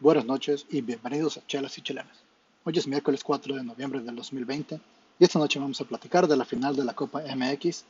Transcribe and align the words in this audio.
buenas 0.00 0.24
noches 0.24 0.64
y 0.70 0.80
bienvenidos 0.80 1.36
a 1.36 1.46
Chelas 1.46 1.76
y 1.76 1.82
Chelanas. 1.82 2.16
Hoy 2.64 2.72
es 2.78 2.86
miércoles 2.86 3.22
4 3.22 3.54
de 3.54 3.62
noviembre 3.62 4.00
del 4.00 4.16
2020 4.16 4.80
y 5.18 5.24
esta 5.24 5.38
noche 5.38 5.58
vamos 5.58 5.78
a 5.78 5.84
platicar 5.84 6.26
de 6.26 6.38
la 6.38 6.46
final 6.46 6.74
de 6.74 6.84
la 6.84 6.94
Copa 6.94 7.20
MX, 7.20 7.84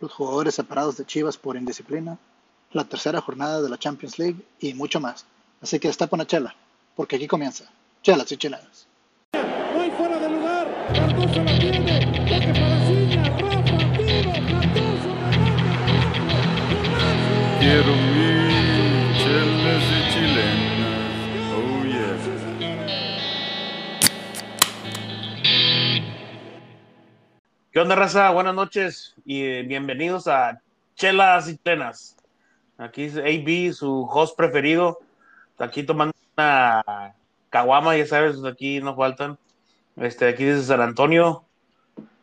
los 0.00 0.12
jugadores 0.12 0.54
separados 0.54 0.96
de 0.96 1.04
Chivas 1.04 1.36
por 1.36 1.56
indisciplina, 1.56 2.18
la 2.70 2.84
tercera 2.84 3.20
jornada 3.20 3.60
de 3.60 3.68
la 3.68 3.78
Champions 3.78 4.16
League 4.16 4.36
y 4.60 4.74
mucho 4.74 5.00
más. 5.00 5.26
Así 5.60 5.80
que 5.80 5.88
destapa 5.88 6.14
una 6.14 6.26
chela, 6.26 6.54
porque 6.94 7.16
aquí 7.16 7.26
comienza 7.26 7.68
Chelas 8.00 8.30
y 8.30 8.36
Chelanas. 8.36 8.86
¿Qué 27.76 27.80
onda, 27.80 27.94
raza? 27.94 28.30
Buenas 28.30 28.54
noches 28.54 29.14
y 29.26 29.42
eh, 29.42 29.62
bienvenidos 29.62 30.28
a 30.28 30.62
Chelas 30.94 31.46
y 31.50 31.58
Plenas. 31.58 32.16
Aquí 32.78 33.02
es 33.02 33.18
AB, 33.18 33.74
su 33.74 34.08
host 34.10 34.34
preferido. 34.34 35.00
Aquí 35.58 35.82
tomando 35.82 36.14
una 36.38 37.14
caguama, 37.50 37.94
ya 37.94 38.06
sabes, 38.06 38.42
aquí 38.46 38.80
nos 38.80 38.96
faltan. 38.96 39.36
Este, 39.96 40.26
aquí 40.26 40.44
desde 40.44 40.62
San 40.62 40.80
Antonio. 40.80 41.44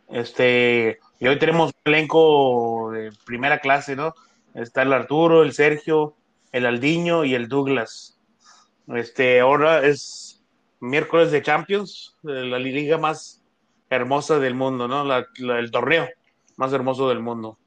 Este, 0.09 0.97
y 1.19 1.27
hoy 1.27 1.37
tenemos 1.37 1.67
un 1.67 1.93
elenco 1.93 2.89
de 2.91 3.11
primera 3.23 3.59
clase, 3.59 3.95
¿no? 3.95 4.15
Está 4.55 4.81
el 4.81 4.91
Arturo, 4.91 5.43
el 5.43 5.53
Sergio, 5.53 6.15
el 6.51 6.65
Aldiño 6.65 7.25
y 7.25 7.35
el 7.35 7.47
Douglas. 7.47 8.17
Este, 8.87 9.39
ahora 9.39 9.85
es 9.85 10.43
miércoles 10.79 11.29
de 11.29 11.43
Champions, 11.43 12.17
de 12.23 12.43
la 12.43 12.57
liga 12.57 12.97
más 12.97 13.42
hermosa 13.95 14.39
del 14.39 14.55
mundo, 14.55 14.87
¿no? 14.87 15.03
El 15.57 15.71
torneo 15.71 16.07
más 16.57 16.71
hermoso 16.73 17.09
del 17.09 17.19
mundo. 17.19 17.57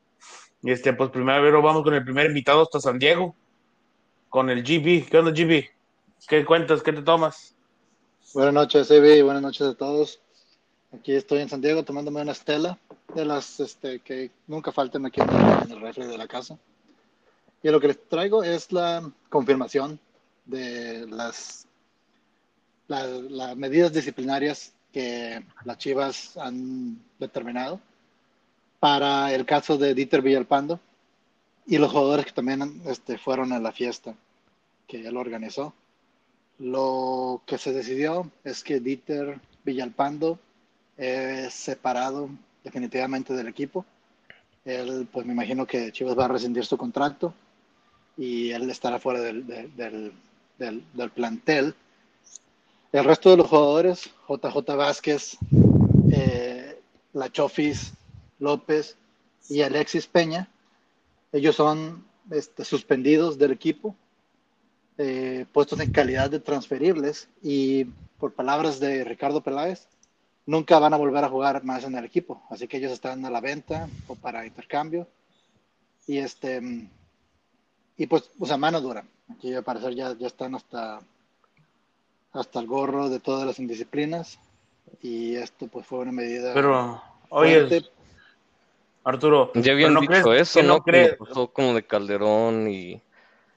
Y 0.62 0.70
este, 0.70 0.92
pues 0.92 1.10
primero 1.10 1.62
vamos 1.62 1.82
con 1.82 1.94
el 1.94 2.04
primer 2.04 2.26
invitado 2.26 2.62
hasta 2.62 2.80
San 2.80 2.98
Diego, 2.98 3.34
con 4.28 4.50
el 4.50 4.62
GB. 4.62 5.08
¿Qué 5.08 5.18
onda, 5.18 5.30
GB? 5.32 5.64
¿Qué 6.28 6.44
cuentas? 6.44 6.82
¿Qué 6.82 6.92
te 6.92 7.02
tomas? 7.02 7.54
Buenas 8.34 8.54
noches, 8.54 8.90
Evi, 8.90 9.22
buenas 9.22 9.42
noches 9.42 9.62
a 9.62 9.74
todos. 9.74 10.20
Aquí 10.92 11.14
estoy 11.14 11.40
en 11.40 11.48
San 11.48 11.60
Diego 11.60 11.84
tomándome 11.84 12.22
una 12.22 12.32
estela 12.32 12.78
de 13.14 13.24
las 13.24 13.60
este, 13.60 14.00
que 14.00 14.30
nunca 14.46 14.72
faltan 14.72 15.06
aquí 15.06 15.20
en 15.20 15.28
el, 15.30 15.72
en 15.72 15.80
refri 15.80 16.06
de 16.06 16.18
la 16.18 16.26
casa. 16.26 16.58
Y 17.62 17.68
lo 17.70 17.80
que 17.80 17.88
les 17.88 18.08
traigo 18.08 18.42
es 18.42 18.72
la 18.72 19.08
confirmación 19.28 19.98
de 20.44 21.06
las, 21.08 21.66
la- 22.88 23.06
las 23.06 23.56
medidas 23.56 23.92
disciplinarias 23.92 24.72
que 24.92 25.42
las 25.64 25.78
Chivas 25.78 26.36
han 26.36 26.98
determinado 27.18 27.80
para 28.80 29.32
el 29.34 29.44
caso 29.46 29.76
de 29.78 29.94
Dieter 29.94 30.22
Villalpando 30.22 30.80
y 31.66 31.78
los 31.78 31.90
jugadores 31.90 32.26
que 32.26 32.32
también 32.32 32.80
este, 32.86 33.18
fueron 33.18 33.52
a 33.52 33.58
la 33.58 33.72
fiesta 33.72 34.14
que 34.86 35.06
él 35.06 35.16
organizó. 35.16 35.74
Lo 36.58 37.42
que 37.46 37.58
se 37.58 37.72
decidió 37.72 38.30
es 38.44 38.62
que 38.64 38.80
Dieter 38.80 39.40
Villalpando 39.64 40.38
es 40.96 41.52
separado 41.52 42.30
definitivamente 42.64 43.34
del 43.34 43.48
equipo. 43.48 43.84
Él, 44.64 45.06
pues 45.12 45.26
me 45.26 45.32
imagino 45.32 45.66
que 45.66 45.92
Chivas 45.92 46.18
va 46.18 46.24
a 46.24 46.28
rescindir 46.28 46.64
su 46.64 46.76
contrato 46.78 47.34
y 48.16 48.50
él 48.50 48.70
estará 48.70 48.98
fuera 48.98 49.20
del, 49.20 49.46
del, 49.46 49.76
del, 49.76 50.82
del- 50.94 51.10
plantel. 51.10 51.74
El 52.92 53.04
resto 53.04 53.30
de 53.30 53.36
los 53.36 53.48
jugadores, 53.48 54.10
JJ 54.28 54.76
Vázquez, 54.76 55.36
eh, 56.12 56.80
López 58.38 58.96
y 59.48 59.62
Alexis 59.62 60.06
Peña, 60.06 60.48
ellos 61.32 61.56
son 61.56 62.04
este, 62.30 62.64
suspendidos 62.64 63.38
del 63.38 63.52
equipo 63.52 63.94
eh, 64.98 65.44
puestos 65.52 65.78
en 65.80 65.92
calidad 65.92 66.30
de 66.30 66.40
transferibles 66.40 67.28
y 67.42 67.84
por 68.18 68.32
palabras 68.32 68.80
de 68.80 69.04
Ricardo 69.04 69.42
Peláez, 69.42 69.88
nunca 70.46 70.78
van 70.78 70.94
a 70.94 70.96
volver 70.96 71.22
a 71.22 71.28
jugar 71.28 71.64
más 71.64 71.84
en 71.84 71.96
el 71.96 72.04
equipo. 72.06 72.42
Así 72.48 72.66
que 72.66 72.78
ellos 72.78 72.92
están 72.92 73.22
a 73.26 73.30
la 73.30 73.42
venta 73.42 73.90
o 74.06 74.14
para 74.14 74.46
intercambio. 74.46 75.06
Y 76.06 76.18
este 76.18 76.88
y 77.98 78.06
pues, 78.06 78.30
o 78.38 78.46
sea, 78.46 78.56
mano 78.56 78.80
dura. 78.80 79.04
Aquí 79.30 79.52
al 79.52 79.64
parecer 79.64 79.94
ya, 79.94 80.16
ya 80.16 80.26
están 80.28 80.54
hasta, 80.54 81.00
hasta 82.38 82.60
el 82.60 82.66
gorro 82.66 83.08
de 83.08 83.20
todas 83.20 83.46
las 83.46 83.58
indisciplinas. 83.58 84.38
Y 85.02 85.36
esto 85.36 85.66
pues 85.66 85.86
fue 85.86 86.00
una 86.00 86.12
medida 86.12 86.54
Pero, 86.54 87.02
oye, 87.30 87.66
fuerte. 87.66 87.90
Arturo, 89.04 89.52
Ya 89.54 89.62
¿pero 89.62 89.72
habían 89.74 89.94
no 89.94 90.00
dicho 90.00 90.12
crees 90.12 90.26
eso, 90.40 90.60
que 90.60 90.66
¿no? 90.66 90.74
no 90.76 90.82
crees, 90.82 91.16
Como 91.16 91.28
pasó 91.28 91.46
como 91.52 91.74
de 91.74 91.86
Calderón 91.86 92.68
y... 92.68 93.00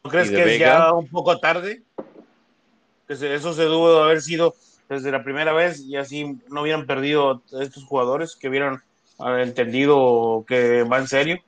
¿no 0.04 0.10
crees 0.12 0.28
y 0.28 0.32
de 0.32 0.36
que 0.36 0.42
es 0.42 0.48
Vega? 0.60 0.78
ya 0.78 0.94
un 0.94 1.08
poco 1.08 1.38
tarde? 1.40 1.84
Eso 3.08 3.54
se 3.54 3.64
de 3.66 4.00
haber 4.02 4.22
sido 4.22 4.54
desde 4.88 5.12
la 5.12 5.24
primera 5.24 5.54
vez 5.54 5.82
y 5.82 5.96
así 5.98 6.40
no 6.50 6.62
hubieran 6.62 6.86
perdido 6.86 7.42
estos 7.60 7.84
jugadores 7.86 8.36
que 8.36 8.50
hubieran 8.50 8.82
ah, 9.20 9.42
entendido 9.42 10.46
que 10.48 10.84
va 10.84 11.00
en 11.00 11.08
serio. 11.08 11.40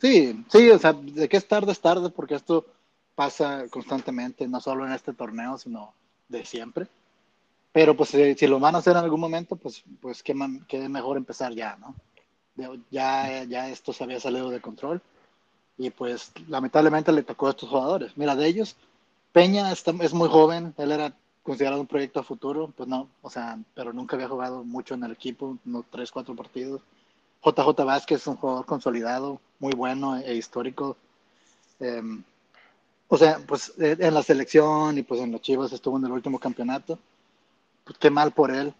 Sí, 0.00 0.44
sí, 0.48 0.70
o 0.70 0.78
sea, 0.78 0.92
de 0.92 1.28
que 1.28 1.36
es 1.36 1.46
tarde 1.46 1.72
es 1.72 1.80
tarde 1.80 2.10
porque 2.10 2.34
esto 2.34 2.66
pasa 3.14 3.66
constantemente, 3.70 4.46
no 4.46 4.60
solo 4.60 4.86
en 4.86 4.92
este 4.92 5.12
torneo, 5.12 5.58
sino 5.58 5.92
de 6.28 6.44
siempre. 6.44 6.86
Pero 7.72 7.96
pues 7.96 8.14
eh, 8.14 8.36
si 8.38 8.46
lo 8.46 8.60
van 8.60 8.74
a 8.74 8.78
hacer 8.78 8.96
en 8.96 9.04
algún 9.04 9.20
momento, 9.20 9.56
pues, 9.56 9.84
pues 10.00 10.22
qué, 10.22 10.34
qué 10.68 10.88
mejor 10.88 11.16
empezar 11.16 11.52
ya, 11.54 11.76
¿no? 11.76 11.94
Ya, 12.90 13.44
ya 13.44 13.68
esto 13.70 13.92
se 13.92 14.04
había 14.04 14.20
salido 14.20 14.50
de 14.50 14.60
control 14.60 15.00
y 15.78 15.90
pues 15.90 16.32
lamentablemente 16.48 17.12
le 17.12 17.22
tocó 17.22 17.48
a 17.48 17.50
estos 17.50 17.68
jugadores. 17.70 18.16
Mira, 18.16 18.36
de 18.36 18.46
ellos, 18.48 18.76
Peña 19.32 19.72
está- 19.72 19.92
es 20.00 20.14
muy 20.14 20.28
joven, 20.28 20.74
él 20.78 20.92
era 20.92 21.14
considerado 21.44 21.80
un 21.82 21.86
proyecto 21.86 22.20
a 22.20 22.24
futuro, 22.24 22.72
pues 22.76 22.88
no, 22.88 23.08
o 23.22 23.30
sea, 23.30 23.58
pero 23.74 23.92
nunca 23.92 24.16
había 24.16 24.28
jugado 24.28 24.64
mucho 24.64 24.94
en 24.94 25.04
el 25.04 25.12
equipo, 25.12 25.58
no 25.64 25.84
tres, 25.90 26.10
cuatro 26.12 26.34
partidos. 26.36 26.82
JJ 27.42 27.84
Vázquez 27.84 28.22
es 28.22 28.26
un 28.28 28.36
jugador 28.36 28.66
consolidado, 28.66 29.40
muy 29.60 29.72
bueno 29.74 30.16
e 30.18 30.34
histórico. 30.36 30.96
Eh, 31.80 32.02
o 33.08 33.16
sea, 33.16 33.38
pues 33.46 33.72
eh, 33.78 33.96
en 33.98 34.14
la 34.14 34.22
selección 34.22 34.98
y 34.98 35.02
pues 35.02 35.20
en 35.20 35.32
los 35.32 35.40
Chivas 35.42 35.72
estuvo 35.72 35.96
en 35.98 36.04
el 36.04 36.12
último 36.12 36.38
campeonato. 36.38 36.98
Pues 37.84 37.98
qué 37.98 38.10
mal 38.10 38.32
por 38.32 38.50
él, 38.50 38.72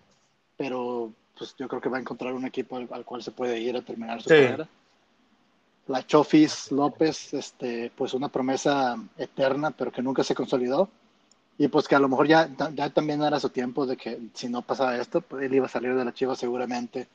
pero 0.56 1.12
pues 1.36 1.54
yo 1.58 1.68
creo 1.68 1.80
que 1.80 1.88
va 1.88 1.96
a 1.96 2.00
encontrar 2.00 2.34
un 2.34 2.44
equipo 2.44 2.76
al, 2.76 2.88
al 2.90 3.04
cual 3.04 3.22
se 3.22 3.30
puede 3.30 3.58
ir 3.60 3.76
a 3.76 3.82
terminar 3.82 4.20
su 4.22 4.28
Sí. 4.28 4.34
carrera. 4.34 4.68
La 5.86 6.06
Chofis 6.06 6.70
López, 6.70 7.32
este, 7.32 7.90
pues 7.96 8.12
una 8.12 8.28
promesa 8.28 8.96
eterna, 9.16 9.70
pero 9.70 9.90
que 9.90 10.02
nunca 10.02 10.22
se 10.22 10.34
consolidó. 10.34 10.90
Y 11.56 11.68
pues 11.68 11.88
que 11.88 11.94
a 11.94 11.98
lo 11.98 12.08
mejor 12.08 12.28
ya, 12.28 12.48
ya 12.74 12.90
también 12.90 13.22
era 13.22 13.40
su 13.40 13.48
tiempo 13.48 13.86
de 13.86 13.96
que 13.96 14.18
si 14.34 14.48
no 14.48 14.60
pasaba 14.62 14.96
esto, 14.98 15.22
pues 15.22 15.42
él 15.44 15.54
iba 15.54 15.66
a 15.66 15.70
salir 15.70 15.94
de 15.94 16.04
la 16.04 16.12
Chivas 16.12 16.38
seguramente 16.38 17.08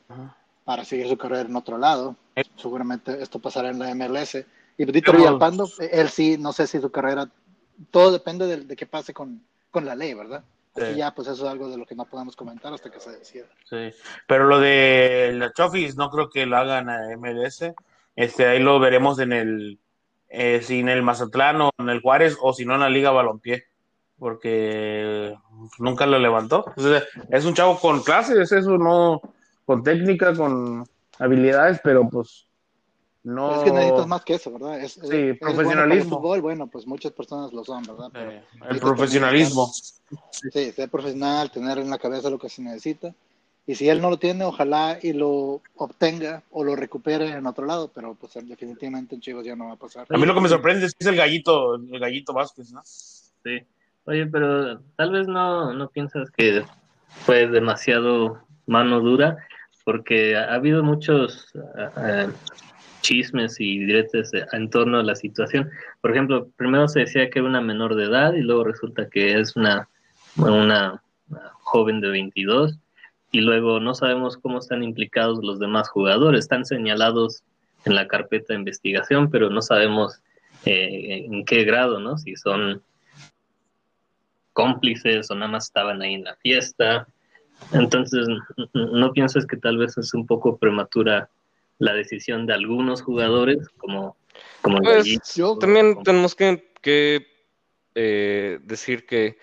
para 0.64 0.84
seguir 0.84 1.08
su 1.08 1.16
carrera 1.16 1.48
en 1.48 1.54
otro 1.56 1.78
lado. 1.78 2.16
Seguramente 2.56 3.22
esto 3.22 3.38
pasará 3.38 3.70
en 3.70 3.78
la 3.78 3.94
MLS. 3.94 4.44
Y 4.76 4.86
Pero- 4.86 5.18
Villalpando, 5.18 5.68
él 5.90 6.08
sí, 6.08 6.36
no 6.38 6.52
sé 6.52 6.66
si 6.66 6.80
su 6.80 6.90
carrera, 6.90 7.28
todo 7.90 8.10
depende 8.12 8.46
de, 8.46 8.56
de 8.58 8.76
qué 8.76 8.86
pase 8.86 9.12
con, 9.14 9.42
con 9.70 9.84
la 9.84 9.94
ley, 9.94 10.14
¿verdad? 10.14 10.42
Así 10.76 10.86
Sí. 10.92 10.96
ya, 10.96 11.14
pues 11.14 11.28
eso 11.28 11.44
es 11.46 11.50
algo 11.52 11.68
de 11.68 11.76
lo 11.78 11.86
que 11.86 11.94
no 11.94 12.04
podemos 12.04 12.34
comentar 12.34 12.72
hasta 12.72 12.90
que 12.90 12.98
se 12.98 13.12
decida. 13.16 13.46
Sí, 13.70 13.92
pero 14.26 14.46
lo 14.46 14.58
de 14.58 15.32
la 15.36 15.52
Chofis 15.52 15.94
no 15.96 16.10
creo 16.10 16.28
que 16.30 16.46
lo 16.46 16.56
hagan 16.56 16.88
a 16.90 17.16
MLS. 17.16 17.72
Este, 18.16 18.46
ahí 18.46 18.58
lo 18.58 18.80
veremos 18.80 19.20
en 19.20 19.32
el, 19.32 19.78
eh, 20.28 20.60
si 20.62 20.80
en 20.80 20.88
el 20.88 21.02
Mazatlán 21.02 21.60
o 21.60 21.70
en 21.78 21.88
el 21.90 22.00
Juárez 22.00 22.36
o 22.40 22.52
si 22.52 22.64
no 22.64 22.74
en 22.74 22.80
la 22.80 22.88
Liga 22.90 23.12
Balompié, 23.12 23.64
porque 24.18 25.36
nunca 25.78 26.06
lo 26.06 26.18
levantó. 26.18 26.64
O 26.76 26.80
sea, 26.82 27.02
es 27.30 27.44
un 27.44 27.54
chavo 27.54 27.78
con 27.78 28.02
clase, 28.02 28.40
es 28.42 28.50
eso, 28.52 28.76
no 28.78 29.20
con 29.64 29.82
técnica, 29.84 30.34
con 30.34 30.84
habilidades, 31.18 31.80
pero 31.84 32.08
pues 32.08 32.46
no. 33.24 33.54
Es 33.56 33.62
que 33.64 33.72
necesitas 33.72 34.06
más 34.06 34.24
que 34.24 34.34
eso, 34.34 34.52
¿verdad? 34.52 34.80
Es, 34.80 34.92
Sí, 34.92 35.00
es- 35.02 35.10
es 35.10 35.40
bueno 35.40 35.54
profesionalismo. 35.56 36.16
fútbol, 36.18 36.40
bueno, 36.40 36.66
pues 36.68 36.86
muchas 36.86 37.12
personas 37.12 37.52
lo 37.52 37.64
son, 37.64 37.82
¿verdad? 37.84 38.08
Pero 38.12 38.30
Eh, 38.30 38.42
el 38.70 38.78
profesionalismo. 38.80 39.72
Sí, 40.30 40.70
ser 40.72 40.88
profesional, 40.90 41.50
tener 41.50 41.78
en 41.78 41.90
la 41.90 41.98
cabeza 41.98 42.30
lo 42.30 42.38
que 42.38 42.48
se 42.48 42.62
necesita. 42.62 43.12
Y 43.66 43.74
si 43.76 43.88
él 43.88 44.02
no 44.02 44.10
lo 44.10 44.18
tiene, 44.18 44.44
ojalá 44.44 44.98
y 45.02 45.14
lo 45.14 45.62
obtenga 45.76 46.42
o 46.50 46.62
lo 46.64 46.76
recupere 46.76 47.30
en 47.30 47.46
otro 47.46 47.64
lado, 47.64 47.90
pero 47.94 48.14
pues 48.14 48.34
definitivamente 48.42 49.14
en 49.14 49.22
Chivas 49.22 49.44
ya 49.46 49.56
no 49.56 49.68
va 49.68 49.72
a 49.72 49.76
pasar. 49.76 50.06
A 50.10 50.18
mí 50.18 50.26
lo 50.26 50.34
que 50.34 50.40
me 50.42 50.48
sorprende 50.50 50.84
es 50.84 50.92
que 50.92 50.98
es 51.04 51.06
el 51.06 51.16
gallito, 51.16 51.76
el 51.76 51.98
gallito 51.98 52.34
Vázquez, 52.34 52.70
¿no? 52.72 52.82
Sí. 52.84 53.58
Oye, 54.04 54.26
pero 54.26 54.80
tal 54.96 55.12
vez 55.12 55.26
no, 55.26 55.72
no 55.72 55.88
piensas 55.88 56.30
que 56.30 56.62
fue 57.08 57.46
demasiado 57.46 58.38
mano 58.66 59.00
dura, 59.00 59.38
porque 59.86 60.36
ha, 60.36 60.44
ha 60.52 60.54
habido 60.56 60.82
muchos 60.82 61.50
chismes 63.04 63.60
y 63.60 63.78
diretes 63.80 64.32
en 64.52 64.70
torno 64.70 64.98
a 64.98 65.02
la 65.02 65.14
situación. 65.14 65.70
Por 66.00 66.10
ejemplo, 66.10 66.48
primero 66.56 66.88
se 66.88 67.00
decía 67.00 67.28
que 67.30 67.38
era 67.38 67.48
una 67.48 67.60
menor 67.60 67.94
de 67.94 68.04
edad 68.04 68.32
y 68.32 68.40
luego 68.40 68.64
resulta 68.64 69.08
que 69.08 69.38
es 69.38 69.54
una 69.56 69.88
una 70.36 71.02
joven 71.62 72.00
de 72.00 72.10
22 72.10 72.78
y 73.30 73.40
luego 73.40 73.80
no 73.80 73.94
sabemos 73.94 74.36
cómo 74.36 74.58
están 74.58 74.82
implicados 74.82 75.40
los 75.42 75.58
demás 75.58 75.88
jugadores. 75.88 76.40
Están 76.40 76.64
señalados 76.64 77.42
en 77.84 77.94
la 77.94 78.06
carpeta 78.06 78.52
de 78.52 78.60
investigación, 78.60 79.30
pero 79.30 79.50
no 79.50 79.60
sabemos 79.60 80.20
eh, 80.64 81.26
en 81.26 81.44
qué 81.44 81.64
grado, 81.64 81.98
¿no? 82.00 82.16
Si 82.16 82.36
son 82.36 82.82
cómplices 84.52 85.30
o 85.30 85.34
nada 85.34 85.50
más 85.50 85.64
estaban 85.64 86.00
ahí 86.00 86.14
en 86.14 86.24
la 86.24 86.36
fiesta. 86.36 87.06
Entonces, 87.72 88.26
¿no 88.72 89.12
piensas 89.12 89.46
que 89.46 89.56
tal 89.56 89.78
vez 89.78 89.98
es 89.98 90.14
un 90.14 90.26
poco 90.26 90.56
prematura 90.56 91.28
la 91.78 91.94
decisión 91.94 92.46
de 92.46 92.54
algunos 92.54 93.02
jugadores 93.02 93.68
como, 93.78 94.16
allí? 94.62 95.18
Pues 95.18 95.58
también 95.60 96.02
tenemos 96.02 96.34
que, 96.34 96.72
que, 96.80 97.26
eh, 97.94 98.58
decir 98.62 99.06
que 99.06 99.38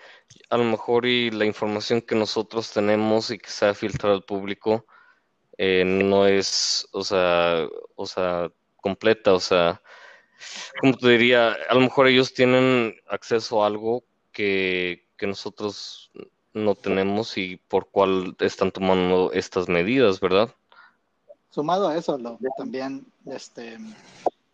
a 0.50 0.56
lo 0.56 0.64
mejor 0.64 1.06
y 1.06 1.30
la 1.30 1.44
información 1.44 2.02
que 2.02 2.14
nosotros 2.14 2.72
tenemos 2.72 3.30
y 3.30 3.38
que 3.38 3.50
se 3.50 3.66
ha 3.66 3.74
filtrado 3.74 4.14
al 4.14 4.24
público 4.24 4.86
eh, 5.58 5.84
no 5.84 6.26
es, 6.26 6.88
o 6.92 7.04
sea, 7.04 7.66
o 7.94 8.06
sea, 8.06 8.50
completa, 8.76 9.32
o 9.34 9.40
sea, 9.40 9.82
como 10.80 10.96
te 10.96 11.08
diría, 11.08 11.56
a 11.68 11.74
lo 11.74 11.80
mejor 11.80 12.08
ellos 12.08 12.34
tienen 12.34 12.96
acceso 13.08 13.62
a 13.62 13.66
algo 13.66 14.04
que, 14.32 15.08
que 15.16 15.26
nosotros 15.26 16.10
no 16.52 16.74
tenemos 16.74 17.38
y 17.38 17.56
por 17.68 17.90
cuál 17.90 18.36
están 18.40 18.72
tomando 18.72 19.30
estas 19.32 19.68
medidas, 19.68 20.20
¿verdad? 20.20 20.54
Sumado 21.52 21.88
a 21.88 21.96
eso, 21.96 22.16
lo, 22.16 22.38
también, 22.56 23.04
este, 23.26 23.78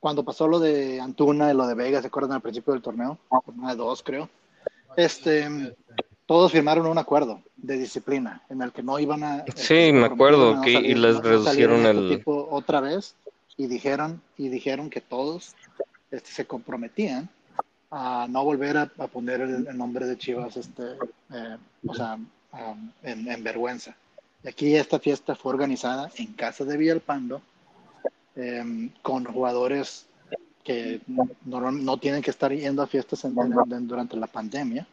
cuando 0.01 0.25
pasó 0.25 0.49
lo 0.49 0.59
de 0.59 1.01
Antuna 1.01 1.51
y 1.51 1.55
lo 1.55 1.67
de 1.67 1.75
Vega, 1.75 2.01
¿se 2.01 2.09
acuerdan 2.09 2.33
al 2.33 2.41
principio 2.43 2.73
del 2.73 2.83
torneo? 2.83 3.17
Jornada 3.29 3.77
dos, 3.77 4.03
creo. 4.03 4.29
Este, 4.97 5.75
todos 6.27 6.51
firmaron 6.51 6.87
un 6.87 6.99
acuerdo 6.99 7.41
de 7.57 7.79
disciplina 7.79 8.43
en 8.49 8.63
el 8.63 8.73
que 8.73 8.83
no 8.83 8.99
iban 8.99 9.23
a. 9.23 9.45
Sí, 9.55 9.75
este, 9.75 9.93
me 9.93 10.07
acuerdo 10.07 10.57
no 10.57 10.63
que 10.63 10.73
salir- 10.73 10.91
y 10.91 10.95
les 10.95 11.15
no 11.15 11.21
reducieron 11.23 11.77
este 11.87 11.91
el 11.99 12.09
tipo 12.19 12.49
otra 12.51 12.81
vez 12.81 13.15
y 13.57 13.67
dijeron 13.69 14.21
y 14.37 14.49
dijeron 14.49 14.91
que 14.91 15.01
todos 15.01 15.55
este, 16.11 16.31
se 16.31 16.47
comprometían 16.47 17.29
a 17.93 18.27
no 18.29 18.45
volver 18.45 18.77
a, 18.77 18.91
a 18.99 19.07
poner 19.07 19.41
el, 19.41 19.69
el 19.69 19.79
nombre 19.79 20.05
de 20.07 20.19
Chivas, 20.19 20.57
este, 20.57 20.83
eh, 21.33 21.57
o 21.87 21.95
sea, 21.95 22.15
um, 22.15 22.91
en, 23.05 23.31
en 23.31 23.45
vergüenza. 23.45 23.97
Y 24.43 24.49
aquí 24.49 24.75
esta 24.77 24.99
fiesta 24.99 25.35
fue 25.35 25.53
organizada 25.53 26.11
en 26.17 26.33
casa 26.35 26.65
de 26.65 26.77
Villalpando 26.77 27.43
em, 28.37 28.91
con 29.03 29.25
jugadores 29.25 30.07
que 30.65 31.01
no, 31.45 31.71
no- 31.71 31.97
tienen 31.97 32.23
que 32.23 32.31
estar 32.31 32.53
yendo 32.53 32.83
a 32.83 32.87
fiestas 32.87 33.27
durante 33.83 34.17
la 34.17 34.27
pandemia. 34.27 34.87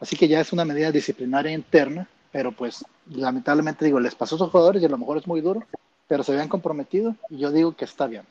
Así 0.00 0.16
que 0.16 0.28
ya 0.28 0.40
es 0.40 0.52
una 0.52 0.64
medida 0.64 0.90
disciplinaria 0.92 1.52
interna, 1.52 2.08
pero 2.30 2.52
pues 2.52 2.84
lamentablemente 3.10 3.84
digo, 3.84 4.00
les 4.00 4.14
pasó 4.14 4.34
a 4.34 4.36
esos 4.36 4.50
jugadores 4.50 4.82
y 4.82 4.86
a 4.86 4.88
lo 4.88 4.98
mejor 4.98 5.16
es 5.18 5.26
muy 5.26 5.40
duro, 5.40 5.62
pero 6.08 6.22
se 6.22 6.32
habían 6.32 6.48
comprometido 6.48 7.14
y 7.30 7.38
yo 7.38 7.50
digo 7.50 7.74
que 7.74 7.84
está 7.84 8.06
bien 8.06 8.24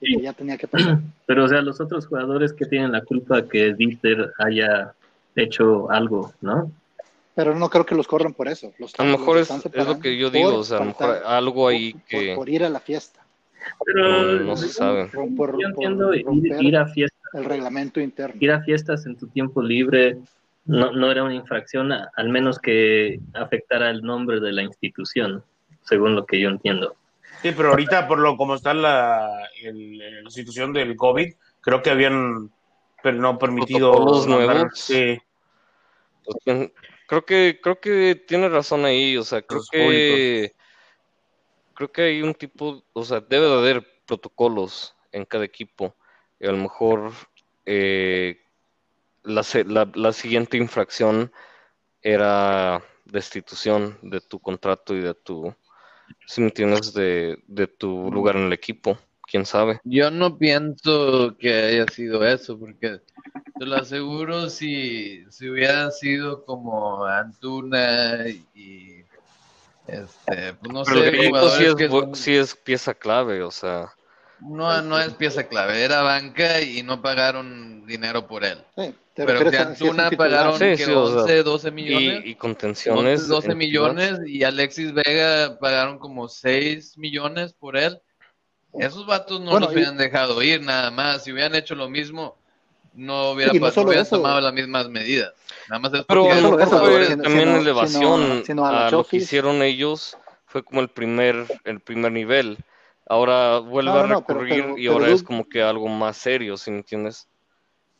y 0.00 0.20
ya 0.22 0.32
tenía 0.32 0.56
que. 0.56 0.68
Pero, 1.26 1.44
o 1.44 1.48
sea, 1.48 1.62
los 1.62 1.80
otros 1.80 2.06
jugadores 2.06 2.52
que 2.52 2.66
tienen 2.66 2.92
la 2.92 3.02
culpa 3.02 3.48
que 3.48 3.74
Dieter 3.74 4.32
haya 4.38 4.94
hecho 5.34 5.90
algo, 5.90 6.32
¿no? 6.40 6.70
Pero 7.34 7.54
no 7.54 7.68
creo 7.68 7.84
que 7.84 7.94
los 7.94 8.06
corran 8.06 8.32
por 8.32 8.48
eso. 8.48 8.72
Los 8.78 8.94
A 8.98 9.04
lo 9.04 9.18
mejor 9.18 9.38
es, 9.38 9.50
es 9.50 9.86
lo 9.86 9.98
que 9.98 10.16
yo 10.16 10.30
digo, 10.30 10.54
o 10.56 10.64
sea, 10.64 10.76
a 10.78 10.80
lo 10.80 10.86
mejor 10.86 11.22
algo 11.24 11.68
ahí 11.68 11.92
por- 11.92 12.02
que 12.04 12.34
por 12.36 12.48
ir 12.48 12.64
a 12.64 12.68
la 12.68 12.80
fiesta, 12.80 13.26
Pero 13.84 14.08
no, 14.08 14.40
no 14.44 14.56
se 14.56 14.68
sabe. 14.68 15.06
por, 15.06 15.34
por- 15.34 15.60
yo 15.60 15.66
entiendo 15.68 16.14
ir, 16.14 16.76
a 16.76 16.86
fiestas, 16.86 17.20
el 17.34 17.44
reglamento 17.44 18.00
interno. 18.00 18.36
ir 18.40 18.52
a 18.52 18.60
fiestas 18.62 19.06
en 19.06 19.16
tu 19.16 19.26
tiempo 19.28 19.62
libre 19.62 20.18
no, 20.66 20.92
no 20.92 21.10
era 21.10 21.24
una 21.24 21.34
infracción, 21.34 21.90
a- 21.92 22.10
al 22.16 22.28
menos 22.28 22.58
que 22.58 23.18
afectara 23.34 23.90
el 23.90 24.02
nombre 24.02 24.38
de 24.40 24.52
la 24.52 24.62
institución, 24.62 25.42
según 25.82 26.14
lo 26.14 26.24
que 26.26 26.40
yo 26.40 26.48
entiendo. 26.48 26.94
Sí, 27.42 27.50
pero 27.54 27.70
ahorita, 27.70 28.06
por 28.06 28.18
lo 28.20 28.36
como 28.36 28.54
está 28.54 28.72
la, 28.74 29.28
el- 29.60 29.98
la 30.24 30.30
situación 30.30 30.72
del 30.72 30.96
COVID, 30.96 31.34
creo 31.60 31.82
que 31.82 31.90
habían 31.90 32.50
pero 33.02 33.18
no 33.18 33.38
permitido. 33.38 33.90
Protocolos 33.92 34.26
mandar- 34.28 34.56
nuevos. 34.56 34.78
Sí, 34.78 35.18
Pues, 36.24 36.70
creo 37.14 37.24
que 37.26 37.60
creo 37.62 37.80
que 37.80 38.14
tiene 38.26 38.48
razón 38.48 38.84
ahí, 38.84 39.16
o 39.16 39.24
sea, 39.24 39.42
creo 39.42 39.58
Los 39.58 39.70
que 39.70 40.52
creo 41.74 41.92
que 41.92 42.02
hay 42.02 42.22
un 42.22 42.34
tipo, 42.34 42.84
o 42.92 43.04
sea, 43.04 43.20
debe 43.20 43.46
de 43.46 43.54
haber 43.54 43.86
protocolos 44.06 44.94
en 45.12 45.24
cada 45.24 45.44
equipo. 45.44 45.94
Y 46.40 46.46
a 46.46 46.52
lo 46.52 46.58
mejor 46.58 47.12
eh, 47.66 48.40
la, 49.22 49.44
la, 49.66 49.90
la 49.94 50.12
siguiente 50.12 50.56
infracción 50.56 51.32
era 52.02 52.82
destitución 53.04 53.98
de 54.02 54.20
tu 54.20 54.38
contrato 54.40 54.94
y 54.94 55.00
de 55.00 55.14
tu, 55.14 55.54
si 56.26 56.40
me 56.40 56.48
entiendes, 56.48 56.92
de, 56.94 57.42
de 57.46 57.66
tu 57.66 58.10
lugar 58.10 58.36
en 58.36 58.46
el 58.46 58.52
equipo, 58.52 58.98
quién 59.26 59.44
sabe. 59.46 59.80
Yo 59.84 60.10
no 60.10 60.38
pienso 60.38 61.36
que 61.38 61.52
haya 61.52 61.86
sido 61.88 62.24
eso, 62.26 62.58
porque 62.58 63.00
te 63.58 63.66
lo 63.66 63.76
aseguro 63.76 64.48
si, 64.50 65.24
si 65.30 65.48
hubiera 65.48 65.90
sido 65.90 66.44
como 66.44 67.04
Antuna 67.04 68.28
y 68.54 69.04
este, 69.86 70.54
pues 70.54 70.72
no 70.72 70.84
Pero 70.84 71.00
el 71.00 71.08
sé, 71.08 71.16
equipo 71.16 71.48
sí 71.50 71.64
es, 71.64 71.74
que 71.74 71.90
bu- 71.90 72.00
son- 72.02 72.14
sí 72.14 72.34
es 72.36 72.54
pieza 72.54 72.94
clave, 72.94 73.42
o 73.42 73.50
sea, 73.50 73.92
no, 74.40 74.82
no 74.82 74.98
es 74.98 75.12
pieza 75.14 75.44
clave, 75.44 75.84
era 75.84 76.02
banca 76.02 76.60
y 76.60 76.82
no 76.82 77.00
pagaron 77.00 77.86
dinero 77.86 78.26
por 78.26 78.44
él. 78.44 78.58
Sí, 78.76 78.94
Pero 79.14 79.38
si 79.38 79.44
un 79.44 79.54
Antuna 79.54 80.10
pagaron 80.10 80.58
Sí, 80.58 80.64
que 80.64 80.76
sí, 80.78 80.92
o 80.92 81.06
sea, 81.06 81.22
11, 81.22 81.42
12 81.42 81.70
millones. 81.70 82.22
y, 82.24 82.30
y 82.30 82.34
contenciones. 82.34 83.20
11, 83.20 83.32
12 83.32 83.52
en 83.52 83.58
millones 83.58 84.18
y 84.26 84.42
Alexis 84.42 84.92
Vega 84.92 85.56
pagaron 85.60 85.98
como 85.98 86.28
6 86.28 86.98
millones 86.98 87.52
por 87.54 87.76
él. 87.76 87.98
Esos 88.78 89.06
vatos 89.06 89.40
no 89.40 89.52
Bueno, 89.52 89.66
los 89.66 89.72
y- 89.74 89.76
hubieran 89.76 89.96
dejado 89.96 90.42
ir 90.42 90.62
nada 90.62 90.90
más. 90.90 91.24
Si 91.24 91.32
hubieran 91.32 91.54
hecho 91.54 91.74
lo 91.74 91.88
mismo, 91.88 92.36
no, 92.94 93.30
hubiera, 93.32 93.52
Y 93.54 93.58
no 93.58 93.62
pa- 93.62 93.66
no 93.68 93.72
solo 93.72 93.86
hubieran 93.88 94.06
eso. 94.06 94.16
tomado 94.16 94.40
las 94.40 94.52
mismas 94.52 94.88
medidas. 94.88 95.32
Nada 95.68 95.78
más 95.80 95.94
es 95.94 96.04
Pero 96.06 96.24
mejor 96.24 96.60
eso, 96.62 96.78
fue 96.78 97.06
sino- 97.06 97.22
también 97.22 97.48
sino- 97.48 97.60
elevación 97.60 98.22
sino- 98.22 98.44
sino 98.44 98.66
a 98.66 98.90
lo 98.90 99.04
que 99.04 99.16
hicieron 99.18 99.62
ellos, 99.62 100.16
fue 100.46 100.62
como 100.62 100.80
el 100.80 100.88
primer, 100.88 101.46
el 101.64 101.80
primer 101.80 102.12
nivel. 102.12 102.58
Ahora 103.06 103.58
vuelve 103.58 103.90
No, 103.90 103.98
a 103.98 104.02
no, 104.02 104.08
no, 104.08 104.24
pero- 104.26 104.40
recurrir 104.40 104.64
pero- 104.64 104.78
y 104.78 104.86
ahora 104.86 105.08
es 105.10 105.22
como 105.22 105.48
que 105.48 105.62
algo 105.62 105.88
más 105.88 106.16
serio, 106.16 106.56
¿sí 106.56 106.70
me 106.70 106.78
entiendes? 106.78 107.26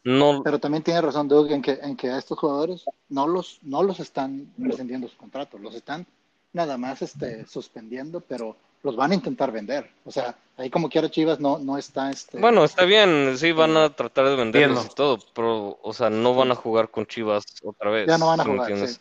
No, 0.03 0.43
Pero 0.43 0.59
también 0.59 0.82
tiene 0.82 1.00
razón 1.00 1.29
Doug 1.29 1.50
en 1.50 1.62
que, 1.62 1.79
en 1.82 1.97
que 1.97 2.11
a 2.11 2.19
estos 2.19 2.38
jugadores 2.38 2.85
no 3.09 3.27
los, 3.27 3.59
no 3.62 3.82
los 3.82 4.00
están 4.00 4.53
rescindiendo 4.59 5.09
su 5.09 5.17
contrato, 5.17 5.56
los 5.58 5.75
están 5.75 6.06
nada 6.53 6.77
más 6.77 7.01
este, 7.01 7.46
suspendiendo, 7.46 8.20
pero 8.20 8.55
los 8.84 8.94
van 8.96 9.10
a 9.10 9.14
intentar 9.14 9.50
vender. 9.50 9.91
O 10.05 10.12
sea, 10.12 10.36
ahí 10.58 10.69
como 10.70 10.88
quiera 10.91 11.10
Chivas 11.10 11.41
no, 11.41 11.58
no 11.58 11.76
está... 11.79 12.10
Este, 12.10 12.38
bueno, 12.38 12.64
está 12.64 12.84
bien, 12.84 13.36
sí 13.36 13.50
van 13.50 13.76
a 13.76 13.88
tratar 13.91 14.29
de 14.29 14.36
venderlos 14.36 14.84
y 14.84 14.94
todo, 14.94 15.19
pero, 15.34 15.79
o 15.82 15.93
sea, 15.94 16.10
no 16.10 16.34
van 16.34 16.53
a 16.53 16.55
jugar 16.55 16.91
con 16.91 17.06
Chivas 17.06 17.44
otra 17.64 17.91
vez. 17.91 18.06
Ya 18.06 18.19
no 18.19 18.26
van 18.29 18.41
a 18.41 18.44
¿sí 18.44 18.50
me 18.50 18.56
jugar, 18.58 18.88
sí. 18.88 18.98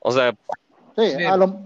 O 0.00 0.12
sea, 0.12 0.32
sí, 0.96 1.10
Sí. 1.16 1.24
a 1.24 1.36
lo- 1.38 1.60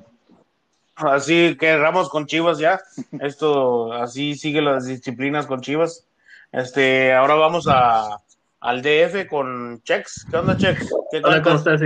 así 0.94 1.56
que 1.58 1.76
Ramos 1.76 2.08
con 2.08 2.26
Chivas 2.26 2.58
ya. 2.58 2.80
Esto, 3.20 3.92
así 3.92 4.36
sigue 4.36 4.62
las 4.62 4.86
disciplinas 4.86 5.46
con 5.46 5.60
Chivas. 5.60 6.06
Este, 6.52 7.12
ahora 7.12 7.34
vamos 7.34 7.66
a, 7.68 8.16
al 8.60 8.80
DF 8.80 9.26
con 9.28 9.82
Chex. 9.82 10.24
¿Qué 10.30 10.36
onda, 10.36 10.56
Chex? 10.56 10.88
¿Qué 11.10 11.18
Hola, 11.18 11.42
¿cómo 11.42 11.56
estás? 11.56 11.80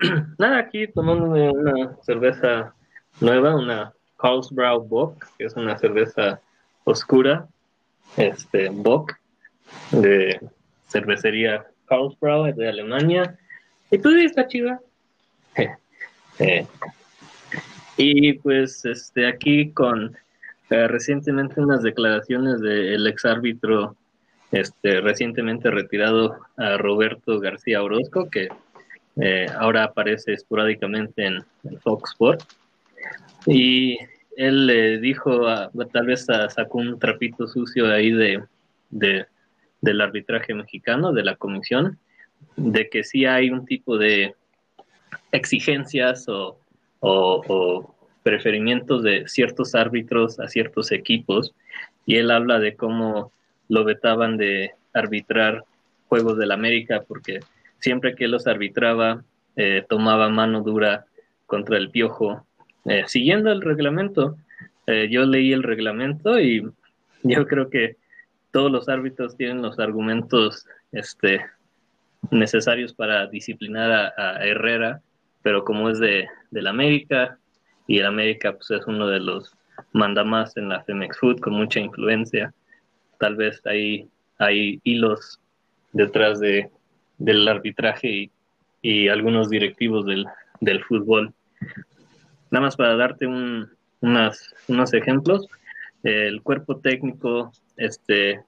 Nada, 0.38 0.58
aquí 0.58 0.86
tomándome 0.88 1.50
una 1.50 1.96
cerveza 2.02 2.74
nueva, 3.20 3.56
una 3.56 3.92
Hausbrau 4.18 4.82
Bock, 4.82 5.26
que 5.38 5.44
es 5.44 5.54
una 5.54 5.78
cerveza 5.78 6.40
oscura, 6.84 7.46
este, 8.16 8.68
Bock, 8.70 9.14
de 9.90 10.40
cervecería 10.88 11.66
Hausbrau, 11.88 12.46
es 12.46 12.56
de 12.56 12.68
Alemania. 12.68 13.38
Y 13.90 13.98
pues 13.98 14.24
está 14.24 14.46
chida. 14.46 14.80
Eh, 16.40 16.64
y 17.96 18.34
pues 18.34 18.84
este, 18.84 19.26
aquí 19.26 19.72
con 19.72 20.16
eh, 20.70 20.86
recientemente 20.86 21.60
unas 21.60 21.82
declaraciones 21.82 22.60
del 22.60 23.04
exárbitro 23.08 23.96
este, 24.52 25.00
recientemente 25.00 25.68
retirado 25.70 26.38
a 26.56 26.76
Roberto 26.76 27.40
García 27.40 27.82
Orozco, 27.82 28.30
que 28.30 28.48
eh, 29.20 29.46
ahora 29.58 29.82
aparece 29.82 30.32
esporádicamente 30.34 31.26
en, 31.26 31.44
en 31.64 31.80
Fox 31.80 32.12
Sports. 32.12 32.46
Y 33.46 33.98
él 34.36 34.66
le 34.66 34.98
dijo, 34.98 35.46
a- 35.48 35.70
tal 35.92 36.06
vez 36.06 36.28
a- 36.30 36.48
sacó 36.50 36.78
un 36.78 36.98
trapito 36.98 37.46
sucio 37.46 37.90
ahí 37.92 38.10
de, 38.12 38.42
de- 38.90 39.26
del 39.80 40.00
arbitraje 40.00 40.54
mexicano, 40.54 41.12
de 41.12 41.24
la 41.24 41.36
comisión, 41.36 41.98
de 42.56 42.88
que 42.88 43.04
sí 43.04 43.24
hay 43.26 43.50
un 43.50 43.64
tipo 43.66 43.96
de 43.98 44.34
exigencias 45.32 46.26
o 46.28 47.94
preferimientos 48.22 49.02
de 49.02 49.26
ciertos 49.26 49.74
árbitros 49.74 50.38
a 50.40 50.48
ciertos 50.48 50.92
equipos. 50.92 51.54
Y 52.06 52.16
él 52.16 52.30
habla 52.30 52.58
de 52.58 52.74
cómo 52.76 53.32
lo 53.68 53.84
vetaban 53.84 54.36
de 54.36 54.72
arbitrar 54.92 55.64
Juegos 56.08 56.38
del 56.38 56.52
América 56.52 57.04
porque 57.06 57.40
siempre 57.80 58.14
que 58.14 58.28
los 58.28 58.46
arbitraba 58.46 59.22
eh, 59.56 59.84
tomaba 59.88 60.28
mano 60.30 60.62
dura 60.62 61.04
contra 61.46 61.76
el 61.76 61.90
piojo, 61.90 62.46
eh, 62.84 63.04
siguiendo 63.06 63.50
el 63.52 63.62
reglamento. 63.62 64.36
Eh, 64.86 65.08
yo 65.10 65.24
leí 65.24 65.52
el 65.52 65.62
reglamento 65.62 66.40
y 66.40 66.62
yo 67.22 67.46
creo 67.46 67.70
que 67.70 67.96
todos 68.50 68.70
los 68.70 68.88
árbitros 68.88 69.36
tienen 69.36 69.62
los 69.62 69.78
argumentos 69.78 70.66
este, 70.92 71.44
necesarios 72.30 72.94
para 72.94 73.26
disciplinar 73.26 74.12
a, 74.16 74.44
Herrera, 74.44 75.00
pero 75.42 75.64
como 75.64 75.90
es 75.90 75.98
de, 75.98 76.26
del 76.50 76.66
América, 76.66 77.38
y 77.86 77.98
el 77.98 78.06
América 78.06 78.52
pues, 78.52 78.70
es 78.70 78.86
uno 78.86 79.06
de 79.06 79.20
los 79.20 79.54
mandamás 79.92 80.56
en 80.56 80.68
la 80.68 80.82
Femex 80.82 81.18
Food 81.18 81.40
con 81.40 81.54
mucha 81.54 81.80
influencia, 81.80 82.52
tal 83.18 83.36
vez 83.36 83.60
hay, 83.66 84.08
hay 84.38 84.80
hilos 84.84 85.40
detrás 85.92 86.40
de, 86.40 86.70
del 87.18 87.46
arbitraje 87.48 88.08
y, 88.08 88.30
y 88.82 89.08
algunos 89.08 89.50
directivos 89.50 90.06
del, 90.06 90.26
del 90.60 90.82
fútbol. 90.84 91.32
Nada 92.50 92.66
más 92.66 92.76
para 92.76 92.96
darte 92.96 93.26
un, 93.26 93.68
unas, 94.00 94.54
unos 94.68 94.94
ejemplos, 94.94 95.46
el 96.02 96.42
cuerpo 96.42 96.78
técnico 96.78 97.52
este, 97.76 98.42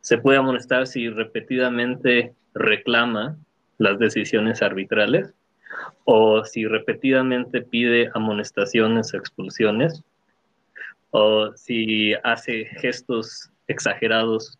se 0.00 0.18
puede 0.18 0.38
amonestar 0.38 0.86
si 0.86 1.08
repetidamente 1.08 2.34
reclama 2.54 3.36
las 3.78 3.98
decisiones 3.98 4.62
arbitrales 4.62 5.32
o 6.04 6.44
si 6.44 6.66
repetidamente 6.66 7.62
pide 7.62 8.10
amonestaciones 8.14 9.12
o 9.12 9.16
expulsiones 9.16 10.02
o 11.10 11.52
si 11.54 12.14
hace 12.24 12.66
gestos 12.80 13.50
exagerados 13.68 14.58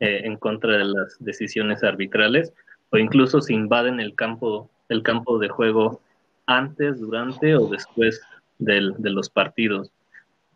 eh, 0.00 0.22
en 0.24 0.36
contra 0.36 0.78
de 0.78 0.84
las 0.84 1.16
decisiones 1.20 1.82
arbitrales 1.82 2.52
o 2.90 2.98
incluso 2.98 3.40
si 3.40 3.54
invaden 3.54 4.00
el 4.00 4.14
campo 4.14 4.70
el 4.88 5.02
campo 5.02 5.38
de 5.38 5.48
juego 5.48 6.00
antes, 6.46 7.00
durante 7.00 7.56
o 7.56 7.66
después 7.68 8.20
del, 8.64 8.94
de 8.98 9.10
los 9.10 9.30
partidos. 9.30 9.90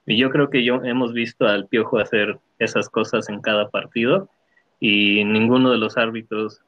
Y 0.06 0.16
yo 0.16 0.30
creo 0.30 0.50
que 0.50 0.64
yo 0.64 0.82
hemos 0.84 1.12
visto 1.12 1.46
al 1.46 1.66
Piojo 1.68 1.98
hacer 1.98 2.38
esas 2.58 2.88
cosas 2.88 3.28
en 3.28 3.40
cada 3.40 3.68
partido 3.68 4.28
y 4.80 5.24
ninguno 5.24 5.70
de 5.70 5.78
los 5.78 5.96
árbitros 5.96 6.62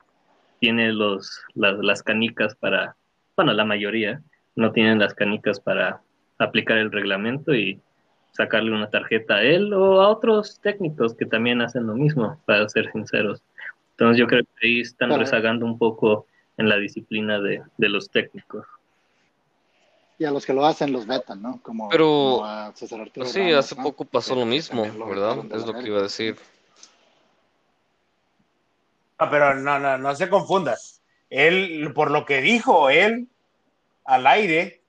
tiene 0.59 0.93
los, 0.93 1.43
las, 1.55 1.79
las 1.79 2.03
canicas 2.03 2.55
para, 2.55 2.97
bueno, 3.37 3.53
la 3.55 3.65
mayoría 3.65 4.21
no 4.57 4.73
tienen 4.73 4.99
las 4.99 5.15
canicas 5.15 5.59
para 5.59 6.03
aplicar 6.39 6.77
el 6.79 6.93
reglamento 6.93 7.55
y 7.55 7.81
sacarle 8.33 8.73
una 8.73 8.91
tarjeta 8.91 9.37
a 9.37 9.43
él 9.43 9.73
o 9.73 10.03
a 10.03 10.09
otros 10.09 10.61
técnicos 10.61 11.15
que 11.15 11.27
también 11.27 11.63
hacen 11.63 11.87
lo 11.87 11.95
mismo, 11.95 12.41
para 12.45 12.69
ser 12.69 12.91
sinceros. 12.93 13.43
Entonces 13.93 14.19
yo 14.19 14.27
creo 14.27 14.45
que 14.45 14.67
ahí 14.67 14.81
están 14.81 15.19
rezagando 15.19 15.67
un 15.67 15.79
poco 15.79 16.27
en 16.57 16.69
la 16.69 16.77
disciplina 16.77 17.41
de, 17.41 17.63
de 17.79 17.89
los 17.89 18.11
técnicos. 18.11 18.67
Y 20.21 20.27
a 20.27 20.31
los 20.31 20.45
que 20.45 20.53
lo 20.53 20.67
hacen 20.67 20.93
los 20.93 21.07
vetan, 21.07 21.41
¿no? 21.41 21.61
Como, 21.63 21.89
Pero- 21.89 22.05
como 22.05 22.45
a 22.45 22.73
César 22.77 23.01
Arturo 23.01 23.25
Sí, 23.27 23.41
Ramos, 23.41 23.55
hace 23.55 23.75
¿no? 23.75 23.83
poco 23.85 24.05
pasó 24.05 24.35
lo 24.35 24.45
mismo, 24.45 24.85
lo 24.85 25.07
¿verdad? 25.07 25.39
Es 25.51 25.65
lo 25.67 25.73
que 25.73 25.87
iba 25.87 25.99
a 25.99 26.03
decir. 26.03 26.37
Ah, 29.17 29.31
pero 29.31 29.55
no, 29.55 29.79
no, 29.79 29.97
no 29.97 30.15
se 30.15 30.29
confunda. 30.29 30.77
Él, 31.31 31.91
por 31.95 32.11
lo 32.11 32.27
que 32.27 32.43
dijo 32.43 32.91
él 32.91 33.29
al 34.05 34.27
aire, 34.27 34.83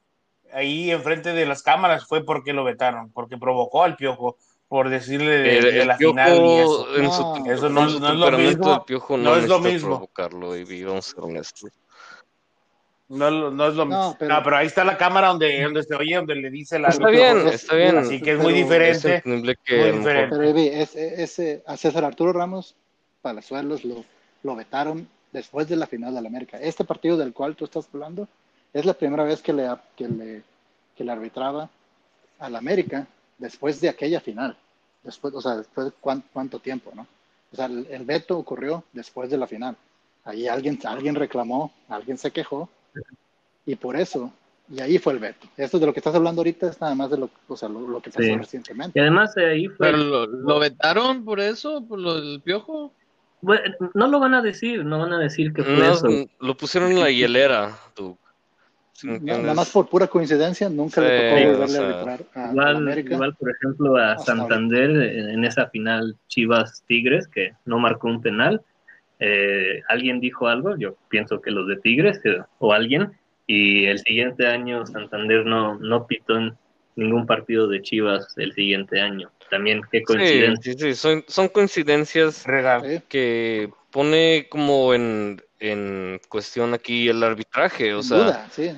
ahí 0.54 0.92
enfrente 0.92 1.32
de 1.32 1.46
las 1.46 1.64
cámaras, 1.64 2.06
fue 2.08 2.26
porque 2.26 2.52
lo 2.52 2.66
vetaron, 2.66 3.10
porque 3.12 3.38
provocó 3.38 3.84
al 3.84 3.96
piojo 3.96 4.36
por 4.68 4.90
decirle 4.90 5.32
de, 5.38 5.58
El, 5.60 5.64
de 5.64 5.82
el 5.82 5.88
la 5.88 5.98
final 5.98 6.46
y 6.46 6.56
eso. 6.58 6.86
piojo, 6.88 6.96
en 6.98 7.12
su, 7.12 7.22
No, 7.22 7.52
eso 7.54 7.70
no 7.70 7.82
en 7.84 7.88
es- 7.88 7.94
su 7.94 8.00
no 8.02 8.08
es 8.10 8.20
lo 8.20 8.38
mismo, 8.38 8.74
el 8.74 8.82
piojo 8.82 9.18
no 9.18 9.24
no, 9.24 9.36
es 9.38 9.48
lo 9.48 9.60
mismo. 9.60 9.90
provocarlo, 9.92 10.58
y 10.58 10.84
vamos 10.84 11.08
a 11.08 11.12
ser 11.16 11.24
honestos. 11.24 11.72
No, 13.12 13.28
es 13.28 13.34
lo- 13.34 13.52
no 13.52 13.68
es 13.68 13.76
lo 13.76 13.86
No, 13.86 13.98
mismo. 13.98 14.16
pero- 14.20 14.34
No, 14.36 14.44
pero 14.44 14.56
ahí 14.58 14.68
está 14.68 14.84
la 14.84 14.98
cámara 14.98 15.28
donde, 15.28 15.62
donde 15.64 15.84
se 15.84 15.94
oye, 15.96 16.16
donde 16.16 16.36
le 16.36 16.50
dice 16.50 16.80
la. 16.80 16.90
Está 16.90 17.10
bien, 17.10 17.48
es- 17.48 17.54
está 17.56 17.76
bien. 17.76 17.98
Así 17.98 18.22
que 18.22 18.32
es 18.34 18.40
muy 18.40 18.54
Es 18.54 18.60
diferente. 18.64 19.22
Muy 19.26 19.42
diferente. 19.42 20.28
Pero 20.30 20.42
Evi, 20.44 20.68
es, 20.68 20.96
ese, 20.96 21.64
a 21.68 21.76
César 21.78 22.04
Arturo 22.06 22.34
Ramos 22.34 22.76
Palazuelos 23.22 23.84
lo, 23.86 24.04
lo 24.44 24.56
vetaron 24.56 25.08
después 25.32 25.68
de 25.68 25.76
la 25.76 25.88
final 25.88 26.14
de 26.16 26.22
la 26.22 26.28
América. 26.30 26.58
Este 26.60 26.84
partido 26.86 27.18
del 27.18 27.34
cual 27.34 27.56
tú 27.56 27.66
estás 27.66 27.88
hablando 27.94 28.28
es 28.74 28.86
la 28.86 28.94
primera 28.94 29.24
vez 29.24 29.42
que 29.42 29.54
le, 29.54 29.70
que 29.96 30.08
le, 30.08 30.42
que 30.96 31.04
le 31.04 31.12
arbitraba 31.12 31.70
al 32.40 32.56
América 32.56 33.06
después 33.38 33.80
de 33.82 33.90
aquella 33.90 34.20
final. 34.22 34.56
Después, 35.04 35.34
o 35.34 35.42
sea, 35.42 35.58
después 35.58 35.88
de 35.88 35.94
cuán- 36.00 36.24
cuánto 36.32 36.60
tiempo, 36.60 36.92
¿no? 36.96 37.06
O 37.52 37.56
sea, 37.56 37.66
el, 37.66 37.88
el 37.92 38.06
veto 38.06 38.38
ocurrió 38.38 38.84
después 38.94 39.30
de 39.30 39.38
la 39.38 39.48
final. 39.48 39.76
Ahí 40.24 40.48
alguien, 40.48 40.80
alguien 40.86 41.16
reclamó, 41.16 41.72
alguien 41.90 42.18
se 42.18 42.32
quejó 42.32 42.70
y 43.66 43.76
por 43.76 43.96
eso, 43.96 44.32
y 44.70 44.80
ahí 44.82 44.98
fue 44.98 45.14
el 45.14 45.20
veto. 45.20 45.48
Esto 45.58 45.80
de 45.80 45.86
lo 45.86 45.94
que 45.94 46.00
estás 46.00 46.16
hablando 46.16 46.40
ahorita 46.42 46.68
es 46.70 46.80
nada 46.82 46.96
más 46.96 47.10
de 47.12 47.18
lo, 47.18 47.30
o 47.48 47.56
sea, 47.58 47.70
lo, 47.70 47.82
lo 47.88 48.02
que 48.02 48.10
pasó 48.10 48.24
Sí. 48.24 48.36
recientemente. 48.36 48.98
Y 49.00 49.02
además 49.02 49.36
eh, 49.38 49.46
ahí 49.46 49.68
fue... 49.68 49.88
Pero 49.88 49.98
lo, 49.98 50.26
lo 50.28 50.60
vetaron 50.60 51.24
por 51.26 51.40
eso, 51.40 51.86
por 51.88 52.00
lo 52.00 52.20
del 52.20 52.42
piojo. 52.42 52.94
Bueno, 53.42 53.64
no 53.96 54.08
lo 54.08 54.20
van 54.20 54.34
a 54.36 54.42
decir, 54.42 54.86
no 54.86 55.00
van 55.00 55.14
a 55.14 55.20
decir 55.20 55.52
que 55.54 55.64
fue 55.64 55.74
No, 55.74 55.92
eso. 55.94 56.08
lo 56.40 56.56
pusieron 56.56 56.92
en 56.92 57.00
la 57.00 57.10
hielera, 57.10 57.76
tú. 57.96 58.18
Nada 59.04 59.56
más 59.56 59.72
por 59.72 59.90
pura 59.90 60.06
coincidencia, 60.06 60.70
nunca 60.70 61.02
le 61.02 61.10
tocó 61.10 61.42
o 61.42 61.52
volverle 61.54 61.68
sea, 61.70 61.82
a 61.82 61.90
arbitrar 61.90 62.26
a, 62.36 62.44
a 62.46 62.52
Igual, 62.52 62.76
América. 62.76 63.14
igual, 63.16 63.36
por 63.36 63.50
ejemplo, 63.50 63.98
a 63.98 64.12
Hasta 64.12 64.36
Santander 64.36 64.90
en, 64.92 65.30
en 65.32 65.44
esa 65.46 65.66
final 65.70 66.16
Chivas 66.28 66.84
Tigres, 66.88 67.28
que 67.28 67.54
no 67.66 67.80
marcó 67.80 68.08
un 68.10 68.22
penal. 68.22 68.62
Eh, 69.22 69.82
alguien 69.88 70.20
dijo 70.20 70.48
algo, 70.48 70.76
yo 70.78 70.96
pienso 71.10 71.40
que 71.42 71.52
los 71.52 71.68
de 71.68 71.78
Tigres 71.78 72.20
eh, 72.26 72.40
o 72.60 72.74
alguien, 72.74 73.12
y 73.48 73.86
el 73.86 74.00
siguiente 74.00 74.48
año 74.48 74.86
Santander 74.86 75.46
no, 75.46 75.78
no 75.80 76.08
pitó 76.08 76.38
en 76.38 76.58
ningún 76.96 77.26
partido 77.26 77.68
de 77.68 77.82
Chivas 77.82 78.34
el 78.38 78.52
siguiente 78.54 79.00
año. 79.00 79.30
También, 79.50 79.82
qué 79.92 80.02
coincidencia. 80.04 80.74
sí, 80.74 80.80
sí, 80.80 80.96
son, 80.96 81.24
son 81.28 81.48
coincidencias 81.50 82.46
Regal. 82.46 83.04
Que 83.10 83.70
pone 83.92 84.48
como 84.50 84.94
en, 84.94 85.42
en 85.60 86.20
cuestión 86.30 86.74
aquí 86.74 87.08
el 87.10 87.22
arbitraje, 87.24 87.94
o 87.94 88.02
sea, 88.02 88.18
duda, 88.18 88.48
sí. 88.52 88.72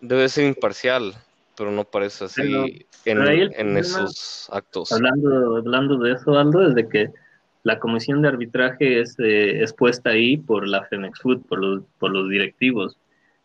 debe 0.00 0.28
ser 0.28 0.46
imparcial, 0.46 1.14
pero 1.56 1.70
no 1.70 1.84
parece 1.84 2.24
así 2.24 2.40
Pero- 2.42 2.64
en, 2.64 2.86
pero 3.04 3.20
en 3.32 3.50
problema- 3.52 3.78
esos 3.80 4.48
actos. 4.50 4.90
Hablando, 4.92 5.56
hablando 5.58 5.98
de 5.98 6.12
eso, 6.14 6.38
Aldo, 6.38 6.66
es 6.66 6.74
de 6.74 6.88
que 6.88 7.10
la 7.64 7.78
comisión 7.80 8.22
de 8.22 8.28
arbitraje 8.28 9.00
es, 9.00 9.18
eh, 9.18 9.62
es 9.62 9.72
puesta 9.72 10.10
ahí 10.10 10.36
por 10.36 10.68
la 10.68 10.84
Femex 10.84 11.20
Food, 11.20 11.42
por 11.48 11.58
los, 11.60 11.82
por 11.98 12.12
los 12.12 12.28
directivos. 12.30 12.96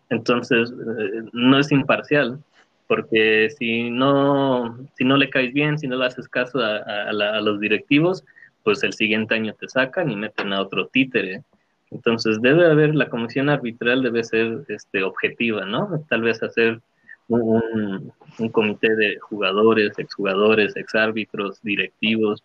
Entonces, 0.10 0.72
eh, 0.72 1.24
no 1.34 1.60
es 1.60 1.72
imparcial, 1.72 2.40
porque 2.88 3.50
si 3.58 3.90
no, 3.90 4.78
si 4.98 5.06
no 5.06 5.18
le 5.18 5.30
caes 5.30 5.54
bien, 5.54 5.78
si 5.80 5.88
no 5.88 5.98
le 5.98 6.06
haces 6.06 6.28
caso 6.28 6.60
a, 6.60 6.78
a- 6.78 7.42
los 7.42 7.60
directivos, 7.60 8.24
pues 8.64 8.84
el 8.84 8.94
siguiente 8.94 9.36
año 9.36 9.54
te 9.54 9.68
sacan 9.70 10.12
y 10.12 10.16
meten 10.16 10.54
a 10.54 10.62
otro 10.62 10.88
títere. 10.88 11.44
Entonces, 11.92 12.42
debe 12.42 12.66
haber, 12.70 12.96
la 12.96 13.10
comisión 13.10 13.50
arbitral 13.50 14.04
debe 14.04 14.24
ser 14.24 14.64
este, 14.68 15.04
objetiva, 15.04 15.66
¿no? 15.66 16.04
Tal 16.10 16.22
vez 16.24 16.44
hacer 16.44 16.82
un- 17.28 18.12
un 18.40 18.50
comité 18.50 18.96
de 18.96 19.18
jugadores, 19.20 19.98
exjugadores, 19.98 20.76
exárbitros, 20.76 21.62
directivos, 21.62 22.44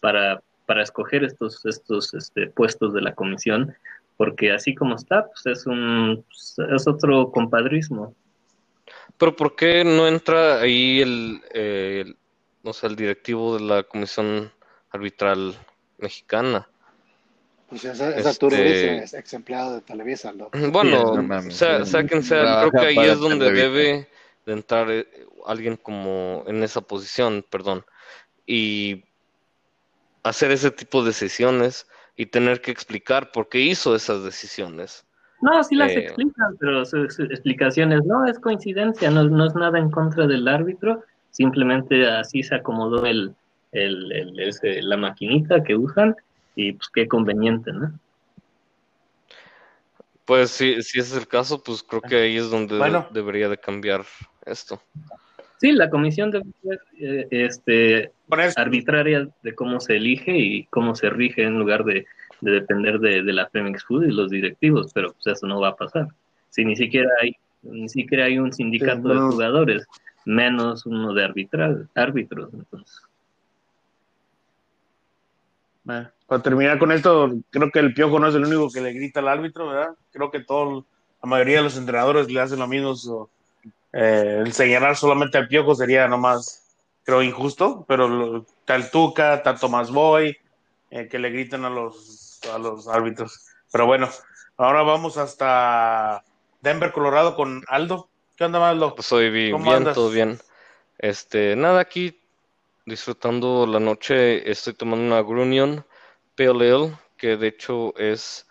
para, 0.00 0.42
para 0.66 0.82
escoger 0.82 1.24
estos, 1.24 1.64
estos 1.66 2.14
este, 2.14 2.46
puestos 2.48 2.94
de 2.94 3.00
la 3.02 3.14
comisión, 3.14 3.74
porque 4.16 4.52
así 4.52 4.74
como 4.74 4.96
está, 4.96 5.26
pues 5.26 5.58
es 5.58 5.66
un 5.66 6.24
es 6.74 6.86
otro 6.86 7.30
compadrismo. 7.30 8.14
Pero 9.18 9.34
¿por 9.36 9.54
qué 9.56 9.84
no 9.84 10.06
entra 10.08 10.60
ahí 10.60 11.00
el, 11.00 11.40
eh, 11.52 12.02
el- 12.06 12.16
no 12.62 12.72
sé, 12.72 12.86
el 12.86 12.96
directivo 12.96 13.56
de 13.58 13.64
la 13.64 13.82
Comisión 13.82 14.50
Arbitral 14.90 15.54
Mexicana? 15.98 16.66
Pues 17.68 17.84
es, 17.84 18.00
es 18.00 18.26
Arturo 18.26 18.56
Este- 18.56 18.98
es 19.04 19.14
ex 19.14 19.34
empleado 19.34 19.74
de 19.74 19.80
Televisa. 19.82 20.32
Bueno, 20.70 21.20
no 21.22 21.50
sea, 21.50 21.84
sí. 21.84 21.90
sea 21.90 22.06
quien 22.06 22.22
sea, 22.22 22.40
Trabaja 22.42 22.70
creo 22.70 22.80
que 22.82 22.86
ahí 23.00 23.08
es 23.08 23.18
donde 23.18 23.46
Televisa. 23.46 23.64
debe 23.64 24.08
de 24.46 24.52
entrar 24.52 24.90
eh, 24.90 25.08
alguien 25.46 25.76
como 25.76 26.44
en 26.46 26.62
esa 26.62 26.80
posición, 26.80 27.44
perdón, 27.50 27.84
y 28.46 29.04
hacer 30.24 30.50
ese 30.50 30.70
tipo 30.70 31.02
de 31.02 31.08
decisiones 31.08 31.86
y 32.16 32.26
tener 32.26 32.60
que 32.60 32.70
explicar 32.70 33.30
por 33.32 33.48
qué 33.48 33.60
hizo 33.60 33.94
esas 33.94 34.24
decisiones. 34.24 35.06
No, 35.40 35.62
sí 35.62 35.76
las 35.76 35.92
Eh. 35.92 35.98
explican, 36.00 36.56
pero 36.58 36.84
sus 36.84 37.18
explicaciones 37.20 38.00
no 38.04 38.26
es 38.26 38.38
coincidencia, 38.38 39.10
no, 39.10 39.24
no 39.24 39.46
es 39.46 39.54
nada 39.54 39.78
en 39.78 39.90
contra 39.90 40.26
del 40.26 40.48
árbitro, 40.48 41.04
simplemente 41.30 42.06
así 42.08 42.42
se 42.42 42.54
acomodó 42.54 43.04
el, 43.04 43.34
el, 43.72 44.10
el- 44.12 44.40
ese- 44.40 44.80
la 44.82 44.96
maquinita 44.96 45.62
que 45.62 45.76
usan 45.76 46.16
y 46.56 46.72
pues 46.72 46.88
qué 46.94 47.06
conveniente, 47.06 47.72
¿no? 47.72 47.98
Pues 50.24 50.50
si, 50.50 50.80
si 50.82 51.00
ese 51.00 51.16
es 51.16 51.20
el 51.22 51.28
caso, 51.28 51.62
pues 51.62 51.82
creo 51.82 52.00
que 52.00 52.16
ahí 52.16 52.36
es 52.38 52.48
donde 52.48 52.78
Bueno. 52.78 53.06
debería 53.12 53.48
de 53.50 53.58
cambiar 53.58 54.06
esto. 54.46 54.80
Sí, 55.60 55.72
la 55.72 55.88
comisión 55.88 56.30
debe 56.30 56.44
ser 56.62 56.80
eh, 56.98 57.26
este, 57.30 58.12
arbitraria 58.56 59.28
de 59.42 59.54
cómo 59.54 59.80
se 59.80 59.96
elige 59.96 60.36
y 60.36 60.64
cómo 60.66 60.94
se 60.94 61.08
rige 61.10 61.42
en 61.44 61.58
lugar 61.58 61.84
de, 61.84 62.06
de 62.40 62.50
depender 62.50 62.98
de, 62.98 63.22
de 63.22 63.32
la 63.32 63.48
Femex 63.48 63.84
Food 63.84 64.04
y 64.04 64.12
los 64.12 64.30
directivos, 64.30 64.92
pero 64.92 65.12
pues 65.12 65.26
eso 65.36 65.46
no 65.46 65.60
va 65.60 65.68
a 65.68 65.76
pasar. 65.76 66.08
Si 66.50 66.64
ni 66.64 66.76
siquiera 66.76 67.08
hay 67.22 67.36
Ni 67.62 67.88
siquiera 67.88 68.26
hay 68.26 68.38
un 68.38 68.52
sindicato 68.52 69.02
Sí, 69.02 69.08
de 69.08 69.14
no. 69.14 69.30
jugadores, 69.30 69.86
menos 70.26 70.84
uno 70.86 71.14
de 71.14 71.24
arbitral, 71.24 71.88
árbitros. 71.94 72.52
Entonces, 72.52 73.00
Para 76.26 76.42
terminar 76.42 76.78
con 76.78 76.92
esto, 76.92 77.30
creo 77.50 77.70
que 77.70 77.78
el 77.78 77.94
piojo 77.94 78.18
no 78.18 78.28
es 78.28 78.34
el 78.34 78.44
único 78.44 78.70
que 78.70 78.80
le 78.80 78.92
grita 78.92 79.20
al 79.20 79.28
árbitro, 79.28 79.68
¿verdad? 79.68 79.94
Creo 80.12 80.30
que 80.30 80.40
todo, 80.40 80.84
la 81.22 81.28
mayoría 81.28 81.58
de 81.58 81.64
los 81.64 81.76
entrenadores 81.78 82.30
le 82.30 82.40
hacen 82.40 82.58
lo 82.58 82.66
mismo. 82.66 83.28
Eh, 83.94 84.44
señalar 84.50 84.96
solamente 84.96 85.38
al 85.38 85.48
piojo 85.48 85.74
sería 85.74 86.08
nomás, 86.08 86.76
creo, 87.04 87.22
injusto, 87.22 87.84
pero 87.86 88.08
lo- 88.08 88.44
tal 88.64 88.90
Tuca, 88.90 89.42
tal 89.42 89.58
Tomás 89.60 89.90
Boy, 89.90 90.36
eh, 90.90 91.08
que 91.08 91.18
le 91.18 91.30
gritan 91.30 91.64
a 91.64 91.70
los, 91.70 92.40
a 92.52 92.58
los 92.58 92.88
árbitros. 92.88 93.46
Pero 93.70 93.86
bueno, 93.86 94.08
ahora 94.56 94.82
vamos 94.82 95.16
hasta 95.16 96.24
Denver, 96.60 96.92
Colorado 96.92 97.36
con 97.36 97.62
Aldo. 97.68 98.08
¿Qué 98.36 98.44
onda, 98.44 98.68
Aldo? 98.68 98.94
Pues 98.94 99.12
vi 99.32 99.52
¿Cómo 99.52 99.64
bien, 99.64 99.76
andas? 99.76 99.94
todo 99.94 100.10
bien. 100.10 100.40
Este, 100.98 101.54
nada, 101.56 101.80
aquí 101.80 102.20
disfrutando 102.86 103.66
la 103.66 103.80
noche, 103.80 104.50
estoy 104.50 104.74
tomando 104.74 105.04
una 105.06 105.22
Grunion 105.22 105.84
Pale 106.36 106.70
Ale, 106.72 106.98
que 107.16 107.36
de 107.36 107.48
hecho 107.48 107.96
es 107.96 108.46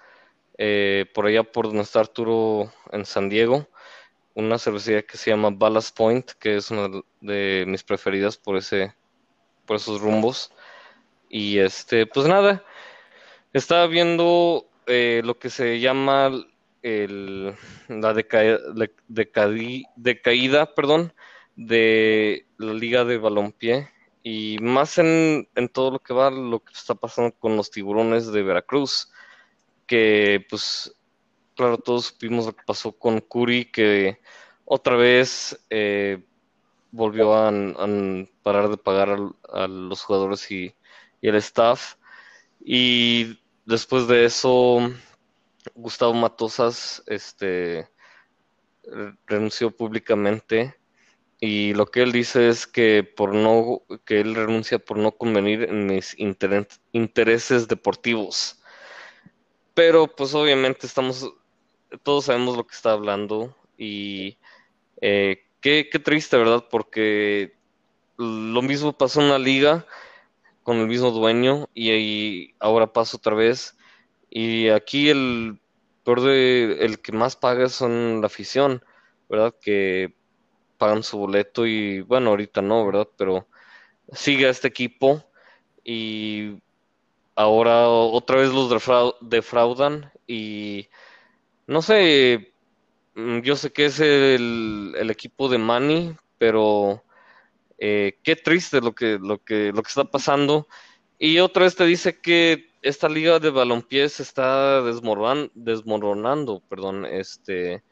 eh, 0.57 1.05
por 1.13 1.25
allá 1.25 1.43
por 1.43 1.67
donde 1.67 1.81
está 1.81 1.99
Arturo 1.99 2.71
en 2.91 3.05
San 3.05 3.29
Diego, 3.29 3.67
una 4.35 4.57
cervecería 4.57 5.03
que 5.03 5.17
se 5.17 5.31
llama 5.31 5.51
Ballast 5.51 5.95
Point, 5.95 6.31
que 6.39 6.55
es 6.55 6.71
una 6.71 6.89
de 7.21 7.65
mis 7.67 7.83
preferidas 7.83 8.37
por 8.37 8.57
ese, 8.57 8.93
por 9.65 9.77
esos 9.77 10.01
rumbos. 10.01 10.51
Y 11.29 11.59
este, 11.59 12.05
pues 12.05 12.27
nada, 12.27 12.63
estaba 13.53 13.87
viendo 13.87 14.67
eh, 14.87 15.21
lo 15.23 15.37
que 15.37 15.49
se 15.49 15.79
llama 15.79 16.31
el, 16.81 17.55
la 17.87 18.13
deca- 18.13 18.91
decaída, 19.95 20.73
perdón, 20.73 21.13
de 21.55 22.45
la 22.57 22.73
Liga 22.73 23.05
de 23.05 23.17
Balompié 23.17 23.89
y 24.23 24.57
más 24.59 24.97
en, 24.97 25.47
en 25.55 25.69
todo 25.69 25.91
lo 25.91 25.99
que 25.99 26.13
va 26.13 26.31
lo 26.31 26.59
que 26.59 26.73
está 26.73 26.95
pasando 26.95 27.35
con 27.37 27.55
los 27.57 27.69
tiburones 27.69 28.31
de 28.31 28.41
Veracruz, 28.41 29.11
que 29.85 30.45
pues 30.49 30.95
claro, 31.55 31.77
todos 31.77 32.05
supimos 32.05 32.45
lo 32.45 32.55
que 32.55 32.63
pasó 32.65 32.91
con 32.91 33.19
Curi, 33.19 33.65
que 33.65 34.19
otra 34.65 34.95
vez 34.95 35.59
eh, 35.69 36.23
volvió 36.91 37.33
a, 37.33 37.51
parar 38.43 38.69
de 38.69 38.77
pagar 38.77 39.17
a, 39.51 39.67
los 39.67 40.03
jugadores 40.03 40.49
y, 40.51 40.75
y 41.21 41.27
el 41.27 41.35
staff. 41.35 41.95
Y 42.63 43.39
después 43.65 44.07
de 44.07 44.25
eso, 44.25 44.79
Gustavo 45.75 46.13
Matosas 46.13 47.03
este, 47.07 47.87
re- 48.83 49.15
renunció 49.27 49.71
públicamente. 49.71 50.75
Y 51.39 51.73
lo 51.73 51.87
que 51.87 52.03
él 52.03 52.13
dice 52.13 52.47
es 52.47 52.67
que 52.67 53.03
por 53.03 53.35
no, 53.35 53.81
que 54.05 54.21
él 54.21 54.33
renuncia 54.35 54.79
por 54.79 54.97
no 54.97 55.11
convenir 55.11 55.63
en 55.63 55.87
mis 55.87 56.15
intereses 56.17 57.67
deportivos. 57.67 58.61
Pero 59.73 60.07
pues 60.07 60.33
obviamente 60.35 60.87
estamos, 60.87 61.33
todos 62.03 62.25
sabemos 62.25 62.57
lo 62.57 62.65
que 62.65 62.75
está 62.75 62.91
hablando 62.93 63.55
y 63.77 64.37
eh, 65.01 65.45
qué, 65.61 65.89
qué 65.91 65.99
triste, 65.99 66.37
¿verdad? 66.37 66.65
Porque 66.71 67.55
lo 68.17 68.61
mismo 68.61 68.93
pasó 68.97 69.21
en 69.21 69.29
la 69.29 69.39
liga 69.39 69.85
con 70.63 70.77
el 70.77 70.87
mismo 70.87 71.11
dueño 71.11 71.69
y, 71.73 71.91
ahí 71.91 72.55
ahora 72.59 72.93
pasa 72.93 73.17
otra 73.17 73.35
vez. 73.35 73.77
Y 74.29 74.69
aquí 74.69 75.09
el 75.09 75.59
peor 76.03 76.21
de, 76.21 76.77
el 76.85 77.01
que 77.01 77.11
más 77.11 77.35
paga 77.35 77.69
son 77.69 78.21
la 78.21 78.27
afición, 78.27 78.83
¿verdad? 79.29 79.55
Que 79.61 80.15
pagan 80.77 81.03
su 81.03 81.17
boleto 81.17 81.65
y 81.67 82.01
bueno, 82.01 82.31
ahorita 82.31 82.61
no, 82.61 82.85
¿verdad? 82.85 83.07
Pero 83.17 83.47
sigue 84.13 84.47
a 84.47 84.51
este 84.51 84.67
equipo 84.69 85.23
y 85.83 86.57
ahora 87.35 87.87
otra 87.89 88.37
vez 88.37 88.51
los 88.53 88.71
defrau- 88.71 89.15
defraudan 89.21 90.11
y 90.27 90.89
no 91.67 91.81
sé, 91.81 92.53
mm, 93.15 93.39
yo 93.39 93.55
sé 93.55 93.71
que 93.71 93.85
es 93.85 93.99
el, 93.99 94.93
el 94.97 95.09
equipo 95.09 95.49
de 95.49 95.57
Manny, 95.57 96.15
pero 96.37 97.03
eh, 97.77 98.19
qué 98.23 98.35
triste 98.35 98.81
lo 98.81 98.93
que, 98.93 99.17
lo 99.19 99.39
que, 99.39 99.71
lo 99.71 99.81
que 99.81 99.87
está 99.87 100.05
pasando. 100.05 100.67
Y 101.17 101.39
otra 101.39 101.63
vez 101.63 101.75
te 101.75 101.85
dice 101.85 102.19
que 102.19 102.65
esta 102.81 103.07
liga 103.07 103.39
de 103.39 103.49
balompié 103.49 104.09
se 104.09 104.23
está 104.23 104.81
desmoron- 104.81 105.51
desmoronando, 105.53 106.61
perdón, 106.67 107.05
este... 107.05 107.83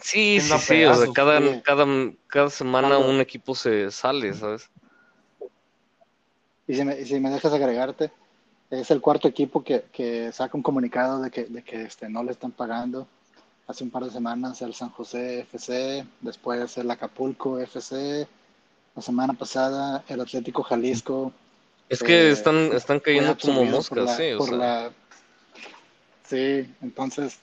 Sí, 0.00 0.40
sí, 0.40 0.58
sí, 0.58 0.84
o 0.84 0.94
sea, 0.94 1.12
cada, 1.12 1.62
cada, 1.62 1.86
cada 2.26 2.50
semana 2.50 2.96
un 2.98 3.20
equipo 3.20 3.54
se 3.54 3.90
sale, 3.90 4.32
¿sabes? 4.32 4.70
Y 6.66 6.74
si 6.74 6.84
me, 6.84 6.98
y 6.98 7.04
si 7.04 7.20
me 7.20 7.30
dejas 7.30 7.52
agregarte, 7.52 8.10
es 8.80 8.90
el 8.90 9.00
cuarto 9.02 9.28
equipo 9.28 9.62
que, 9.62 9.84
que 9.92 10.32
saca 10.32 10.56
un 10.56 10.62
comunicado 10.62 11.20
de 11.20 11.30
que, 11.30 11.44
de 11.44 11.62
que 11.62 11.82
este, 11.82 12.08
no 12.08 12.22
le 12.24 12.32
están 12.32 12.52
pagando. 12.52 13.06
Hace 13.66 13.84
un 13.84 13.90
par 13.90 14.04
de 14.04 14.10
semanas 14.10 14.60
el 14.62 14.74
San 14.74 14.88
José 14.90 15.40
FC, 15.40 16.04
después 16.20 16.76
el 16.78 16.90
Acapulco 16.90 17.58
FC, 17.60 18.26
la 18.96 19.02
semana 19.02 19.34
pasada 19.34 20.02
el 20.08 20.20
Atlético 20.20 20.62
Jalisco. 20.62 21.32
Es 21.88 22.02
que 22.02 22.28
eh, 22.28 22.32
están, 22.32 22.72
están 22.72 23.00
cayendo 23.00 23.36
como 23.38 23.64
moscas, 23.64 23.88
por 23.88 23.98
la- 24.06 24.16
sí, 24.16 24.32
o 24.32 24.38
por 24.38 24.48
sea. 24.48 24.58
la- 24.58 24.90
Sí, 26.24 26.74
entonces, 26.80 27.38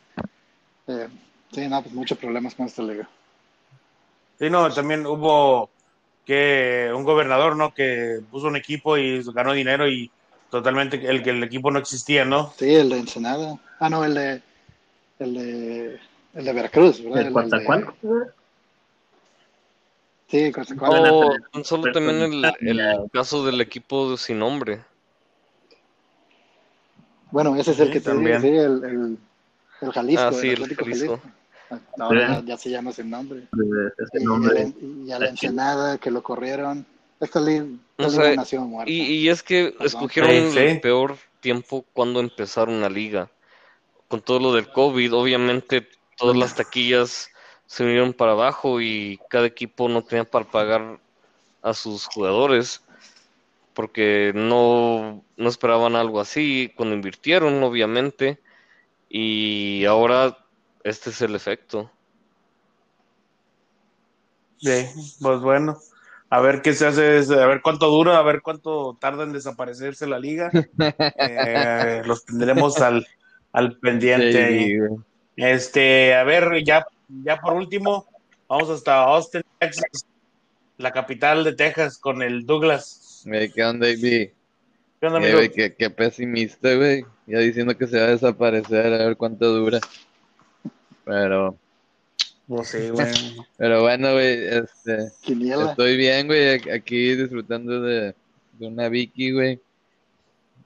eh, 0.88 1.08
sí, 1.52 1.68
no, 1.68 1.84
pues 1.84 1.94
muchos 1.94 2.18
problemas 2.18 2.56
con 2.56 2.66
esta 2.66 2.82
liga. 2.82 3.08
Sí, 4.40 4.50
no, 4.50 4.74
también 4.74 5.06
hubo 5.06 5.70
que 6.26 6.92
un 6.96 7.04
gobernador, 7.04 7.56
¿no? 7.56 7.72
Que 7.74 8.20
puso 8.32 8.48
un 8.48 8.56
equipo 8.56 8.98
y 8.98 9.22
ganó 9.32 9.54
dinero 9.54 9.88
y 9.88 10.10
totalmente 10.50 10.98
el 11.10 11.24
que 11.24 11.30
el 11.32 11.44
equipo 11.44 11.72
no 11.72 11.80
existía, 11.80 12.26
¿no? 12.26 12.54
Sí, 12.58 12.74
el 12.76 12.90
de 12.90 12.98
Ensenada. 13.00 13.60
Ah, 13.80 13.90
no, 13.90 14.04
el 14.04 14.14
de, 14.14 14.42
el 15.20 15.34
de, 15.34 16.00
el 16.34 16.46
de 16.46 16.54
Veracruz, 16.54 17.04
¿verdad? 17.04 17.20
¿el 17.20 17.26
de- 17.28 17.34
Coatzacoalcos? 17.34 17.96
Sí, 20.28 20.52
Coatzacoalcos. 20.52 21.00
O 21.00 21.28
Bueno, 21.28 21.36
tan 21.52 21.66
solo 21.66 21.92
también 21.92 22.22
el, 22.22 22.46
el 22.62 23.10
caso 23.12 23.46
del 23.46 23.62
equipo 23.62 24.18
sin 24.18 24.40
nombre. 24.40 24.82
Bueno, 27.32 27.56
ese 27.56 27.72
es 27.72 27.80
el 27.80 27.88
Sí, 27.88 27.94
que 27.94 28.00
te 28.02 28.10
también. 28.10 28.42
digo, 28.42 28.54
sí, 28.54 28.58
el, 28.58 28.84
el, 28.84 29.18
el 29.82 29.92
Jalisco, 29.92 30.26
Ah, 30.26 30.34
sí, 30.34 30.50
el 30.50 30.64
el 30.64 30.76
Jalisco. 30.76 31.22
Ahora 32.00 32.22
Sí. 32.40 32.42
ya, 32.42 32.46
ya 32.46 32.58
se 32.58 32.70
llama 32.72 32.92
sin 32.92 33.10
nombre. 33.12 33.44
Ese 33.98 34.24
Y, 34.24 34.26
nombre. 34.26 34.62
el- 34.64 35.08
y 35.08 35.12
a 35.12 35.20
la 35.20 35.30
Ensenada 35.30 35.98
que 36.00 36.10
lo 36.10 36.24
corrieron. 36.24 36.86
Esta 37.20 37.40
liga, 37.42 37.66
esta 37.66 38.04
No 38.04 38.10
liga 38.10 38.24
sé, 38.24 38.36
nació 38.38 38.62
muerta. 38.62 38.92
Y, 38.92 39.02
y 39.02 39.30
es 39.30 39.44
que 39.44 39.72
Perdón. 39.72 39.86
escogieron 39.88 40.30
Sí, 40.32 40.52
sí. 40.52 40.60
el 40.60 40.82
peor 40.82 41.18
tiempo 41.42 41.86
cuando 41.94 42.20
empezar 42.20 42.70
una 42.70 42.90
liga. 42.90 43.30
Con 44.08 44.22
todo 44.22 44.40
lo 44.40 44.54
del 44.54 44.72
COVID, 44.72 45.14
obviamente 45.14 45.88
todas 46.18 46.36
las 46.36 46.56
taquillas 46.56 47.30
se 47.66 47.84
vinieron 47.86 48.14
para 48.14 48.32
abajo 48.32 48.82
y 48.82 49.20
cada 49.30 49.46
equipo 49.46 49.88
no 49.88 50.04
tenía 50.04 50.24
para 50.24 50.46
pagar 50.46 51.00
a 51.62 51.74
sus 51.74 52.06
jugadores 52.08 52.82
porque 53.74 54.32
no, 54.36 55.24
no 55.38 55.50
esperaban 55.50 55.96
algo 55.96 56.20
así 56.20 56.74
cuando 56.76 56.96
invirtieron, 56.96 57.62
obviamente. 57.64 58.40
Y 59.10 59.86
ahora 59.86 60.38
este 60.84 61.12
es 61.12 61.22
el 61.22 61.36
efecto. 61.36 61.90
Sí, 64.58 65.16
pues 65.22 65.40
bueno, 65.40 65.78
a 66.30 66.42
ver 66.42 66.62
qué 66.62 66.74
se 66.74 66.86
hace, 66.88 67.18
a 67.34 67.46
ver 67.48 67.62
cuánto 67.62 67.88
dura, 67.90 68.18
a 68.18 68.22
ver 68.24 68.42
cuánto 68.42 68.98
tarda 69.00 69.24
en 69.24 69.34
desaparecerse 69.34 70.08
la 70.08 70.20
liga. 70.20 70.52
Eh, 71.18 72.02
los 72.06 72.26
tendremos 72.26 72.80
al, 72.82 73.06
al 73.52 73.78
pendiente. 73.80 74.50
Sí. 74.50 74.78
Este, 75.36 76.16
a 76.16 76.24
ver, 76.24 76.64
ya, 76.64 76.86
ya 77.24 77.38
por 77.38 77.54
último, 77.54 78.08
vamos 78.48 78.70
hasta 78.70 79.04
Austin, 79.04 79.42
Texas, 79.58 80.06
la 80.78 80.92
capital 80.92 81.44
de 81.44 81.54
Texas, 81.54 81.98
con 81.98 82.22
el 82.22 82.46
Douglas. 82.46 83.24
¿Qué 83.54 83.64
onda, 83.64 83.90
Ivy? 83.90 84.32
¿Qué 85.00 85.08
onda, 85.08 85.20
Eh, 85.22 85.32
amigo? 85.34 85.54
qué, 85.56 85.74
qué 85.76 85.90
pesimista, 85.90 86.74
güey. 86.76 87.06
Ya 87.26 87.40
diciendo 87.40 87.78
que 87.78 87.88
se 87.88 87.98
va 88.00 88.06
a 88.08 88.10
desaparecer, 88.12 88.86
a 88.94 89.06
ver 89.06 89.18
cuánto 89.18 89.46
dura. 89.48 89.80
Pero, 91.06 91.56
Pues 92.50 92.70
sí, 92.70 92.90
güey. 92.90 93.06
pero 93.58 93.84
bueno, 93.84 94.14
güey, 94.14 94.48
este, 94.48 95.12
estoy 95.70 95.98
bien, 95.98 96.26
güey, 96.26 96.56
aquí 96.72 97.16
disfrutando 97.16 97.80
de, 97.80 98.16
de 98.58 98.68
una 98.68 98.90
Vicky, 98.90 99.32
güey. 99.32 99.60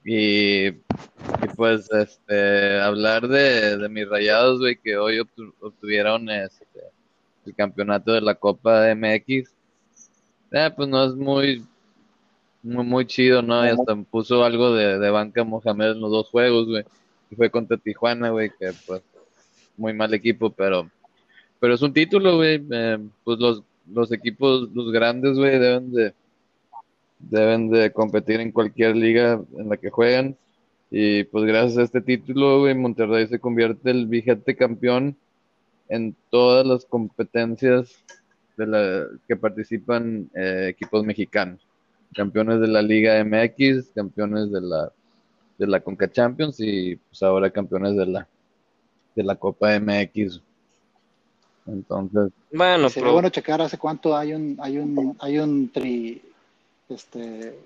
Y, 0.06 0.68
y 0.68 1.48
pues, 1.58 1.90
este, 1.92 2.80
hablar 2.80 3.28
de, 3.28 3.78
de 3.78 3.90
mis 3.90 4.08
rayados, 4.08 4.60
güey, 4.60 4.78
que 4.78 4.96
hoy 4.98 5.18
obtu- 5.18 5.54
obtuvieron 5.60 6.30
este, 6.30 6.66
el 7.46 7.54
campeonato 7.54 8.14
de 8.14 8.22
la 8.22 8.36
Copa 8.36 8.90
MX. 8.96 9.52
Eh, 10.52 10.72
pues 10.76 10.88
no 10.88 11.04
es 11.06 11.16
muy, 11.16 11.66
muy, 12.62 12.86
muy 12.86 13.06
chido, 13.06 13.42
¿no? 13.42 13.66
Y 13.66 13.70
hasta 13.70 13.94
puso 14.10 14.46
algo 14.46 14.74
de, 14.74 15.00
de 15.00 15.10
banca 15.10 15.44
Mohamed 15.44 15.92
en 15.92 16.00
los 16.02 16.12
dos 16.12 16.30
juegos, 16.30 16.68
güey. 16.68 16.86
Y 17.30 17.36
fue 17.36 17.50
contra 17.50 17.76
Tijuana, 17.76 18.30
güey, 18.30 18.52
que 18.58 18.72
pues 18.86 19.02
muy 19.76 19.92
mal 19.92 20.14
equipo, 20.14 20.50
pero 20.50 20.90
pero 21.64 21.76
es 21.76 21.82
un 21.82 21.94
título, 21.94 22.36
güey. 22.36 22.62
eh, 22.72 23.00
pues 23.24 23.40
los, 23.40 23.64
los 23.90 24.12
equipos, 24.12 24.70
los 24.74 24.92
grandes, 24.92 25.38
güey, 25.38 25.58
deben 25.58 25.94
de, 25.94 26.14
deben 27.20 27.70
de 27.70 27.90
competir 27.94 28.42
en 28.42 28.52
cualquier 28.52 28.98
liga 28.98 29.42
en 29.58 29.70
la 29.70 29.78
que 29.78 29.90
juegan. 29.90 30.36
Y 30.92 31.24
pues 31.24 31.46
gracias 31.46 31.78
a 31.78 31.84
este 31.84 32.02
título, 32.02 32.60
güey, 32.60 32.76
Monterrey 32.76 33.28
se 33.28 33.40
convierte 33.40 33.92
el 33.92 34.08
vigente 34.08 34.58
campeón 34.58 35.16
en 35.88 36.14
todas 36.30 36.68
las 36.68 36.84
competencias 36.84 38.04
de 38.58 38.68
la 38.68 39.06
que 39.26 39.38
participan 39.38 40.30
eh, 40.36 40.68
equipos 40.68 41.06
mexicanos. 41.06 41.66
Campeones 42.14 42.60
de 42.60 42.68
la 42.68 42.82
Liga 42.82 43.24
MX, 43.24 43.90
campeones 43.96 44.52
de 44.52 44.60
la 44.60 44.92
de 45.58 45.68
la 45.68 45.80
Conca 45.80 46.12
Champions 46.12 46.60
y 46.60 46.98
pues 46.98 47.24
ahora 47.24 47.50
campeones 47.50 47.96
de 47.96 48.06
la 48.06 48.28
de 49.16 49.24
la 49.24 49.38
Copa 49.38 49.80
MX. 49.80 50.42
Entonces, 51.66 52.32
Bueno, 52.52 52.90
Sería 52.90 53.04
pero 53.04 53.14
bueno 53.14 53.30
checar 53.30 53.62
hace 53.62 53.78
cuánto 53.78 54.16
hay 54.16 54.34
un, 54.34 54.58
hay 54.62 54.78
un, 54.78 55.16
hay 55.20 55.38
un 55.40 55.70
tri, 55.72 56.22
este, 56.90 57.58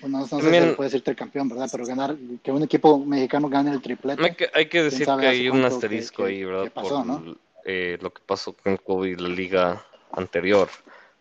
pues 0.00 0.10
no, 0.10 0.20
no 0.20 0.26
sé 0.26 0.36
si 0.36 0.42
También- 0.42 0.70
se 0.70 0.74
puede 0.74 0.88
decir 0.88 1.02
tricampeón, 1.02 1.48
¿verdad? 1.48 1.68
Pero 1.70 1.84
ganar, 1.84 2.16
que 2.42 2.50
un 2.50 2.62
equipo 2.62 2.98
mexicano 2.98 3.48
gane 3.48 3.70
el 3.72 3.82
triplete. 3.82 4.22
hay 4.22 4.34
que, 4.34 4.50
hay 4.54 4.66
que 4.68 4.82
decir 4.84 5.06
que 5.06 5.26
hay 5.26 5.48
un 5.48 5.64
asterisco 5.64 6.24
que- 6.24 6.28
ahí, 6.30 6.44
¿verdad? 6.44 6.64
que 6.64 6.70
pasó, 6.70 6.96
Por 7.04 7.06
¿no? 7.06 7.36
eh, 7.64 7.98
lo 8.00 8.12
que 8.12 8.22
pasó 8.24 8.52
con 8.54 8.72
el 8.72 8.80
COVID 8.80 9.18
y 9.18 9.22
la 9.22 9.28
liga 9.28 9.84
anterior. 10.12 10.68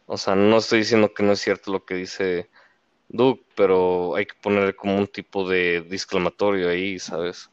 O 0.06 0.18
sea, 0.18 0.36
no 0.36 0.58
estoy 0.58 0.80
diciendo 0.80 1.14
que 1.14 1.24
no 1.24 1.34
es 1.34 1.40
cierto 1.42 1.72
lo 1.74 1.84
que 1.84 1.96
dice 1.96 2.50
Duke, 3.10 3.44
pero 3.56 4.16
hay 4.16 4.26
que 4.26 4.36
ponerle 4.42 4.74
como 4.74 4.98
un 4.98 5.08
tipo 5.08 5.48
de 5.48 5.82
disclamatorio 5.82 6.70
ahí, 6.70 7.00
¿sabes? 7.00 7.50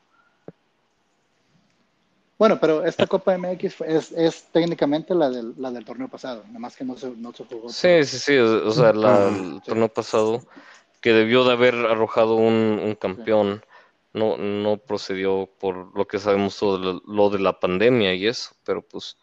Bueno, 2.39 2.59
pero 2.61 2.85
esta 2.85 3.07
Copa 3.07 3.35
MX 3.39 3.75
fue- 3.77 3.95
es, 3.97 4.11
es 4.13 4.45
técnicamente 4.51 5.15
la 5.15 5.31
del, 5.31 5.55
la 5.57 5.71
del 5.71 5.85
torneo 5.85 6.09
pasado, 6.09 6.43
nada 6.49 6.59
más 6.59 6.77
que 6.77 6.85
no 6.85 6.97
se, 6.97 7.11
no 7.11 7.33
se 7.33 7.45
jugó. 7.45 7.69
Sí, 7.69 8.03
sí, 8.05 8.19
sí, 8.19 8.37
o 8.37 8.71
sea, 8.73 8.93
la- 8.93 9.29
el 9.29 9.61
sí. 9.63 9.69
torneo 9.69 9.89
pasado, 9.89 10.41
que 11.01 11.13
debió 11.13 11.45
de 11.45 11.53
haber 11.53 11.75
arrojado 11.75 12.35
un, 12.35 12.81
un 12.83 12.95
campeón, 12.97 13.63
no, 14.13 14.37
no 14.37 14.79
procedió 14.79 15.49
por 15.61 15.97
lo 15.97 16.07
que 16.07 16.19
sabemos 16.19 16.59
todo 16.59 16.79
lo, 16.79 17.03
lo 17.07 17.31
de 17.31 17.39
la 17.39 17.59
pandemia 17.61 18.15
y 18.15 18.27
eso, 18.27 18.55
pero 18.65 18.83
pues 18.83 19.17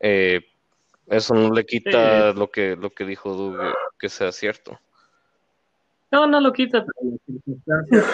eh, 0.00 0.40
eso 1.06 1.34
no 1.34 1.50
le 1.52 1.64
quita 1.64 2.32
lo 2.34 2.50
que, 2.50 2.76
lo 2.76 2.90
que 2.90 3.04
dijo 3.04 3.34
Doug, 3.34 3.74
que 3.98 4.08
sea 4.08 4.30
cierto. 4.32 4.78
No, 6.10 6.26
no 6.26 6.40
lo 6.40 6.52
quita, 6.52 6.84
pero 6.86 7.10
las 7.10 7.20
circunstancias. 7.26 8.04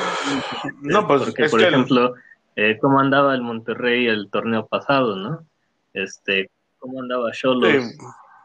No, 0.82 1.06
pues, 1.06 1.24
porque 1.24 1.42
es 1.44 1.50
por 1.50 1.60
que 1.60 1.66
el- 1.66 1.74
ejemplo, 1.74 2.14
eh, 2.56 2.78
cómo 2.80 3.00
andaba 3.00 3.34
el 3.34 3.42
Monterrey 3.42 4.06
el 4.06 4.30
torneo 4.30 4.66
pasado, 4.66 5.16
¿no? 5.16 5.44
Este, 5.92 6.50
cómo 6.78 7.00
andaba 7.02 7.32
Cholos 7.32 7.72
Sí. 7.72 7.96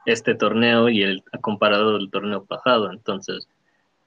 este 0.06 0.36
torneo 0.36 0.90
y 0.90 1.04
el 1.04 1.24
comparado 1.42 1.94
del 1.98 2.10
torneo 2.10 2.44
pasado. 2.46 2.92
Entonces, 2.92 3.48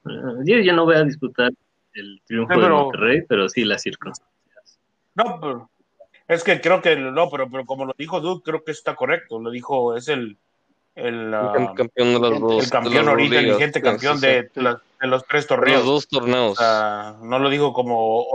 eh, 0.05 0.11
yo, 0.45 0.57
yo 0.59 0.73
no 0.73 0.85
voy 0.85 0.95
a 0.95 1.03
disputar 1.03 1.51
el 1.93 2.21
triunfo 2.25 2.53
Sí, 2.53 2.59
de 2.59 2.65
pero- 2.65 2.77
Monterrey, 2.83 3.21
pero 3.27 3.47
sí 3.49 3.63
las 3.63 3.81
circunstancias. 3.81 4.79
No, 5.15 5.39
pero 5.39 5.69
es 6.27 6.43
que 6.43 6.59
creo 6.59 6.81
que 6.81 6.95
no, 6.95 7.29
pero, 7.29 7.49
pero 7.49 7.65
como 7.65 7.85
lo 7.85 7.93
dijo 7.97 8.19
Duke, 8.19 8.43
creo 8.49 8.63
que 8.63 8.71
está 8.71 8.95
correcto. 8.95 9.39
Lo 9.39 9.51
dijo, 9.51 9.95
es 9.95 10.07
el, 10.07 10.35
el, 10.95 11.33
ah, 11.33 11.53
El 11.57 11.73
campeón 11.75 12.13
de 12.13 12.19
las 12.29 12.39
dos. 12.39 12.51
el 12.59 12.65
de 12.65 12.69
campeón 12.71 13.09
ahorita, 13.09 13.39
el 13.39 13.45
vigente 13.45 13.79
sí, 13.79 13.83
campeón 13.85 14.17
sí, 14.19 14.25
de, 14.27 14.49
sí. 14.53 14.61
las- 14.61 14.77
de 14.99 15.07
los 15.07 15.23
tres 15.25 15.47
De 15.47 15.55
los 15.55 15.59
torneos. 15.65 15.85
dos 15.85 16.07
torneos. 16.07 16.57
Sea, 16.57 17.15
no 17.21 17.37
lo 17.39 17.49
dijo 17.49 17.71
como, 17.73 18.25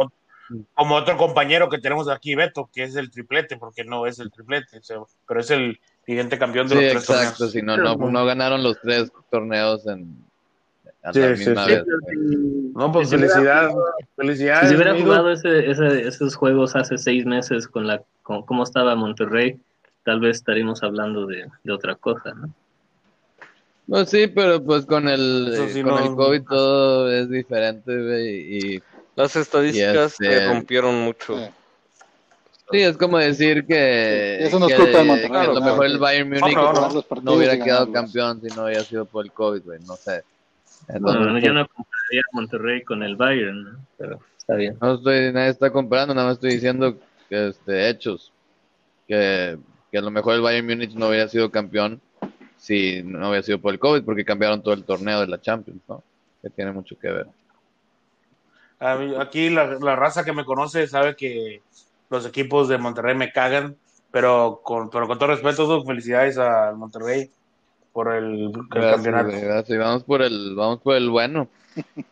como 0.74 0.94
otro 0.94 1.16
compañero 1.16 1.68
que 1.68 1.78
tenemos 1.78 2.08
aquí, 2.08 2.34
Beto, 2.34 2.68
que 2.72 2.84
es 2.84 2.96
el 2.96 3.10
triplete, 3.10 3.56
porque 3.56 3.84
no 3.84 4.06
es 4.06 4.18
el 4.18 4.30
triplete, 4.30 4.78
o 4.78 4.82
sea, 4.82 4.96
pero 5.26 5.40
es 5.40 5.50
el 5.50 5.78
vigente 6.06 6.38
campeón 6.38 6.68
de 6.68 6.74
sí, 6.76 6.80
los 6.80 6.90
tres 6.90 7.02
exacto, 7.02 7.36
torneos. 7.36 7.52
si 7.52 7.62
no, 7.62 7.76
no, 7.76 7.96
no 8.10 8.24
ganaron 8.24 8.62
los 8.62 8.80
tres 8.80 9.10
torneos 9.30 9.86
en 9.86 10.24
a 11.02 11.12
Sí, 11.12 11.20
la 11.20 11.28
sí, 11.36 11.46
misma 11.46 11.64
sí. 11.64 11.70
vez. 11.72 11.84
No, 12.74 12.92
pues 12.92 13.08
Si 13.08 13.16
hubiera 13.16 13.72
felicidades. 14.16 14.68
Si 14.70 14.74
hubiera 14.74 14.90
amigo. 14.92 15.06
jugado 15.06 15.30
ese, 15.32 15.70
ese- 15.70 16.08
esos 16.08 16.34
juegos 16.34 16.74
hace 16.76 16.98
seis 16.98 17.24
meses 17.24 17.68
con 17.68 17.86
la 17.86 18.02
con 18.22 18.42
cómo 18.42 18.62
estaba 18.64 18.94
Monterrey, 18.94 19.58
tal 20.04 20.20
vez 20.20 20.36
estaríamos 20.38 20.82
hablando 20.82 21.26
de, 21.26 21.46
de 21.64 21.72
otra 21.72 21.94
cosa, 21.94 22.34
¿no? 22.34 22.50
Pues 23.86 24.10
sí, 24.10 24.26
pero 24.26 24.62
pues 24.62 24.84
con 24.84 25.08
el, 25.08 25.68
sí, 25.72 25.82
con 25.82 25.92
no- 25.94 25.98
el 26.10 26.14
COVID 26.14 26.42
todo 26.42 27.10
es 27.10 27.30
diferente, 27.30 27.92
y 28.30 28.82
Las 29.18 29.36
estadísticas 29.36 30.16
Y 30.20 30.24
este- 30.26 30.38
se 30.40 30.46
rompieron 30.48 30.94
mucho. 31.02 31.36
Sí. 31.36 31.44
sí, 32.70 32.78
es 32.80 32.96
como 32.96 33.18
decir 33.18 33.66
que, 33.66 34.36
Sí, 34.40 34.44
eso 34.46 34.58
no 34.60 34.68
es 34.68 34.74
que- 34.74 34.80
culpa 34.82 34.98
de 34.98 35.04
Monterrey, 35.04 35.30
que 35.30 35.36
a 35.38 35.44
lo 35.46 35.54
¿no? 35.60 35.66
mejor 35.66 35.86
el. 35.86 35.98
Bayern 35.98 36.28
Múnich 36.28 36.54
No, 36.54 36.72
no, 36.72 36.80
partidos 37.02 37.24
no 37.24 37.32
hubiera 37.34 37.58
quedado 37.64 37.90
campeón 37.92 38.40
si 38.40 38.46
no 38.54 38.64
hubiera 38.64 38.84
sido 38.84 39.04
por 39.06 39.24
el 39.24 39.32
COVID, 39.32 39.62
güey, 39.64 39.80
no 39.80 39.96
sé. 39.96 40.22
No, 40.88 40.96
Entonces, 41.10 41.44
yo 41.44 41.52
no 41.52 41.66
compararía 41.68 42.20
a 42.20 42.36
Monterrey 42.36 42.82
con 42.84 43.02
el 43.02 43.16
Bayern, 43.16 43.64
¿no? 43.64 43.78
pero 43.98 44.20
está 44.38 44.54
bien. 44.54 44.76
No 44.80 44.94
estoy, 44.94 45.32
nadie 45.32 45.50
está 45.50 45.70
comparando, 45.70 46.14
nada 46.14 46.28
más 46.28 46.36
estoy 46.36 46.52
diciendo 46.54 46.96
que 47.28 47.48
este, 47.48 47.88
hechos. 47.90 48.32
Que, 49.08 49.58
que 49.90 49.98
a 49.98 50.02
lo 50.02 50.10
mejor 50.10 50.34
el 50.34 50.42
Bayern 50.42 50.66
Múnich 50.66 50.94
no 50.94 51.08
hubiera 51.08 51.28
sido 51.28 51.50
campeón 51.50 52.00
si 52.56 53.02
no 53.02 53.28
hubiera 53.30 53.42
sido 53.42 53.58
por 53.58 53.72
el 53.72 53.78
COVID, 53.80 54.02
porque 54.04 54.24
cambiaron 54.24 54.62
todo 54.62 54.74
el 54.74 54.84
torneo 54.84 55.20
de 55.20 55.26
la 55.26 55.40
Champions, 55.40 55.80
¿no? 55.88 56.02
Que 56.42 56.50
tiene 56.50 56.70
mucho 56.72 56.96
que 56.98 57.08
ver. 57.10 57.26
Mí- 58.80 59.14
Aquí 59.18 59.50
la, 59.50 59.66
la 59.80 59.96
raza 59.96 60.24
que 60.24 60.32
me 60.32 60.44
conoce 60.44 60.86
sabe 60.86 61.16
que 61.16 61.60
los 62.10 62.24
equipos 62.26 62.68
de 62.68 62.78
Monterrey 62.78 63.14
me 63.16 63.32
cagan, 63.32 63.76
pero 64.10 64.60
con, 64.62 64.88
pero 64.90 65.06
con 65.06 65.18
todo 65.18 65.30
respeto, 65.30 65.66
Doug, 65.66 65.86
felicidades 65.86 66.38
al 66.38 66.76
Monterrey 66.76 67.30
por 67.92 68.14
el, 68.14 68.44
el 68.44 68.52
Gracias, 68.70 68.94
campeonato. 68.94 69.30
gracias. 69.40 69.78
Vamos 69.78 70.04
por 70.04 70.22
el, 70.22 70.54
vamos 70.54 70.80
por 70.80 70.96
el 70.96 71.10
bueno. 71.10 71.48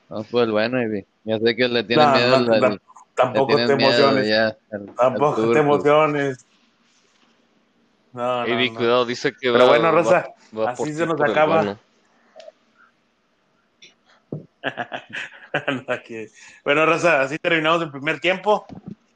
Vamos 0.09 0.27
por 0.29 0.43
el 0.43 0.51
bueno, 0.53 0.83
Ivy. 0.83 1.07
Ya 1.25 1.39
sé 1.39 1.57
que 1.57 1.69
le 1.69 1.85
tienen 1.85 2.07
No, 2.07 2.15
miedo 2.15 2.41
no, 2.41 2.53
al- 2.53 2.81
Tampoco 3.15 3.57
te 3.57 3.77
miedo 3.77 3.89
emociones. 3.89 4.29
ya 4.29 4.47
al- 4.49 4.57
al 4.71 4.95
Tampoco 4.97 5.53
te 5.53 5.59
emociones. 5.61 6.47
No, 8.13 8.41
no, 8.43 8.47
Ivy, 8.49 8.71
no. 8.71 8.77
cuidado, 8.77 9.07
dice 9.07 9.33
que 9.33 9.51
Pero 9.53 9.65
va- 9.65 9.69
bueno, 9.71 9.85
va- 9.85 9.91
Rosa, 9.93 10.27
va 10.57 10.71
así 10.71 10.83
por 10.85 10.93
se 10.93 11.07
nos 11.07 11.21
acaba. 11.21 11.79
bueno. 16.65 16.87
Raza, 16.87 17.23
así 17.23 17.39
terminamos 17.39 17.83
el 17.83 17.91
primer 17.91 18.21
tiempo. 18.21 18.67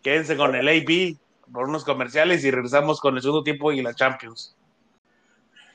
Quédense 0.03 0.37
con 0.37 0.55
el 0.55 0.69
AB 0.69 1.17
por 1.53 1.69
unos 1.69 1.85
comerciales 1.85 2.45
y 2.45 2.51
regresamos 2.51 3.01
con 3.01 3.17
el 3.17 3.23
segundo 3.23 3.43
tiempo 3.43 3.73
y 3.73 3.83
la 3.83 3.95
Champions. 3.95 4.57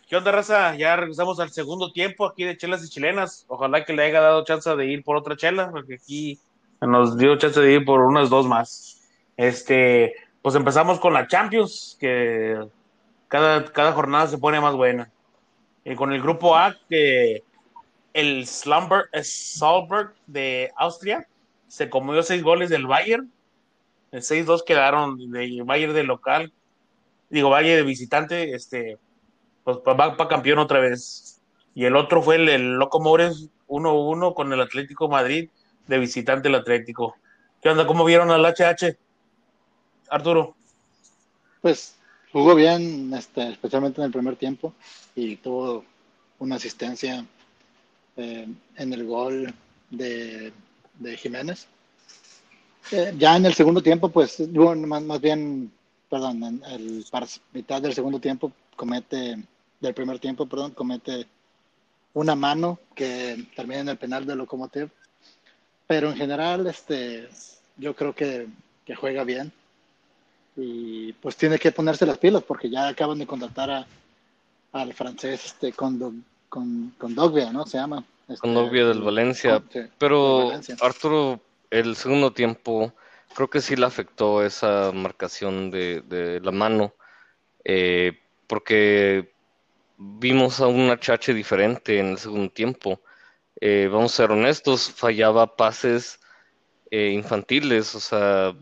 ¿Qué 0.08 0.16
onda, 0.16 0.32
Raza? 0.32 0.76
Ya 0.76 0.96
regresamos 0.96 1.40
al 1.40 1.50
segundo 1.50 1.92
tiempo 1.92 2.26
aquí 2.26 2.44
de 2.44 2.58
Chelas 2.58 2.86
y 2.86 2.90
Chilenas. 2.90 3.46
Ojalá 3.48 3.84
que 3.84 3.94
le 3.94 4.04
haya 4.04 4.22
dado 4.22 4.44
chance 4.44 4.76
de 4.76 4.86
ir 4.86 5.04
por 5.04 5.18
otra 5.18 5.36
chela, 5.36 5.72
porque 5.72 5.96
aquí 5.96 6.40
nos 6.80 7.18
dio 7.18 7.38
chance 7.38 7.60
de 7.60 7.74
ir 7.74 7.86
por 7.86 8.02
unas 8.02 8.30
dos 8.30 8.46
más. 8.46 9.02
Este, 9.36 10.14
pues 10.42 10.54
empezamos 10.54 11.00
con 11.00 11.14
la 11.14 11.28
Champions, 11.28 11.98
que 12.00 12.68
cada, 13.28 13.66
cada 13.66 13.94
jornada 13.94 14.28
se 14.28 14.38
pone 14.38 14.62
más 14.62 14.76
buena. 14.76 15.10
Y 15.84 15.96
con 15.96 16.14
el 16.14 16.22
grupo 16.22 16.56
A, 16.56 16.76
que 16.88 17.44
el 18.16 18.48
Slumber, 18.48 19.10
Salzburg 19.24 20.14
de 20.26 20.72
Austria 20.78 21.28
se 21.68 21.90
comió 21.90 22.24
seis 22.24 22.42
goles 22.42 22.70
del 22.70 22.88
Bayern. 22.88 23.30
El 24.14 24.22
6-2 24.22 24.64
quedaron 24.64 25.18
de 25.32 25.62
Bayern 25.66 25.94
de 25.94 26.04
local. 26.04 26.54
Digo, 27.30 27.50
Bayern 27.50 27.80
de 27.80 27.84
visitante, 27.84 28.56
este, 28.56 28.98
pues 29.66 29.80
va 29.80 30.16
para 30.16 30.30
campeón 30.30 30.60
otra 30.60 30.80
vez. 30.80 31.42
Y 31.74 31.84
el 31.84 31.98
otro 31.98 32.22
fue 32.22 32.38
el, 32.38 32.48
el 32.48 32.76
Locomores 32.76 33.50
1-1 33.68 34.34
con 34.34 34.54
el 34.54 34.62
Atlético 34.62 35.10
Madrid 35.10 35.50
de 35.86 36.00
visitante 36.00 36.48
el 36.48 36.56
Atlético. 36.56 37.18
¿Qué 37.62 37.68
onda? 37.68 37.86
¿Cómo 37.86 38.06
vieron 38.06 38.32
al 38.32 38.46
HH? 38.46 38.96
Arturo. 40.10 40.56
Pues 41.60 41.98
jugó 42.32 42.56
bien, 42.56 43.14
este, 43.14 43.50
especialmente 43.50 44.00
en 44.00 44.06
el 44.06 44.14
primer 44.14 44.38
tiempo, 44.38 44.74
y 45.16 45.36
tuvo 45.36 45.84
una 46.40 46.56
asistencia 46.56 47.26
eh, 48.18 48.48
en 48.78 48.94
el 48.94 49.06
gol 49.06 49.54
de, 49.90 50.52
Jiménez. 51.18 51.68
Eh, 52.92 53.14
ya 53.18 53.36
en 53.36 53.46
el 53.46 53.54
segundo 53.54 53.82
tiempo, 53.82 54.10
pues, 54.10 54.38
bueno, 54.52 54.88
más, 54.88 55.22
bien, 55.22 55.72
perdón, 56.10 56.44
en 56.44 56.64
el 56.66 57.06
par- 57.10 57.28
mitad 57.54 57.82
del 57.82 57.94
segundo 57.94 58.20
tiempo 58.20 58.52
comete, 58.76 59.38
del 59.80 59.94
primer 59.94 60.20
tiempo, 60.20 60.46
perdón, 60.46 60.72
comete 60.72 61.26
una 62.14 62.36
mano 62.36 62.80
que 62.94 63.46
termina 63.56 63.82
en 63.82 63.90
el 63.90 63.98
penal 63.98 64.26
de 64.26 64.36
Lokomotiv. 64.36 64.90
Pero 65.88 66.10
en 66.10 66.18
general, 66.18 66.66
este, 66.68 67.30
yo 67.78 67.96
creo 67.96 68.14
que, 68.16 68.48
juega 68.96 69.24
bien 69.24 69.52
y 70.56 71.12
pues 71.14 71.36
tiene 71.36 71.58
que 71.58 71.72
ponerse 71.72 72.06
las 72.06 72.18
pilas 72.20 72.44
porque 72.44 72.70
ya 72.70 72.88
acaban 72.88 73.18
de 73.18 73.26
contratar 73.28 73.70
a, 73.72 73.88
al 74.74 74.94
francés 74.94 75.44
este 75.46 75.74
con 75.74 75.98
Do- 76.00 76.14
con, 76.50 76.94
con 76.98 77.16
Dogbia, 77.16 77.52
¿no? 77.52 77.66
Se 77.66 77.78
llama. 77.78 78.04
Este, 78.28 78.40
Con 78.42 78.54
Dogbia 78.54 78.86
del 78.88 79.02
Valencia. 79.02 79.60
con- 79.60 79.70
sí, 79.72 79.80
del 79.80 79.92
Pero 79.98 80.48
Valencia. 80.48 80.76
Arturo, 80.82 81.40
el 81.70 81.96
segundo 81.96 82.34
tiempo, 82.34 82.94
creo 83.36 83.50
que 83.50 83.62
sí 83.62 83.76
le 83.76 83.86
afectó 83.86 84.44
esa 84.44 84.92
marcación 84.94 85.70
de, 85.72 86.02
de 86.02 86.40
la 86.42 86.52
mano. 86.52 86.94
Eh, 87.64 88.20
porque 88.48 89.32
vimos 89.98 90.60
a 90.62 90.68
un 90.68 90.90
HH 90.92 91.34
diferente 91.34 92.00
en 92.00 92.08
el 92.12 92.18
segundo 92.18 92.50
tiempo. 92.52 93.02
Eh, 93.60 93.90
vamos 93.92 94.14
a 94.14 94.18
ser 94.18 94.32
honestos, 94.32 94.92
fallaba 94.92 95.56
pases 95.56 96.20
eh, 96.92 97.10
infantiles, 97.12 97.96
o 97.96 98.00
sea, 98.00 98.54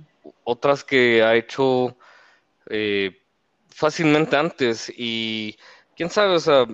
otras 0.43 0.84
que 0.84 1.24
ha 1.24 1.36
hecho 1.36 1.98
eh, 2.69 3.19
fácilmente 3.69 4.36
antes. 4.38 4.91
Y 4.96 5.58
quién 5.96 6.10
sabe, 6.10 6.36
o 6.36 6.39
sea, 6.39 6.65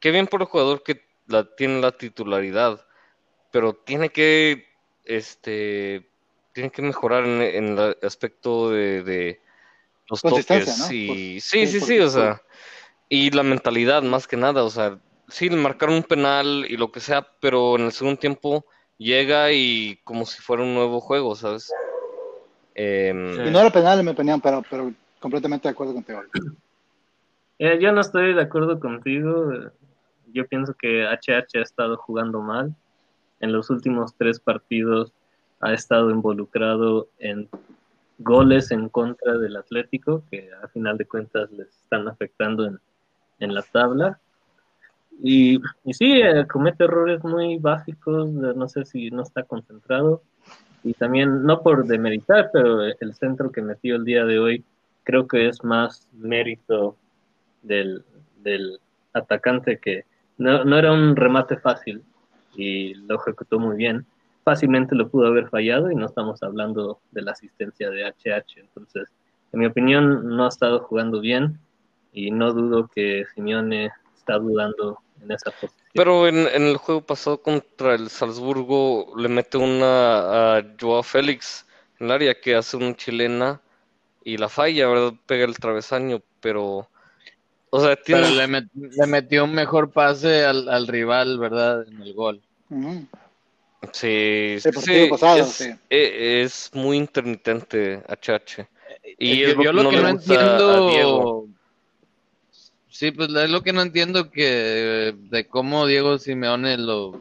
qué 0.00 0.10
bien 0.10 0.26
por 0.26 0.40
el 0.42 0.46
jugador 0.48 0.82
que 0.82 1.02
la, 1.26 1.44
tiene 1.56 1.80
la 1.80 1.92
titularidad, 1.92 2.86
pero 3.50 3.74
tiene 3.74 4.10
que, 4.10 4.66
este, 5.04 6.10
tiene 6.52 6.70
que 6.70 6.82
mejorar 6.82 7.24
en, 7.24 7.42
en 7.42 7.78
el 7.78 7.96
aspecto 8.02 8.70
de, 8.70 9.02
de 9.02 9.40
los 10.08 10.22
toques. 10.22 10.78
¿no? 10.78 10.92
Y, 10.92 11.06
Por- 11.06 11.16
sí, 11.16 11.40
sí, 11.40 11.66
sí, 11.66 11.78
por- 11.80 11.88
sí, 11.88 11.98
o 12.00 12.08
sea, 12.08 12.42
y 13.08 13.30
la 13.30 13.42
mentalidad 13.42 14.02
más 14.02 14.26
que 14.26 14.36
nada, 14.36 14.64
o 14.64 14.70
sea, 14.70 14.98
sí, 15.28 15.48
le 15.48 15.56
marcaron 15.56 15.96
un 15.96 16.02
penal 16.02 16.66
y 16.68 16.76
lo 16.76 16.90
que 16.92 17.00
sea, 17.00 17.26
pero 17.40 17.76
en 17.76 17.86
el 17.86 17.92
segundo 17.92 18.18
tiempo 18.18 18.64
llega 18.98 19.52
y 19.52 20.00
como 20.04 20.24
si 20.24 20.40
fuera 20.40 20.62
un 20.62 20.74
nuevo 20.74 21.00
juego, 21.00 21.34
¿sabes? 21.34 21.70
Em, 22.74 23.32
Sí. 23.32 23.40
Y 23.40 23.50
no 23.50 23.60
era 23.60 23.70
penal, 23.70 23.98
en 23.98 24.04
mi 24.04 24.12
opinión, 24.12 24.40
pero, 24.40 24.62
pero 24.70 24.92
completamente 25.20 25.68
de 25.68 25.72
acuerdo 25.72 25.94
contigo. 25.94 26.22
Eh, 27.58 27.78
yo 27.80 27.90
no 27.92 28.00
estoy 28.02 28.34
de 28.34 28.42
acuerdo 28.42 28.78
contigo. 28.78 29.50
Eh, 30.36 30.42
Yo 30.42 30.48
pienso 30.48 30.74
que 30.74 31.04
HH 31.06 31.58
ha 31.58 31.62
estado 31.62 31.96
jugando 31.96 32.40
mal. 32.40 32.74
En 33.40 33.52
los 33.52 33.70
últimos 33.70 34.14
tres 34.16 34.40
partidos 34.40 35.12
ha 35.60 35.72
estado 35.72 36.10
involucrado 36.10 37.08
en 37.18 37.48
goles 38.18 38.70
en 38.70 38.88
contra 38.88 39.36
del 39.38 39.56
Atlético, 39.56 40.22
que 40.30 40.50
a 40.62 40.68
final 40.68 40.96
de 40.96 41.06
cuentas 41.06 41.50
les 41.52 41.68
están 41.68 42.08
afectando 42.08 42.66
en, 42.66 42.78
en 43.40 43.54
la 43.54 43.62
tabla. 43.62 44.20
Y, 45.22 45.60
y 45.84 45.94
sí, 45.94 46.20
eh, 46.20 46.46
comete 46.46 46.84
errores 46.84 47.24
muy 47.24 47.58
básicos, 47.58 48.34
de- 48.34 48.54
no 48.54 48.68
sé 48.68 48.84
si 48.84 49.10
no 49.10 49.22
está 49.22 49.42
concentrado. 49.42 50.22
Y 50.84 50.94
también, 50.94 51.42
no 51.44 51.62
por 51.62 51.86
demeritar, 51.86 52.50
pero 52.52 52.82
el 52.84 53.14
centro 53.14 53.50
que 53.50 53.62
metió 53.62 53.96
el 53.96 54.04
día 54.04 54.24
de 54.24 54.38
hoy 54.38 54.64
creo 55.04 55.26
que 55.26 55.48
es 55.48 55.64
más 55.64 56.08
mérito 56.12 56.96
del, 57.62 58.04
del 58.42 58.78
atacante 59.12 59.78
que 59.78 60.04
no, 60.38 60.64
no 60.64 60.78
era 60.78 60.92
un 60.92 61.16
remate 61.16 61.56
fácil 61.56 62.02
y 62.54 62.94
lo 62.94 63.16
ejecutó 63.16 63.58
muy 63.58 63.76
bien. 63.76 64.06
Fácilmente 64.44 64.94
lo 64.94 65.08
pudo 65.08 65.26
haber 65.26 65.48
fallado 65.48 65.90
y 65.90 65.94
no 65.94 66.06
estamos 66.06 66.42
hablando 66.42 67.00
de 67.10 67.22
la 67.22 67.32
asistencia 67.32 67.90
de 67.90 68.04
HH. 68.04 68.60
Entonces, 68.60 69.08
en 69.52 69.60
mi 69.60 69.66
opinión, 69.66 70.28
no 70.36 70.44
ha 70.44 70.48
estado 70.48 70.80
jugando 70.80 71.20
bien 71.20 71.58
y 72.12 72.30
no 72.30 72.52
dudo 72.52 72.88
que 72.88 73.24
Simeone 73.34 73.90
está 74.16 74.38
dudando 74.38 74.98
en 75.22 75.32
esa 75.32 75.50
posición. 75.50 75.86
Pero 75.94 76.28
en, 76.28 76.46
en 76.46 76.62
el 76.62 76.76
juego 76.76 77.00
pasado 77.00 77.38
contra 77.38 77.94
el 77.94 78.08
Salzburgo 78.08 79.14
le 79.16 79.28
mete 79.28 79.56
una 79.58 80.58
a 80.58 80.64
Joao 80.80 81.02
Félix 81.02 81.66
en 81.98 82.06
el 82.06 82.12
área 82.12 82.40
que 82.40 82.54
hace 82.54 82.76
una 82.76 82.94
chilena 82.94 83.60
y 84.22 84.36
la 84.36 84.48
falla, 84.48 84.88
¿verdad? 84.88 85.14
Pega 85.26 85.44
el 85.44 85.58
travesaño, 85.58 86.20
pero... 86.40 86.88
O 87.76 87.80
sea. 87.80 87.96
Pero 88.04 88.30
le, 88.30 88.46
met- 88.48 88.70
le 88.72 89.06
metió 89.06 89.44
un 89.44 89.52
mejor 89.54 89.90
pase 89.90 90.44
al, 90.44 90.68
al 90.68 90.86
rival, 90.86 91.38
¿verdad? 91.38 91.86
En 91.86 92.00
el 92.02 92.14
gol. 92.14 92.40
Sí, 93.92 94.56
partido 94.74 95.08
pasado, 95.10 95.38
es, 95.42 95.48
sí. 95.48 95.70
e- 95.90 96.42
es 96.42 96.70
muy 96.72 96.96
intermitente 96.96 98.02
HH. 98.08 98.66
Y 99.18 99.42
es 99.42 99.54
yo, 99.54 99.62
yo 99.62 99.72
lo 99.72 99.90
que 99.90 99.96
no 99.96 100.08
entiendo. 100.08 101.46
Sí, 102.88 103.10
pues 103.10 103.28
es 103.28 103.50
lo 103.50 103.62
que 103.62 103.74
no 103.74 103.82
entiendo 103.82 104.30
que 104.30 105.14
de 105.30 105.46
cómo 105.46 105.86
Diego 105.86 106.18
Simeone 106.18 106.78
lo, 106.78 107.20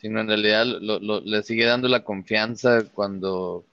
sino 0.00 0.20
en 0.20 0.28
realidad 0.28 0.64
lo, 0.64 1.00
lo- 1.00 1.20
le 1.20 1.42
sigue 1.42 1.64
dando 1.64 1.88
la 1.88 2.04
confianza 2.04 2.84
cuando 2.94 3.64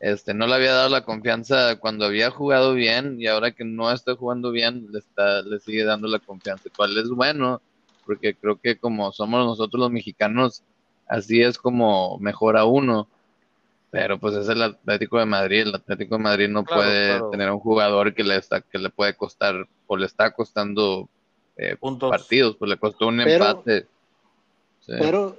este 0.00 0.32
no 0.34 0.46
le 0.46 0.54
había 0.54 0.72
dado 0.72 0.88
la 0.90 1.04
confianza 1.04 1.76
cuando 1.76 2.04
había 2.06 2.30
jugado 2.30 2.74
bien 2.74 3.20
y 3.20 3.26
ahora 3.26 3.50
que 3.50 3.64
no 3.64 3.90
está 3.90 4.14
jugando 4.14 4.50
bien 4.52 4.86
le 4.92 5.00
está 5.00 5.42
le 5.42 5.58
sigue 5.60 5.84
dando 5.84 6.06
la 6.08 6.18
confianza, 6.20 6.68
cual 6.76 6.96
es 6.98 7.08
bueno, 7.08 7.60
porque 8.06 8.34
creo 8.34 8.60
que 8.60 8.76
como 8.78 9.10
somos 9.12 9.44
nosotros 9.44 9.80
los 9.80 9.90
mexicanos, 9.90 10.62
así 11.08 11.42
es 11.42 11.58
como 11.58 12.18
mejora 12.18 12.64
uno. 12.64 13.08
Pero 13.90 14.18
pues 14.18 14.34
es 14.34 14.46
el 14.50 14.60
Atlético 14.62 15.18
de 15.18 15.24
Madrid, 15.24 15.62
el 15.62 15.74
Atlético 15.74 16.16
de 16.18 16.22
Madrid 16.22 16.48
no 16.48 16.62
Claro, 16.62 16.82
puede 16.82 17.08
claro. 17.08 17.30
tener 17.30 17.48
a 17.48 17.54
un 17.54 17.60
jugador 17.60 18.14
que 18.14 18.22
le 18.22 18.36
está, 18.36 18.60
que 18.60 18.78
le 18.78 18.90
puede 18.90 19.14
costar, 19.16 19.66
o 19.86 19.96
le 19.96 20.04
está 20.04 20.30
costando 20.30 21.08
eh, 21.56 21.74
Puntos. 21.76 22.10
partidos, 22.10 22.56
pues 22.56 22.68
le 22.68 22.76
costó 22.76 23.06
un 23.08 23.16
Pero- 23.24 23.46
empate. 23.46 23.86
Sí. 24.80 24.92
Pero 24.98 25.38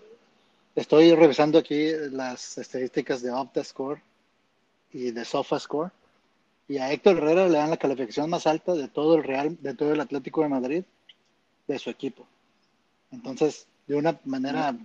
estoy 0.75 1.13
revisando 1.13 1.59
aquí 1.59 1.91
las 2.11 2.57
estadísticas 2.57 3.21
de 3.21 3.29
OptaScore 3.31 4.01
y 4.93 5.12
de 5.12 5.25
SofaScore. 5.25 5.91
Y 6.67 6.78
a 6.78 6.91
Héctor 6.91 7.17
Herrera 7.17 7.47
le 7.47 7.58
dan 7.58 7.69
la 7.71 7.78
calificación 7.78 8.30
más 8.30 8.45
alta 8.45 8.73
de 8.73 8.88
todo 8.88 9.15
el 9.15 9.23
Real, 9.23 9.58
de 9.62 9.73
todo 9.73 9.91
el 9.93 9.99
Atlético 10.02 10.41
de 10.43 10.49
Madrid, 10.49 10.84
de 11.67 11.80
su 11.80 11.89
equipo. 11.89 12.25
Entonces, 13.12 13.65
de 13.88 13.95
una 13.95 14.15
manera 14.25 14.75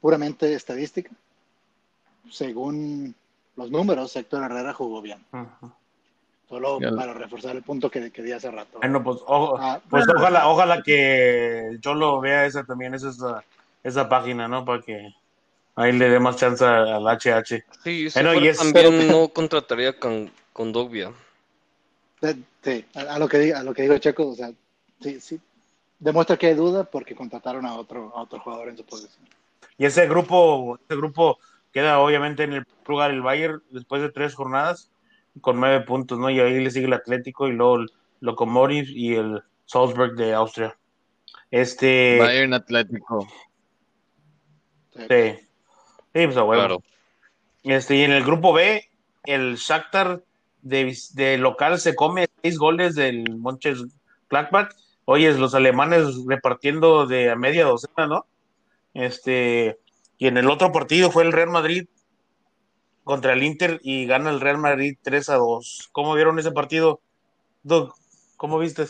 puramente 0.00 0.52
estadística, 0.52 1.10
según 2.30 3.14
los 3.56 3.70
números, 3.70 4.14
Héctor 4.16 4.44
Herrera 4.44 4.72
jugó 4.74 5.00
bien. 5.00 5.24
Solo 6.48 6.80
Ya. 6.80 6.90
para 6.94 7.12
reforzar 7.12 7.54
el 7.56 7.62
punto 7.62 7.90
que, 7.90 8.10
que 8.10 8.22
di 8.22 8.32
hace 8.32 8.50
rato. 8.50 8.78
Bueno, 8.78 9.02
pues, 9.04 9.18
ojo- 9.26 9.56
Ah, 9.60 9.80
pues 9.90 10.06
ojalá, 10.16 10.48
ojalá 10.48 10.82
que 10.82 11.78
yo 11.80 11.94
lo 11.94 12.20
vea 12.20 12.46
esa 12.46 12.64
también, 12.64 12.94
esa, 12.94 13.10
esa, 13.10 13.44
esa 13.84 14.08
página, 14.08 14.48
¿no? 14.48 14.64
Para 14.64 14.80
que 14.82 15.14
ahí 15.80 15.92
le 15.92 16.08
dé 16.10 16.18
más 16.20 16.36
chance 16.36 16.64
al 16.64 17.02
HH. 17.06 17.64
Sí, 17.84 18.10
si 18.10 18.18
Bueno, 18.18 18.30
fuera 18.32 18.44
y 18.44 18.48
es- 18.48 18.58
también 18.58 18.86
pero- 18.90 18.90
no 19.12 19.28
contrataría 19.28 19.98
con, 19.98 20.30
con 20.52 20.72
Dogbia. 20.72 21.12
De- 22.20 22.36
Sí, 22.62 22.84
a, 22.94 23.18
lo 23.20 23.28
que 23.28 23.38
diga, 23.38 23.60
a 23.60 23.62
lo 23.62 23.72
que 23.72 23.82
digo 23.82 23.96
Checo, 23.98 24.28
o 24.28 24.34
sea, 24.34 24.50
sí, 25.00 25.20
sí, 25.20 25.40
demuestra 26.00 26.36
que 26.36 26.48
hay 26.48 26.54
duda 26.54 26.84
porque 26.84 27.14
contrataron 27.14 27.64
a 27.64 27.74
otro, 27.76 28.12
a 28.14 28.22
otro 28.22 28.40
jugador 28.40 28.68
en 28.68 28.76
su 28.76 28.84
posición. 28.84 29.24
Y 29.78 29.86
ese 29.86 30.06
grupo, 30.08 30.76
ese 30.84 30.96
grupo 30.96 31.38
queda 31.72 32.00
obviamente 32.00 32.42
en 32.42 32.52
el 32.54 32.64
lugar 32.86 33.12
el 33.12 33.22
Bayern 33.22 33.62
después 33.70 34.02
de 34.02 34.10
tres 34.10 34.34
jornadas 34.34 34.90
con 35.40 35.60
nueve 35.60 35.80
puntos, 35.86 36.18
¿no? 36.18 36.28
Y 36.28 36.40
ahí 36.40 36.58
le 36.62 36.70
sigue 36.72 36.86
el 36.86 36.92
Atlético 36.92 37.46
y 37.48 37.52
luego 37.52 37.76
el 37.76 37.92
Lokomotiv 38.20 38.86
y 38.90 39.14
el 39.14 39.40
Salzburg 39.64 40.14
de 40.16 40.34
Austria. 40.34 40.76
Este, 41.52 42.18
Bayern 42.18 42.54
Atlético. 42.54 43.26
Sí. 44.96 45.02
sí, 45.08 45.47
sí, 46.18 46.26
pues 46.26 46.36
a 46.36 46.44
huevo. 46.44 46.60
Claro. 46.60 46.82
Este, 47.64 47.96
y 47.96 48.02
en 48.02 48.12
el 48.12 48.24
grupo 48.24 48.52
B, 48.52 48.88
el 49.24 49.56
Shakhtar 49.56 50.22
de, 50.62 50.96
de 51.14 51.38
local 51.38 51.78
se 51.78 51.94
come 51.94 52.28
seis 52.42 52.58
goles 52.58 52.94
del 52.94 53.36
Monches 53.36 53.84
Gladbach. 54.28 54.70
Oye, 55.04 55.32
los 55.34 55.54
alemanes 55.54 56.24
repartiendo 56.26 57.06
de 57.06 57.30
a 57.30 57.36
media 57.36 57.64
docena, 57.64 58.06
¿no? 58.06 58.26
Este, 58.94 59.78
y 60.18 60.26
en 60.26 60.36
el 60.36 60.50
otro 60.50 60.72
partido 60.72 61.10
fue 61.10 61.22
el 61.22 61.32
Real 61.32 61.50
Madrid 61.50 61.86
contra 63.04 63.32
el 63.32 63.42
Inter 63.42 63.80
y 63.82 64.06
gana 64.06 64.30
el 64.30 64.40
Real 64.40 64.58
Madrid 64.58 64.96
3 65.02 65.30
a 65.30 65.36
2. 65.36 65.88
¿Cómo 65.92 66.14
vieron 66.14 66.38
ese 66.38 66.52
partido? 66.52 67.00
Doug, 67.62 67.94
¿cómo 68.36 68.58
viste? 68.58 68.86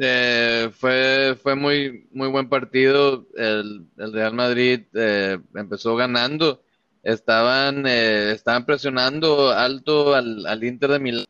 Eh, 0.00 0.70
fue, 0.72 1.36
fue 1.42 1.54
muy, 1.54 2.08
muy 2.12 2.28
buen 2.28 2.48
partido. 2.48 3.26
El, 3.36 3.86
el 3.96 4.12
Real 4.12 4.34
Madrid 4.34 4.82
eh, 4.94 5.38
empezó 5.54 5.96
ganando. 5.96 6.62
Estaban, 7.02 7.86
eh, 7.86 8.32
estaban 8.32 8.66
presionando 8.66 9.50
alto 9.50 10.14
al, 10.14 10.44
al 10.46 10.64
Inter 10.64 10.90
de 10.90 10.98
Milán 10.98 11.24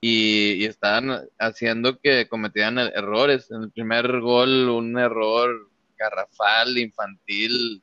y, 0.00 0.64
estaban 0.64 1.28
haciendo 1.38 1.98
que 2.00 2.28
cometieran 2.28 2.76
er- 2.78 2.92
errores. 2.94 3.50
En 3.50 3.62
el 3.64 3.70
primer 3.70 4.20
gol, 4.20 4.68
un 4.68 4.98
error 4.98 5.70
garrafal, 5.96 6.78
infantil 6.78 7.82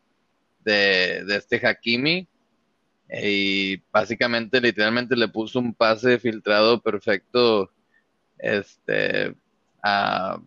de, 0.59 1.23
de 1.25 1.35
este 1.37 1.65
Hakimi. 1.65 2.27
eh, 3.09 3.31
Y 3.31 3.77
básicamente, 3.91 4.61
literalmente 4.61 5.15
le 5.15 5.27
puso 5.29 5.59
un 5.59 5.73
pase 5.75 6.19
filtrado 6.19 6.81
perfecto 6.81 7.71
este 8.39 9.35
a 9.83 10.39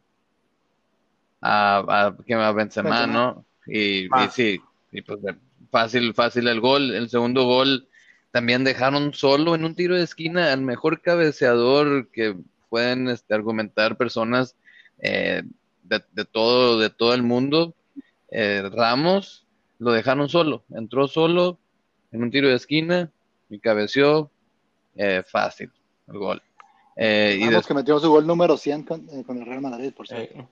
a, 1.41 2.07
a, 2.07 2.17
que 2.25 2.35
a 2.35 2.53
Benzema, 2.53 2.91
Benzema. 2.91 3.07
¿no? 3.07 3.45
Y, 3.67 4.05
y 4.05 4.09
Ah. 4.11 4.31
sí, 4.31 4.61
y 4.93 5.03
pues 5.03 5.19
fácil, 5.71 6.15
fácil 6.15 6.49
el 6.49 6.61
gol. 6.61 6.95
El 6.95 7.09
segundo 7.09 7.45
gol 7.45 7.89
también 8.31 8.65
dejaron 8.65 9.13
solo 9.13 9.55
en 9.55 9.65
un 9.65 9.75
tiro 9.75 9.97
de 9.97 10.05
esquina 10.05 10.53
al 10.53 10.63
mejor 10.63 11.01
cabeceador 11.03 12.09
que 12.11 12.37
pueden 12.71 13.09
este, 13.09 13.35
argumentar 13.35 13.97
personas 13.97 14.57
eh, 14.99 15.43
de, 15.83 16.03
de 16.13 16.25
todo, 16.25 16.79
de 16.79 16.91
todo 16.91 17.13
el 17.15 17.23
mundo. 17.23 17.75
Eh, 18.31 18.63
Ramos 18.73 19.47
lo 19.79 19.93
dejaron 19.93 20.29
solo, 20.29 20.63
entró 20.71 21.09
solo 21.09 21.59
en 22.13 22.23
un 22.23 22.31
tiro 22.31 22.49
de 22.49 22.55
esquina 22.55 23.11
y 23.51 23.59
cabeció 23.59 24.31
eh, 24.95 25.23
fácil 25.27 25.71
el 26.09 26.19
gol. 26.19 26.43
Eh, 26.97 27.37
y 27.37 27.41
Vamos 27.41 27.55
des- 27.57 27.67
que 27.67 27.75
metió 27.75 27.99
su 27.99 28.11
gol 28.11 28.27
número 28.27 28.57
100 28.57 28.83
con, 28.83 29.09
eh, 29.11 29.23
con 29.25 29.39
el 29.39 29.47
Real 29.47 29.61
Madrid, 29.63 29.93
por 29.95 30.07
cierto. 30.07 30.39
Eh, 30.39 30.47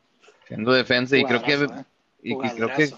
siendo 0.48 0.72
defensa 0.72 1.16
y 1.16 1.24
creo 1.24 1.42
que 1.42 1.53
¿eh? 1.53 1.85
y, 2.22 2.33
y 2.33 2.37
creo 2.37 2.72
que 2.74 2.90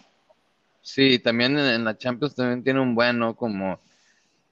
sí, 0.80 1.18
también 1.18 1.58
en, 1.58 1.66
en 1.66 1.84
la 1.84 1.96
Champions 1.98 2.34
también 2.34 2.62
tiene 2.62 2.80
un 2.80 2.94
bueno 2.94 3.34
como 3.34 3.78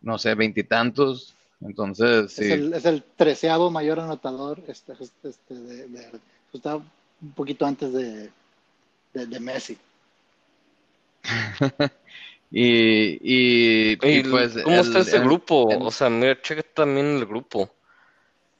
no 0.02 0.18
sé, 0.18 0.34
veintitantos. 0.34 1.34
Entonces, 1.60 2.32
sí. 2.32 2.44
Es, 2.44 2.50
el, 2.50 2.72
es 2.74 2.84
el 2.86 3.02
treceavo 3.16 3.70
mayor 3.70 4.00
anotador 4.00 4.62
este, 4.66 4.94
este, 5.22 5.54
de, 5.54 5.86
de- 5.88 6.20
está 6.52 6.76
un 6.76 7.32
poquito 7.34 7.66
antes 7.66 7.92
de, 7.92 8.30
de, 9.12 9.26
de 9.26 9.40
Messi. 9.40 9.76
Y, 12.52 13.12
y, 13.22 13.92
y 14.02 14.24
pues 14.24 14.58
¿Cómo 14.64 14.74
el- 14.74 14.80
está 14.80 14.98
este 15.00 15.18
el- 15.18 15.22
grupo? 15.22 15.70
el- 15.70 15.82
O 15.82 15.90
sea, 15.92 16.10
mira, 16.10 16.40
checa 16.42 16.64
también 16.74 17.06
el 17.18 17.24
grupo. 17.26 17.72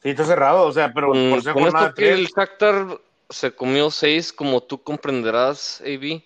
Sí, 0.03 0.11
está 0.11 0.25
cerrado, 0.25 0.67
o 0.67 0.73
sea, 0.73 0.93
pero 0.93 1.09
Con, 1.09 1.31
por 1.31 1.43
ser 1.43 1.53
con 1.53 1.65
esto 1.65 1.95
que 1.95 2.13
el 2.13 2.27
Shakhtar 2.27 2.99
se 3.29 3.53
comió 3.53 3.91
seis, 3.91 4.33
como 4.33 4.63
tú 4.63 4.83
comprenderás, 4.83 5.83
AB, 5.83 6.23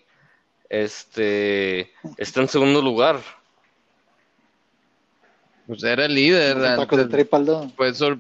este, 0.69 1.93
está 2.17 2.41
en 2.41 2.49
segundo 2.49 2.81
lugar. 2.81 3.21
pues 5.67 5.83
era 5.83 6.05
el 6.05 6.15
líder. 6.15 6.59
De 6.59 6.69
antes. 6.69 7.09
Tripaldo. 7.09 7.71
fue, 7.77 7.93
sor- 7.95 8.19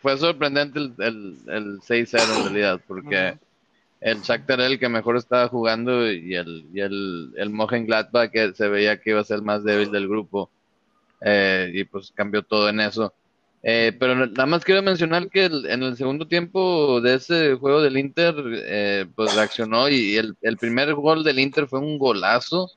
fue 0.00 0.16
sorprendente 0.18 0.78
el, 0.78 0.94
el, 0.98 1.36
el 1.48 1.80
6-0 1.80 2.22
en 2.22 2.42
realidad, 2.44 2.80
porque 2.86 3.38
el 4.00 4.20
Shakhtar 4.20 4.60
era 4.60 4.66
el 4.68 4.78
que 4.78 4.88
mejor 4.88 5.16
estaba 5.16 5.48
jugando 5.48 6.10
y 6.10 6.34
el, 6.34 6.66
y 6.72 6.80
el, 6.80 7.32
el 7.36 7.50
Mönchengladbach 7.50 8.30
que 8.30 8.52
se 8.52 8.68
veía 8.68 9.00
que 9.00 9.10
iba 9.10 9.20
a 9.20 9.24
ser 9.24 9.36
el 9.36 9.42
más 9.42 9.64
débil 9.64 9.90
del 9.90 10.08
grupo. 10.08 10.50
Eh, 11.20 11.70
y 11.72 11.84
pues 11.84 12.12
cambió 12.14 12.42
todo 12.42 12.68
en 12.68 12.80
eso. 12.80 13.12
Eh, 13.64 13.96
pero 13.98 14.16
nada 14.16 14.46
más 14.46 14.64
quiero 14.64 14.82
mencionar 14.82 15.28
que 15.28 15.44
en 15.44 15.82
el 15.84 15.96
segundo 15.96 16.26
tiempo 16.26 17.00
de 17.00 17.14
ese 17.14 17.54
juego 17.54 17.80
del 17.80 17.96
Inter, 17.96 18.34
eh, 18.66 19.06
pues 19.14 19.34
reaccionó 19.36 19.88
y 19.88 20.16
el, 20.16 20.36
el 20.42 20.56
primer 20.56 20.92
gol 20.94 21.22
del 21.22 21.38
Inter 21.38 21.68
fue 21.68 21.78
un 21.78 21.98
golazo, 21.98 22.70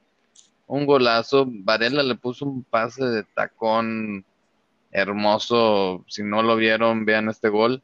un 0.67 0.85
golazo. 0.85 1.45
Varela 1.47 2.03
le 2.03 2.15
puso 2.15 2.45
un 2.45 2.63
pase 2.63 3.03
de 3.05 3.23
tacón 3.23 4.25
hermoso. 4.91 6.05
Si 6.07 6.23
no 6.23 6.43
lo 6.43 6.55
vieron, 6.55 7.05
vean 7.05 7.29
este 7.29 7.49
gol. 7.49 7.81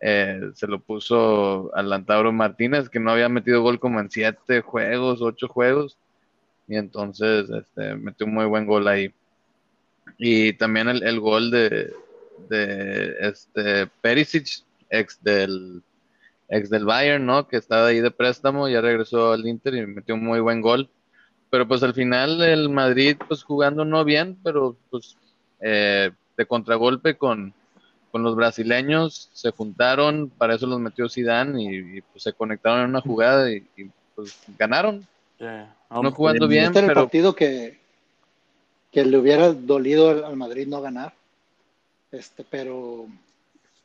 Eh, 0.00 0.50
se 0.54 0.66
lo 0.66 0.80
puso 0.80 1.74
al 1.74 1.88
Lantauro 1.90 2.32
Martínez, 2.32 2.88
que 2.88 3.00
no 3.00 3.10
había 3.10 3.28
metido 3.28 3.62
gol 3.62 3.80
como 3.80 4.00
en 4.00 4.10
siete 4.10 4.60
juegos, 4.60 5.22
ocho 5.22 5.48
juegos. 5.48 5.98
Y 6.68 6.76
entonces 6.76 7.50
este, 7.50 7.96
metió 7.96 8.26
un 8.26 8.34
muy 8.34 8.46
buen 8.46 8.66
gol 8.66 8.86
ahí. 8.86 9.12
Y 10.18 10.52
también 10.54 10.88
el, 10.88 11.02
el 11.02 11.20
gol 11.20 11.50
de, 11.50 11.92
de 12.48 13.14
este 13.20 13.86
Perisic, 14.00 14.62
ex 14.90 15.22
del, 15.22 15.82
ex 16.48 16.70
del 16.70 16.84
Bayern, 16.84 17.24
¿no? 17.24 17.48
Que 17.48 17.56
estaba 17.56 17.86
ahí 17.86 18.00
de 18.00 18.10
préstamo, 18.10 18.68
ya 18.68 18.80
regresó 18.80 19.32
al 19.32 19.46
Inter 19.46 19.74
y 19.74 19.86
metió 19.86 20.14
un 20.14 20.24
muy 20.24 20.40
buen 20.40 20.60
gol. 20.60 20.88
Pero 21.50 21.68
pues 21.68 21.82
al 21.82 21.94
final 21.94 22.42
el 22.42 22.68
Madrid, 22.68 23.16
pues 23.28 23.42
jugando 23.42 23.84
no 23.84 24.04
bien, 24.04 24.36
pero 24.42 24.76
pues 24.90 25.16
eh, 25.60 26.10
de 26.36 26.46
contragolpe 26.46 27.16
con, 27.16 27.54
con 28.10 28.22
los 28.22 28.34
brasileños 28.34 29.30
se 29.32 29.50
juntaron, 29.52 30.30
para 30.30 30.54
eso 30.54 30.66
los 30.66 30.80
metió 30.80 31.08
Zidane 31.08 31.62
y, 31.62 31.98
y, 31.98 32.00
pues 32.00 32.24
se 32.24 32.32
conectaron 32.32 32.80
en 32.80 32.90
una 32.90 33.00
jugada 33.00 33.50
y, 33.52 33.66
y, 33.76 33.90
pues 34.14 34.38
ganaron, 34.58 35.06
no 35.90 36.12
jugando 36.12 36.46
bien, 36.48 36.66
Este 36.66 36.78
era 36.78 36.86
el 36.86 36.90
pero 36.92 37.02
partido 37.02 37.34
que, 37.34 37.78
que 38.90 39.04
le 39.04 39.18
hubiera 39.18 39.52
dolido 39.52 40.26
al 40.26 40.36
Madrid 40.36 40.66
no 40.68 40.80
ganar. 40.80 41.14
Este, 42.14 42.44
pero, 42.44 43.06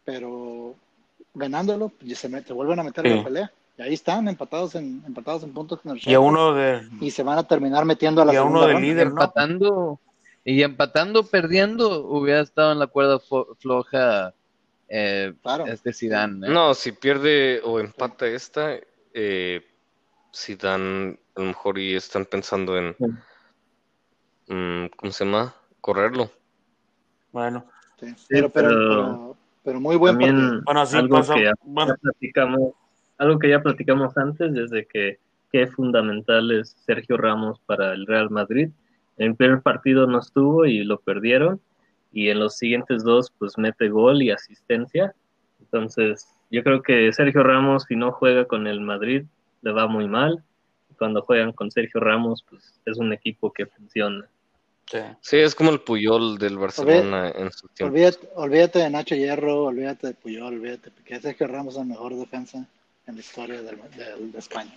pero 0.06 0.76
ganándolo, 1.34 1.90
pues, 1.90 2.18
se, 2.18 2.30
met- 2.30 2.46
se 2.46 2.54
vuelven 2.54 2.80
a 2.80 2.84
meter 2.84 3.06
en 3.06 3.12
Sí. 3.12 3.18
la 3.18 3.24
pelea. 3.24 3.52
Y 3.78 3.82
ahí 3.82 3.94
están, 3.94 4.28
empatados 4.28 4.76
en, 4.76 5.02
empatados 5.08 5.44
en 5.44 5.54
puntos 5.54 5.80
con 5.82 5.94
el 5.94 6.02
y 6.06 6.14
a 6.14 6.20
uno 6.20 6.54
de, 6.54 6.82
Y 7.02 7.12
se 7.12 7.24
van 7.24 7.38
a 7.40 7.48
terminar 7.48 7.86
metiendo 7.86 8.22
a 8.22 8.26
la 8.26 8.34
y 8.34 8.36
a 8.36 8.44
uno 8.44 8.66
de 8.68 8.80
líder, 8.80 9.06
¿no? 9.08 9.12
empatando 9.12 10.00
y 10.44 10.62
empatando, 10.64 11.24
perdiendo, 11.26 12.06
hubiera 12.08 12.42
estado 12.42 12.72
en 12.72 12.80
la 12.80 12.88
cuerda 12.88 13.20
fo- 13.20 13.56
floja 13.58 14.34
eh, 14.90 15.34
Claro. 15.42 15.66
este 15.68 15.94
Zidane. 15.94 16.48
¿eh? 16.48 16.50
No, 16.52 16.74
si 16.74 16.92
pierde 16.92 17.62
o 17.64 17.80
empata 17.80 18.28
esta, 18.28 18.76
eh, 19.14 19.62
si 20.32 20.56
dan, 20.56 21.18
a 21.36 21.40
lo 21.42 21.48
mejor 21.48 21.78
y 21.80 21.96
están 21.96 22.26
pensando 22.26 22.78
en, 22.78 22.96
mm, 24.48 24.88
¿cómo 24.98 25.12
se 25.12 25.26
llama? 25.26 25.56
Correrlo. 25.82 26.32
Bueno, 27.32 27.66
Sí, 28.00 28.16
pero, 28.30 28.50
pero, 28.50 28.70
pero 28.70 29.38
pero, 29.64 29.80
muy 29.80 29.96
buen 29.98 30.18
partido. 30.18 30.38
También 30.38 30.64
bueno, 30.64 30.82
así 30.82 30.98
algo 30.98 31.22
que 31.22 31.44
ya, 31.44 31.54
Bueno, 31.64 31.94
ya 31.94 31.98
platicamos, 32.02 32.74
algo 33.18 33.40
que 33.40 33.50
ya 33.50 33.62
platicamos 33.62 34.18
antes, 34.18 34.54
desde 34.54 34.86
que 34.86 35.20
qué 35.52 35.68
fundamental 35.68 36.52
es 36.52 36.76
Sergio 36.86 37.18
Ramos 37.18 37.60
para 37.66 37.94
el 37.94 38.06
Real 38.06 38.30
Madrid. 38.30 38.70
En 39.18 39.32
el 39.32 39.36
primer 39.36 39.62
partido 39.62 40.08
no 40.08 40.20
estuvo 40.20 40.66
y 40.66 40.84
lo 40.84 41.00
perdieron, 41.00 41.60
y 42.12 42.30
en 42.30 42.40
los 42.40 42.58
siguientes 42.58 43.04
dos, 43.04 43.32
pues 43.38 43.58
mete 43.58 43.90
gol 43.90 44.22
y 44.22 44.32
asistencia. 44.32 45.14
Entonces, 45.60 46.28
yo 46.50 46.64
creo 46.64 46.82
que 46.82 47.12
Sergio 47.14 47.44
Ramos, 47.44 47.84
si 47.88 47.96
no 47.96 48.12
juega 48.12 48.46
con 48.46 48.66
el 48.66 48.82
Madrid, 48.82 49.26
le 49.62 49.72
va 49.72 49.88
muy 49.88 50.08
mal. 50.08 50.44
Cuando 50.98 51.22
juegan 51.22 51.54
con 51.54 51.70
Sergio 51.72 52.00
Ramos, 52.00 52.44
pues 52.50 52.80
es 52.86 52.98
un 52.98 53.14
equipo 53.14 53.52
que 53.52 53.66
funciona. 53.66 54.28
Sí. 54.92 54.98
Sí, 55.22 55.38
es 55.38 55.56
como 55.56 55.72
el 55.72 55.80
Puyol 55.82 56.38
del 56.38 56.58
Barcelona 56.58 57.30
en 57.36 57.52
su 57.52 57.68
tiempo. 57.70 57.94
Olvídate, 57.94 58.30
olvídate 58.36 58.80
de 58.80 58.90
Nacho 58.90 59.16
Hierro, 59.16 59.66
olvídate 59.66 60.08
de 60.08 60.14
Puyol, 60.14 60.54
olvídate 60.56 60.92
que 61.06 61.20
Sergio 61.20 61.48
Ramos 61.48 61.74
es 61.74 61.80
la 61.80 61.86
mejor 61.86 62.16
defensa 62.16 62.66
en 63.08 63.16
la 63.16 63.20
historia 63.22 63.62
del, 63.62 63.78
del- 63.98 64.32
de 64.32 64.40
España. 64.40 64.74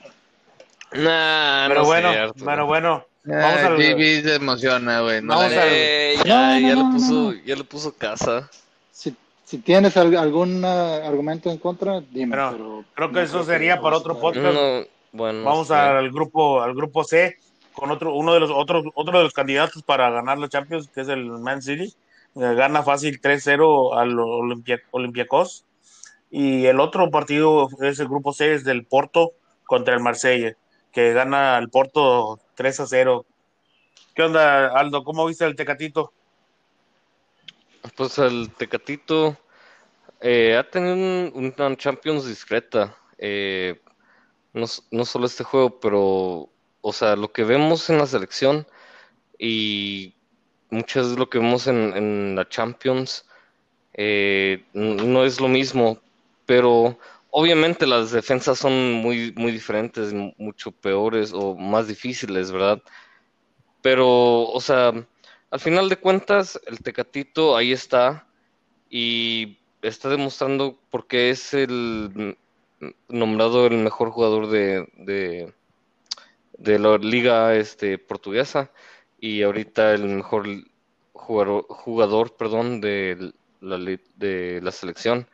Nah, 0.93 1.69
pero 1.69 1.75
no 1.77 1.81
es 1.83 1.87
bueno, 1.87 2.13
cierto. 2.13 2.45
pero 2.45 2.67
bueno, 2.67 3.07
vamos 3.25 3.61
al- 3.61 3.77
JB 3.79 4.23
se 4.23 4.35
emociona, 4.37 5.01
güey. 5.01 5.23
no 5.23 5.35
Vamos 5.37 5.53
al- 5.53 5.69
Eh, 5.71 6.17
ya, 6.25 6.61
no, 6.61 6.61
ya 6.69 6.75
no, 6.75 6.83
le 6.83 6.85
no, 6.85 6.93
puso, 6.93 7.13
no. 7.15 7.33
ya 7.45 7.57
le 7.57 7.65
puso 7.65 7.93
casa. 7.97 8.51
Si, 8.91 9.17
si 9.45 9.59
tienes 9.59 9.97
al- 9.97 10.17
algún 10.17 10.63
ah, 10.65 10.97
argumento 11.07 11.51
en 11.51 11.57
contra, 11.59 12.01
dime. 12.01 12.33
Pero 12.37 12.51
Pero, 12.53 12.85
creo 12.95 13.09
que 13.09 13.15
no 13.15 13.21
eso 13.23 13.45
sería 13.45 13.81
para 13.81 13.97
otro 13.97 14.19
podcast. 14.19 14.55
No, 14.55 14.85
bueno, 15.13 15.45
Vamos 15.45 15.69
sí. 15.69 15.73
al 15.75 16.11
grupo, 16.11 16.61
al 16.63 16.75
grupo 16.75 17.05
C 17.05 17.37
con 17.75 17.91
otro, 17.91 18.15
uno 18.15 18.35
de 18.35 18.41
los 18.41 18.51
otros, 18.51 18.85
otro 18.95 19.19
de 19.19 19.25
los 19.25 19.33
candidatos 19.33 19.83
para 19.83 20.11
ganar 20.11 20.39
la 20.39 20.49
Champions, 20.49 20.89
que 20.89 21.01
es 21.03 21.09
el 21.09 21.25
Man 21.27 21.63
City. 21.63 21.95
Eh, 22.37 22.55
Gana 22.55 22.83
fácil 22.83 23.21
3-0 23.21 23.95
al 23.95 24.19
Olympiacos. 24.91 25.65
Y 26.31 26.65
el 26.67 26.81
otro 26.81 27.11
partido 27.11 27.69
es 27.81 28.01
el 28.01 28.09
grupo 28.09 28.33
C, 28.33 28.55
es 28.55 28.65
del 28.65 28.85
Porto 28.87 29.33
contra 29.65 29.95
el 29.95 30.01
Marsella, 30.01 30.57
que 30.91 31.13
gana 31.13 31.59
el 31.59 31.69
Porto 31.69 32.41
3-0. 32.57 33.27
¿Qué 34.15 34.23
onda, 34.23 34.69
Aldo? 34.69 35.05
¿Cómo 35.05 35.27
viste 35.27 35.45
el 35.45 35.57
Tecatito? 35.57 36.13
Pues 37.97 38.17
el 38.19 38.51
Tecatito 38.57 39.37
eh, 40.21 40.57
ha 40.57 40.69
tenido 40.71 40.95
un- 40.95 41.77
Champions 41.77 42.27
discreta. 42.27 42.97
Eh, 43.19 43.81
no, 44.55 44.67
no 44.91 45.05
solo 45.05 45.27
este 45.27 45.45
juego, 45.45 45.81
pero, 45.81 46.49
o 46.83 46.93
sea, 46.93 47.17
lo 47.17 47.33
que 47.33 47.45
vemos 47.45 47.89
en 47.89 47.99
la 47.99 48.07
selección 48.07 48.67
y 49.39 50.15
muchas 50.71 51.05
veces 51.05 51.19
lo 51.19 51.31
que 51.31 51.39
vemos 51.39 51.67
en, 51.67 51.97
en 51.97 52.37
la 52.37 52.49
Champions 52.49 53.27
eh, 53.95 54.65
no 54.75 55.25
es 55.25 55.41
lo 55.41 55.49
mismo, 55.49 55.99
pero 56.47 56.99
obviamente 57.31 57.87
las 57.87 58.11
defensas 58.11 58.59
son 58.59 58.93
muy, 58.93 59.33
muy 59.37 59.53
diferentes, 59.53 60.13
mucho 60.37 60.71
peores 60.71 61.33
o 61.33 61.55
más 61.55 61.89
difíciles, 61.89 62.53
¿verdad? 62.53 62.83
Pero, 63.81 64.43
o 64.43 64.61
sea, 64.61 64.93
al 65.51 65.61
final 65.61 65.89
de 65.89 65.97
cuentas, 65.97 66.61
el 66.67 66.81
Tecatito 66.81 67.57
ahí 67.57 67.73
está 67.73 68.27
y 68.89 69.59
está 69.83 70.09
demostrando 70.09 70.79
por 70.91 71.07
qué 71.07 71.31
es 71.31 71.55
el 71.55 72.37
nombrado 73.09 73.67
el 73.67 73.79
mejor 73.79 74.11
jugador 74.11 74.49
de, 74.49 74.89
de, 74.97 75.53
de 76.59 76.79
la 76.79 76.99
liga 76.99 77.55
este, 77.57 77.99
portuguesa 77.99 78.73
y 79.19 79.43
ahorita 79.43 79.93
el 79.95 80.05
mejor 80.07 80.47
jugador, 81.13 81.67
jugador 81.69 82.37
perdón, 82.37 82.81
de 82.81 83.33
la, 83.61 83.79
de 84.17 84.61
la 84.63 84.73
selección. 84.73 85.29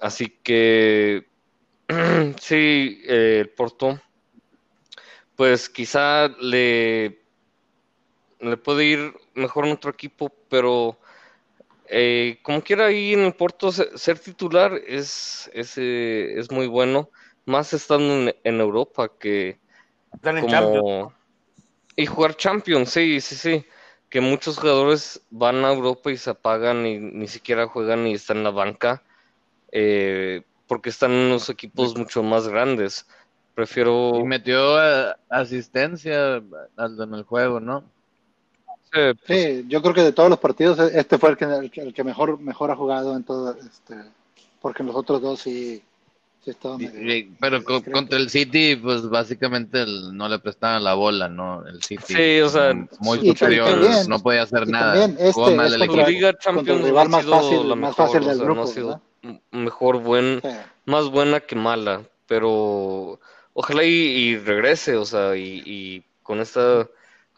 Así 0.00 0.28
que 0.42 1.26
sí, 2.40 3.02
eh, 3.06 3.40
el 3.42 3.50
Porto, 3.50 4.00
pues 5.36 5.68
quizá 5.68 6.28
le, 6.40 7.18
le 8.40 8.56
puede 8.56 8.84
ir 8.84 9.14
mejor 9.34 9.66
en 9.66 9.72
otro 9.72 9.90
equipo, 9.90 10.32
pero 10.48 10.98
eh, 11.88 12.38
como 12.42 12.62
quiera 12.62 12.86
ahí 12.86 13.14
en 13.14 13.20
el 13.22 13.34
Porto 13.34 13.72
se- 13.72 13.96
ser 13.98 14.18
titular 14.18 14.74
es, 14.86 15.50
es, 15.54 15.78
eh, 15.78 16.38
es 16.38 16.50
muy 16.52 16.66
bueno, 16.68 17.10
más 17.46 17.72
estando 17.74 18.14
en, 18.14 18.36
en 18.44 18.60
Europa 18.60 19.10
que 19.18 19.60
Están 20.12 20.38
en 20.38 20.46
Champions. 20.46 20.82
como 20.82 21.18
y 21.98 22.06
jugar 22.06 22.36
Champions, 22.36 22.90
sí, 22.90 23.20
sí, 23.20 23.34
sí, 23.34 23.66
que 24.08 24.20
muchos 24.20 24.56
jugadores 24.56 25.20
van 25.30 25.64
a 25.64 25.72
Europa 25.72 26.12
y 26.12 26.16
se 26.16 26.30
apagan 26.30 26.86
y 26.86 26.96
ni 26.98 27.26
siquiera 27.26 27.66
juegan 27.66 28.06
y 28.06 28.14
están 28.14 28.36
en 28.36 28.44
la 28.44 28.50
banca 28.50 29.02
eh, 29.72 30.42
porque 30.68 30.90
están 30.90 31.10
unos 31.10 31.50
equipos 31.50 31.96
mucho 31.96 32.22
más 32.22 32.46
grandes. 32.46 33.04
Prefiero... 33.52 34.12
Y 34.20 34.22
metió 34.22 34.80
eh, 34.80 35.12
asistencia 35.28 36.36
en 36.36 37.14
el 37.14 37.24
juego, 37.24 37.58
¿no? 37.58 37.82
pues, 38.92 39.16
Sí, 39.26 39.64
yo 39.66 39.82
creo 39.82 39.94
que 39.94 40.02
de 40.02 40.12
todos 40.12 40.30
los 40.30 40.38
partidos, 40.38 40.78
este 40.78 41.18
fue 41.18 41.30
el 41.30 41.36
que, 41.36 41.44
el 41.46 41.70
que, 41.72 41.80
el 41.80 41.92
que 41.92 42.04
mejor, 42.04 42.38
mejor 42.38 42.70
ha 42.70 42.76
jugado 42.76 43.16
en 43.16 43.24
todo, 43.24 43.56
este, 43.56 43.96
porque 44.60 44.84
los 44.84 44.94
otros 44.94 45.20
dos 45.20 45.40
sí, 45.40 45.82
sí 46.44 46.52
medio 46.62 47.30
pero 47.40 47.62
contra 47.64 48.18
el 48.18 48.30
City, 48.30 48.76
pues 48.76 49.08
básicamente 49.08 49.82
el- 49.82 50.16
no 50.16 50.28
le 50.28 50.38
prestaban 50.38 50.82
la 50.84 50.94
bola, 50.94 51.28
¿no? 51.28 51.66
El 51.66 51.82
City. 51.82 52.02
Sí, 52.06 52.40
o 52.40 52.48
sea, 52.48 52.74
muy 53.00 53.18
su- 53.20 53.26
superior, 53.26 53.68
también- 53.70 54.08
no 54.08 54.18
podía 54.20 54.42
hacer 54.42 54.66
nada. 54.68 55.04
este 55.04 55.32
Jugó 55.32 55.50
mal 55.52 55.72
el 55.74 55.82
equipo. 55.82 56.06
Liga 56.06 56.28
el 56.30 56.38
Champions 56.38 56.86
ha 56.86 57.04
más 57.04 57.22
sido 57.24 57.34
fácil- 57.34 57.68
la 57.68 57.74
más 57.74 57.90
mejor, 57.90 58.06
fácil 58.06 58.22
o 58.22 58.26
del 58.28 58.36
sea, 58.36 58.44
grupo, 58.44 58.60
no 58.60 58.62
ha 58.64 58.72
sido 58.72 59.02
mejor 59.50 59.98
buen, 60.02 60.40
Sí. 60.42 60.48
más 60.86 61.08
buena 61.10 61.40
que 61.40 61.56
mala, 61.56 62.02
pero 62.26 63.18
ojalá 63.52 63.84
y, 63.84 63.88
y 63.88 64.36
regrese, 64.38 64.96
o 64.96 65.04
sea, 65.04 65.36
y, 65.36 65.62
y 65.66 66.02
con 66.22 66.40
esta 66.40 66.86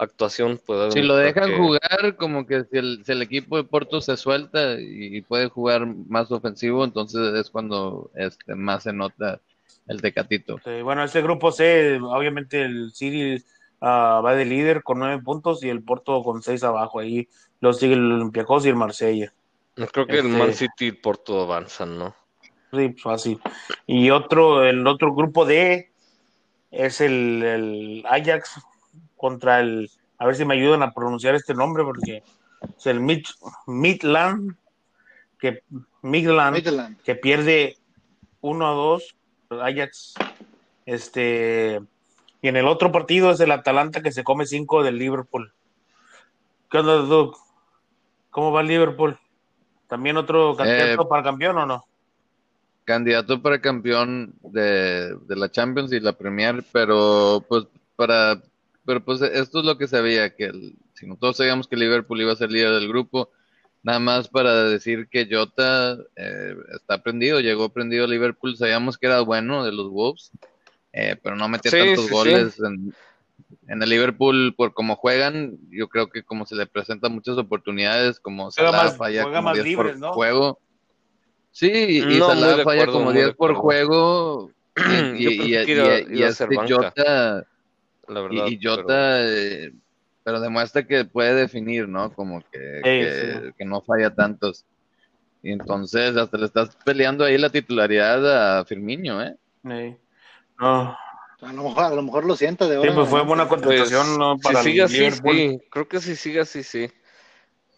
actuación 0.02 0.58
pueda 0.64 0.90
Si 0.90 1.02
lo 1.02 1.14
dejan 1.16 1.50
que- 1.50 1.56
jugar, 1.58 2.16
como 2.16 2.46
que 2.46 2.64
si 2.64 2.78
el, 2.78 3.04
si 3.04 3.12
el 3.12 3.22
equipo 3.22 3.56
de 3.56 3.64
Porto 3.64 4.00
se 4.00 4.16
suelta 4.16 4.74
y 4.80 5.20
puede 5.22 5.48
jugar 5.48 5.86
más 5.86 6.30
ofensivo, 6.32 6.84
entonces 6.84 7.34
es 7.34 7.50
cuando 7.50 8.10
este, 8.14 8.54
más 8.54 8.84
se 8.84 8.92
nota 8.92 9.40
el 9.86 10.00
Tecatito. 10.00 10.58
Sí, 10.64 10.82
bueno, 10.82 11.04
este 11.04 11.20
grupo 11.22 11.52
C, 11.52 11.98
obviamente 12.02 12.62
el 12.62 12.92
City 12.92 13.44
ah, 13.80 14.20
va 14.24 14.34
de 14.34 14.44
líder 14.44 14.82
con 14.82 14.98
nueve 15.00 15.20
puntos 15.22 15.62
y 15.64 15.68
el 15.68 15.82
Porto 15.82 16.22
con 16.22 16.42
seis 16.42 16.62
abajo. 16.64 17.00
Ahí 17.00 17.28
lo 17.60 17.72
sigue 17.72 17.94
el 17.94 18.12
Olympiacos 18.12 18.64
y 18.64 18.68
el 18.70 18.76
Marsella. 18.76 19.32
Creo 19.74 20.06
que 20.06 20.18
el 20.18 20.26
Este- 20.26 20.38
Man 20.38 20.54
City 20.54 20.86
y 20.86 20.92
Porto 20.92 21.42
avanzan, 21.42 21.98
¿no? 21.98 22.14
Sí, 22.72 22.88
pues, 22.90 23.02
fácil. 23.02 23.40
Y 23.86 24.10
otro, 24.10 24.64
el 24.64 24.86
otro 24.86 25.14
grupo 25.14 25.44
D 25.44 25.90
es 26.70 27.00
el, 27.00 27.42
el 27.42 28.04
Ajax 28.08 28.60
contra 29.20 29.60
el, 29.60 29.90
a 30.18 30.26
ver 30.26 30.34
si 30.34 30.44
me 30.46 30.54
ayudan 30.54 30.82
a 30.82 30.92
pronunciar 30.92 31.34
este 31.34 31.54
nombre 31.54 31.84
porque 31.84 32.22
es 32.76 32.86
el 32.86 33.00
Mid, 33.00 33.24
Midland, 33.66 34.56
que 35.38 35.62
Midland, 36.00 36.56
Midland. 36.56 37.02
que 37.02 37.14
pierde 37.14 37.76
1 38.40 38.66
a 38.66 38.70
2, 38.70 39.16
Ajax. 39.62 40.14
Este, 40.86 41.80
y 42.40 42.48
en 42.48 42.56
el 42.56 42.66
otro 42.66 42.90
partido 42.90 43.30
es 43.30 43.40
el 43.40 43.50
Atalanta 43.50 44.00
que 44.00 44.10
se 44.10 44.24
come 44.24 44.46
5 44.46 44.82
del 44.82 44.96
Liverpool. 44.98 45.52
¿Qué 46.70 46.78
onda, 46.78 46.96
Doug? 46.96 47.36
¿Cómo 48.30 48.52
va 48.52 48.62
el 48.62 48.68
Liverpool? 48.68 49.18
¿También 49.86 50.16
otro 50.16 50.56
candidato 50.56 51.02
Eh, 51.02 51.06
para 51.08 51.22
campeón 51.22 51.58
o 51.58 51.66
no? 51.66 51.84
Candidato 52.84 53.42
para 53.42 53.60
campeón 53.60 54.34
de, 54.42 55.14
de 55.14 55.36
la 55.36 55.50
Champions 55.50 55.92
y 55.92 56.00
la 56.00 56.12
Premier, 56.12 56.64
pero 56.72 57.44
pues 57.48 57.66
para 57.96 58.40
pero 58.84 59.04
pues 59.04 59.20
esto 59.22 59.60
es 59.60 59.64
lo 59.64 59.76
que 59.78 59.86
sabía, 59.86 60.34
que 60.34 60.44
el, 60.46 60.74
si 60.94 61.06
no 61.06 61.16
todos 61.16 61.36
sabíamos 61.36 61.68
que 61.68 61.76
Liverpool 61.76 62.20
iba 62.20 62.32
a 62.32 62.36
ser 62.36 62.50
líder 62.50 62.70
del 62.72 62.88
grupo, 62.88 63.30
nada 63.82 63.98
más 63.98 64.28
para 64.28 64.64
decir 64.64 65.08
que 65.10 65.28
Jota 65.30 65.98
eh, 66.16 66.54
está 66.74 67.02
prendido, 67.02 67.40
llegó 67.40 67.68
prendido 67.70 68.04
a 68.04 68.08
Liverpool, 68.08 68.56
sabíamos 68.56 68.98
que 68.98 69.06
era 69.06 69.20
bueno 69.20 69.64
de 69.64 69.72
los 69.72 69.90
Wolves, 69.90 70.30
eh, 70.92 71.16
pero 71.22 71.36
no 71.36 71.48
metía 71.48 71.70
Sí, 71.70 71.78
tantos 71.78 72.04
sí, 72.04 72.08
sí. 72.08 72.12
goles 72.14 72.58
en, 72.60 72.94
en 73.68 73.82
el 73.82 73.88
Liverpool 73.88 74.54
por 74.56 74.74
cómo 74.74 74.96
juegan, 74.96 75.56
yo 75.70 75.88
creo 75.88 76.08
que 76.08 76.22
como 76.22 76.46
se 76.46 76.56
le 76.56 76.66
presentan 76.66 77.12
muchas 77.12 77.38
oportunidades, 77.38 78.18
como 78.20 78.50
Salah 78.50 78.72
más- 78.72 78.96
falla 78.96 79.22
juega 79.22 79.38
como 79.38 79.48
más 79.48 79.54
10 79.54 79.66
libres, 79.66 79.92
por 79.92 80.00
¿no? 80.00 80.12
juego. 80.12 80.60
Sí, 81.52 81.70
y 82.08 82.18
No, 82.18 82.28
Salah 82.28 82.62
falla 82.62 82.62
acuerdo, 82.62 82.92
como 82.92 83.04
muy 83.06 83.14
de 83.14 83.24
10 83.24 83.36
por 83.36 83.54
juego. 83.54 84.52
Y, 84.76 85.28
y, 85.50 85.54
este. 86.22 86.46
Jota, 86.68 87.46
La 88.10 88.20
y, 88.20 88.22
verdad. 88.24 88.46
y 88.48 88.58
Jota, 88.62 89.22
eh, 89.22 89.72
pero 90.24 90.40
demuestra 90.40 90.82
que 90.86 91.04
puede 91.04 91.34
definir, 91.34 91.88
¿no? 91.88 92.12
Como 92.12 92.40
que, 92.50 92.80
que, 92.82 93.42
sí. 93.46 93.52
que 93.56 93.64
no 93.64 93.80
falla 93.82 94.14
tantos. 94.14 94.64
Y 95.42 95.52
entonces 95.52 96.16
hasta 96.16 96.36
le 96.36 96.46
estás 96.46 96.76
peleando 96.84 97.24
ahí 97.24 97.38
la 97.38 97.48
titularidad 97.50 98.58
a 98.58 98.64
Firmino, 98.64 99.22
¿eh? 99.22 99.36
Sí. 99.64 99.96
No, 100.58 100.96
A 101.40 101.52
lo 101.54 101.62
mejor, 101.62 101.84
a 101.84 101.90
lo 101.94 102.02
mejor 102.02 102.26
lo 102.26 102.36
sienta 102.36 102.66
de 102.66 102.72
sí, 102.72 102.76
ahora. 102.76 102.94
pues 102.94 103.08
fue 103.08 103.20
en 103.22 103.26
buena. 103.26 103.48
Pues, 103.48 103.62
contratación 103.62 104.18
¿no? 104.18 104.36
si 104.36 104.42
para 104.42 104.62
sigue 104.62 104.78
el 104.80 104.84
así, 104.84 104.98
Liverpool. 104.98 105.36
sí. 105.36 105.58
Creo 105.70 105.88
que 105.88 106.00
si 106.00 106.16
sigue 106.16 106.40
así, 106.40 106.62
sí. 106.62 106.90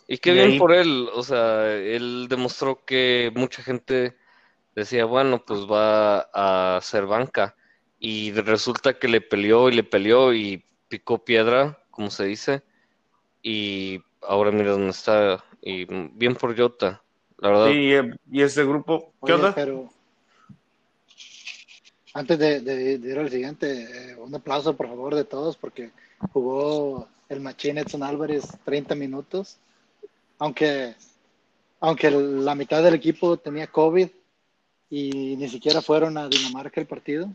Y 0.09 0.19
qué 0.19 0.31
Y 0.31 0.35
bien 0.35 0.51
ahí- 0.53 0.59
por 0.59 0.73
él. 0.73 1.09
O 1.15 1.23
sea, 1.23 1.73
él 1.73 2.27
demostró 2.29 2.85
que 2.85 3.31
mucha 3.37 3.63
gente 3.63 4.17
decía, 4.75 5.05
bueno, 5.05 5.45
pues 5.47 5.61
va 5.61 6.27
a 6.35 6.81
ser 6.83 7.07
banca. 7.07 7.55
Y 8.05 8.33
resulta 8.33 8.99
que 8.99 9.07
le 9.07 9.21
peleó 9.21 9.69
y 9.69 9.77
le 9.77 9.85
peleó 9.85 10.35
y 10.35 10.65
picó 10.89 11.25
piedra, 11.25 11.79
como 11.93 12.11
se 12.11 12.25
dice. 12.25 12.65
Y 13.45 14.01
ahora 14.23 14.51
mira 14.51 14.73
dónde 14.73 14.91
está. 14.91 15.45
Y 15.63 15.85
bien 15.85 16.35
por 16.35 16.59
Jota, 16.59 17.01
la 17.39 17.51
verdad. 17.51 17.67
Sí, 17.69 17.93
y, 18.33 18.43
ese 18.43 18.65
grupo, 18.65 19.13
¿qué 19.25 19.33
Oye, 19.33 19.35
onda? 19.35 19.55
pero 19.55 19.89
antes 22.13 22.37
de, 22.41 22.61
de- 22.61 22.99
de 22.99 23.09
ir 23.09 23.19
al 23.21 23.31
siguiente, 23.31 24.11
eh, 24.11 24.17
un 24.17 24.35
aplauso 24.35 24.77
por 24.77 24.89
favor 24.89 25.15
de 25.15 25.23
todos 25.23 25.57
porque 25.57 25.93
jugó 26.33 27.07
el 27.29 27.39
machín 27.39 27.79
Edson 27.79 28.03
Álvarez 28.03 28.49
30 28.65 28.97
minutos, 28.97 29.59
aunque, 30.41 30.97
aunque 31.79 32.11
la 32.11 32.57
mitad 32.57 32.83
del 32.83 32.95
equipo 32.95 33.37
tenía 33.37 33.69
COVID 33.69 34.09
y 34.91 35.37
ni 35.37 35.49
siquiera 35.49 35.81
fueron 35.81 36.19
a 36.19 36.29
Dinamarca 36.29 36.81
el 36.81 36.89
partido, 36.89 37.33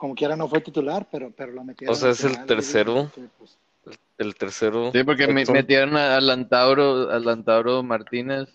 como 0.00 0.14
quiera 0.14 0.34
no 0.34 0.48
fue 0.48 0.62
titular, 0.62 1.06
pero, 1.12 1.30
pero 1.36 1.52
lo 1.52 1.62
metieron. 1.62 1.94
O 1.94 1.96
sea, 1.98 2.08
al 2.08 2.14
es 2.14 2.24
el 2.24 2.46
tercero. 2.46 3.12
que, 3.14 3.20
pues, 3.38 3.58
El 4.16 4.34
tercero. 4.34 4.90
Sí, 4.92 5.04
porque 5.04 5.26
me- 5.28 5.42
Edson. 5.42 5.52
metieron 5.54 5.94
a, 5.96 6.18
Lantauro, 6.22 7.10
a 7.10 7.18
Lantauro 7.18 7.82
Martínez. 7.82 8.48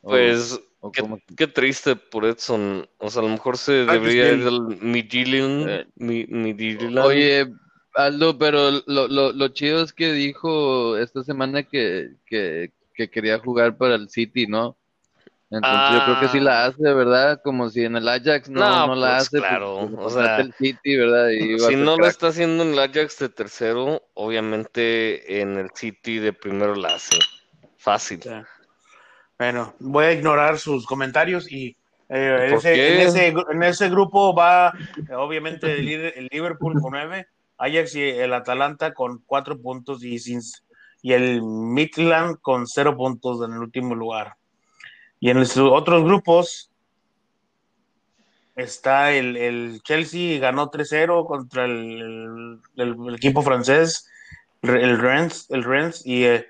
Pues 0.00 0.58
o 0.80 0.90
qué, 0.92 1.02
como- 1.02 1.18
qué 1.36 1.46
triste 1.48 1.96
por 1.96 2.24
Edson. 2.24 2.88
O 2.98 3.10
sea, 3.10 3.20
a 3.20 3.24
lo 3.24 3.30
mejor 3.32 3.58
se 3.58 3.84
debería 3.84 4.28
ir 4.32 4.38
bien. 4.38 4.44
del 4.44 4.60
Midtjylland. 4.80 5.68
Eh, 5.68 5.86
Mi, 5.96 6.24
Midtjylland. 6.26 6.98
Oye, 6.98 7.52
Aldo, 7.94 8.38
pero 8.38 8.70
lo, 8.86 9.08
lo, 9.08 9.32
lo 9.32 9.48
chido 9.48 9.82
es 9.82 9.92
que 9.92 10.12
dijo 10.12 10.96
esta 10.96 11.24
semana 11.24 11.64
que, 11.64 12.12
que, 12.26 12.70
que 12.94 13.10
quería 13.10 13.38
jugar 13.40 13.76
para 13.76 13.96
el 13.96 14.08
City, 14.08 14.46
¿no? 14.46 14.76
Entonces 15.52 15.94
yo 15.98 16.04
creo 16.04 16.20
que 16.20 16.28
sí 16.28 16.40
la 16.40 16.64
hace, 16.66 16.82
¿verdad? 16.82 17.40
Como 17.42 17.68
si 17.70 17.84
en 17.84 17.96
el 17.96 18.06
Ajax 18.08 18.48
no, 18.48 18.60
No, 18.60 18.86
no 18.86 18.94
la 18.94 19.16
pues, 19.16 19.22
hace. 19.26 19.38
claro, 19.38 19.78
pues, 19.80 19.90
lo 19.90 20.02
o 20.04 20.10
sea, 20.10 20.36
el 20.36 20.54
City, 20.54 20.96
¿verdad? 20.96 21.28
Y 21.30 21.58
Si 21.58 21.74
no 21.74 21.92
lo 21.92 21.96
crack. 21.96 22.10
está 22.10 22.28
haciendo 22.28 22.62
en 22.62 22.72
el 22.74 22.78
Ajax 22.78 23.18
de 23.18 23.28
tercero, 23.30 24.00
obviamente 24.14 25.40
en 25.40 25.58
el 25.58 25.70
City 25.74 26.18
de 26.20 26.32
primero 26.32 26.76
la 26.76 26.94
hace. 26.94 27.18
Fácil. 27.76 28.20
Bueno, 29.38 29.74
voy 29.80 30.04
a 30.04 30.12
ignorar 30.12 30.58
sus 30.58 30.86
comentarios 30.86 31.50
y 31.50 31.76
eh, 32.08 32.44
en, 32.44 32.50
¿Por 32.50 32.58
ese, 32.58 32.94
en, 32.94 33.00
ese, 33.00 33.34
gru- 33.34 33.46
en 33.50 33.62
ese 33.62 33.88
grupo 33.88 34.34
va 34.34 34.72
eh, 35.08 35.14
obviamente 35.14 35.80
el, 35.80 36.28
Liverpool 36.30 36.80
con 36.80 36.92
nueve, 36.92 37.26
Ajax 37.56 37.94
y 37.96 38.02
el 38.02 38.34
Atalanta 38.34 38.92
con 38.92 39.22
cuatro 39.26 39.58
puntos 39.60 40.04
y, 40.04 40.18
sin, 40.18 40.40
y 41.02 41.12
el 41.12 41.42
Midland 41.42 42.36
con 42.40 42.66
cero 42.66 42.96
puntos 42.96 43.44
en 43.44 43.54
el 43.54 43.58
último 43.60 43.94
lugar. 43.94 44.34
Y 45.20 45.30
en 45.30 45.38
los 45.38 45.56
otros 45.56 46.02
grupos 46.02 46.70
está 48.56 49.12
el, 49.12 49.36
el 49.36 49.80
Chelsea, 49.82 50.38
ganó 50.38 50.70
3-0 50.70 51.24
contra 51.26 51.64
el, 51.66 52.60
el- 52.76 52.96
el 53.08 53.14
equipo 53.14 53.42
francés, 53.42 54.08
el 54.62 54.98
Rennes, 54.98 55.46
el 55.50 55.64
Rennes 55.64 56.04
y 56.04 56.24
eh, 56.24 56.46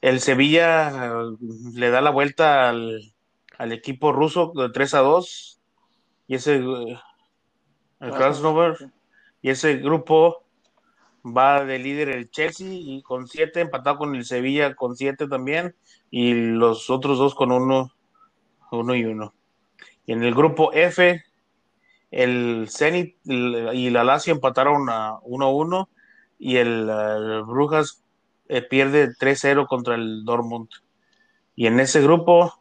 el 0.00 0.20
Sevilla 0.20 1.06
eh, 1.06 1.36
le 1.74 1.90
da 1.90 2.00
la 2.00 2.10
vuelta 2.10 2.68
al, 2.68 3.00
al 3.58 3.72
equipo 3.72 4.12
ruso 4.12 4.52
de 4.54 4.70
3 4.70 4.94
a 4.94 5.00
2 5.00 5.60
y 6.26 6.36
ese 6.36 6.56
eh, 6.56 6.98
el 8.00 8.10
Krasnodar 8.12 8.76
y 9.42 9.50
ese 9.50 9.76
grupo 9.76 10.44
va 11.24 11.64
de 11.64 11.78
líder 11.78 12.08
el 12.10 12.30
Chelsea 12.30 12.68
y 12.70 13.02
con 13.02 13.26
7 13.28 13.60
empatado 13.60 13.98
con 13.98 14.14
el 14.14 14.24
Sevilla 14.24 14.74
con 14.74 14.96
7 14.96 15.28
también 15.28 15.74
y 16.10 16.34
los 16.34 16.90
otros 16.90 17.18
dos 17.18 17.34
con 17.34 17.52
uno 17.52 17.92
uno 18.70 18.94
y 18.94 19.04
uno 19.04 19.34
y 20.06 20.12
en 20.12 20.24
el 20.24 20.34
grupo 20.34 20.72
F 20.72 21.22
el 22.10 22.68
Zenit 22.68 23.16
el- 23.26 23.70
y 23.74 23.90
la 23.90 24.04
Lazio 24.04 24.32
empataron 24.34 24.88
a 24.90 25.18
1-1 25.22 25.88
y 26.38 26.56
el, 26.56 26.88
eh, 26.90 27.42
Brujas 27.46 28.02
eh, 28.48 28.62
pierde 28.62 29.14
3-0 29.16 29.66
contra 29.66 29.94
el 29.94 30.24
Dortmund. 30.24 30.68
Y 31.54 31.66
en 31.66 31.78
ese 31.78 32.00
grupo 32.02 32.54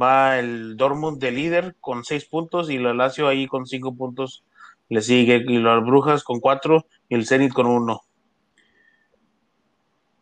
va 0.00 0.38
el 0.38 0.76
Dortmund 0.76 1.18
de 1.20 1.30
líder 1.30 1.76
con 1.80 2.04
6 2.04 2.24
puntos 2.26 2.70
y 2.70 2.78
la 2.78 2.94
Lazio 2.94 3.28
ahí 3.28 3.46
con 3.46 3.66
5 3.66 3.94
puntos 3.94 4.44
le 4.88 5.00
sigue 5.02 5.44
y 5.46 5.58
las 5.58 5.84
Brujas 5.84 6.22
con 6.24 6.40
4 6.40 6.86
y 7.08 7.14
el 7.14 7.26
Zenit 7.26 7.52
con 7.52 7.66
1. 7.66 8.00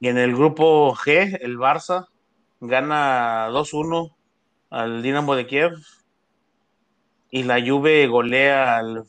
Y 0.01 0.09
en 0.09 0.19
el 0.19 0.35
grupo 0.35 0.95
G, 0.95 1.39
el 1.41 1.57
Barça 1.57 2.09
gana 2.61 3.49
2-1 3.51 4.15
al 4.71 5.03
Dinamo 5.03 5.35
de 5.35 5.47
Kiev 5.47 5.73
y 7.31 7.45
la 7.45 7.61
Juve 7.65 8.07
golea 8.07 8.77
al, 8.77 9.05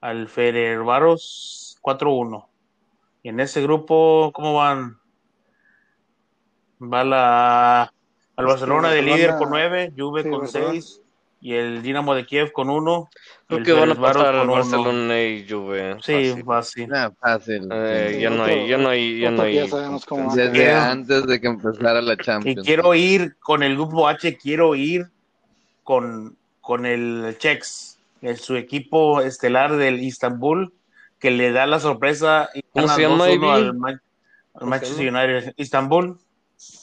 al 0.00 0.28
Ferencváros 0.28 1.78
4-1. 1.82 2.46
Y 3.22 3.28
en 3.28 3.40
ese 3.40 3.62
grupo, 3.62 4.30
¿cómo 4.34 4.54
van? 4.54 4.98
Va 6.80 7.04
la, 7.04 7.92
al 8.36 8.46
Barcelona 8.46 8.90
de 8.90 9.02
líder 9.02 9.36
con 9.36 9.50
9, 9.50 9.92
Juve 9.96 10.22
sí, 10.24 10.30
con 10.30 10.40
Barcelona. 10.40 10.72
6 10.72 11.01
y 11.42 11.54
el 11.54 11.82
Dinamo 11.82 12.14
de 12.14 12.24
Kiev 12.24 12.52
con 12.52 12.70
1. 12.70 13.10
Creo 13.48 13.62
que 13.64 13.72
van 13.72 13.90
a 13.90 13.94
pasar 13.96 14.46
Barcelona 14.46 15.20
y 15.22 15.46
Juve. 15.46 15.96
Sí, 16.00 16.12
fácil. 16.30 16.44
fácil. 16.44 16.88
Nah, 16.88 17.10
fácil. 17.20 17.68
Eh, 17.70 18.18
ya 18.22 18.30
no 18.30 18.44
hay, 18.44 18.68
ya 18.68 18.78
no 18.78 18.88
hay, 18.88 19.18
ya 19.20 19.30
no 19.32 19.42
que 19.42 19.54
ya 19.54 19.62
hay. 19.62 19.68
sabemos 19.68 20.06
cómo 20.06 20.28
va. 20.28 20.34
Desde 20.36 20.52
Quiero- 20.52 20.80
antes 20.80 21.26
de 21.26 21.40
que 21.40 21.46
empezara 21.48 22.00
la 22.00 22.12
Y 22.14 22.16
Champions. 22.18 22.64
quiero 22.66 22.94
ir 22.94 23.36
con 23.40 23.62
el 23.64 23.74
grupo 23.74 24.06
H, 24.08 24.38
quiero 24.38 24.76
ir 24.76 25.08
con, 25.82 26.36
con 26.60 26.86
el 26.86 27.34
Chex, 27.38 27.98
el- 28.22 28.36
su 28.38 28.54
equipo 28.56 29.20
estelar 29.20 29.76
del 29.76 30.00
Istanbul, 30.00 30.72
que 31.18 31.32
le 31.32 31.50
da 31.50 31.66
la 31.66 31.80
sorpresa 31.80 32.50
y 32.54 32.62
¿Cómo 32.72 32.86
se 32.88 33.02
llama, 33.02 33.26
2-1 33.26 33.34
Ivy? 33.34 33.48
al, 33.48 33.74
Ma- 33.74 33.88
al 33.90 34.00
¿Cómo 34.52 34.64
se 34.64 34.66
Manchester 34.70 35.12
United. 35.12 35.54
Istanbul, 35.56 36.18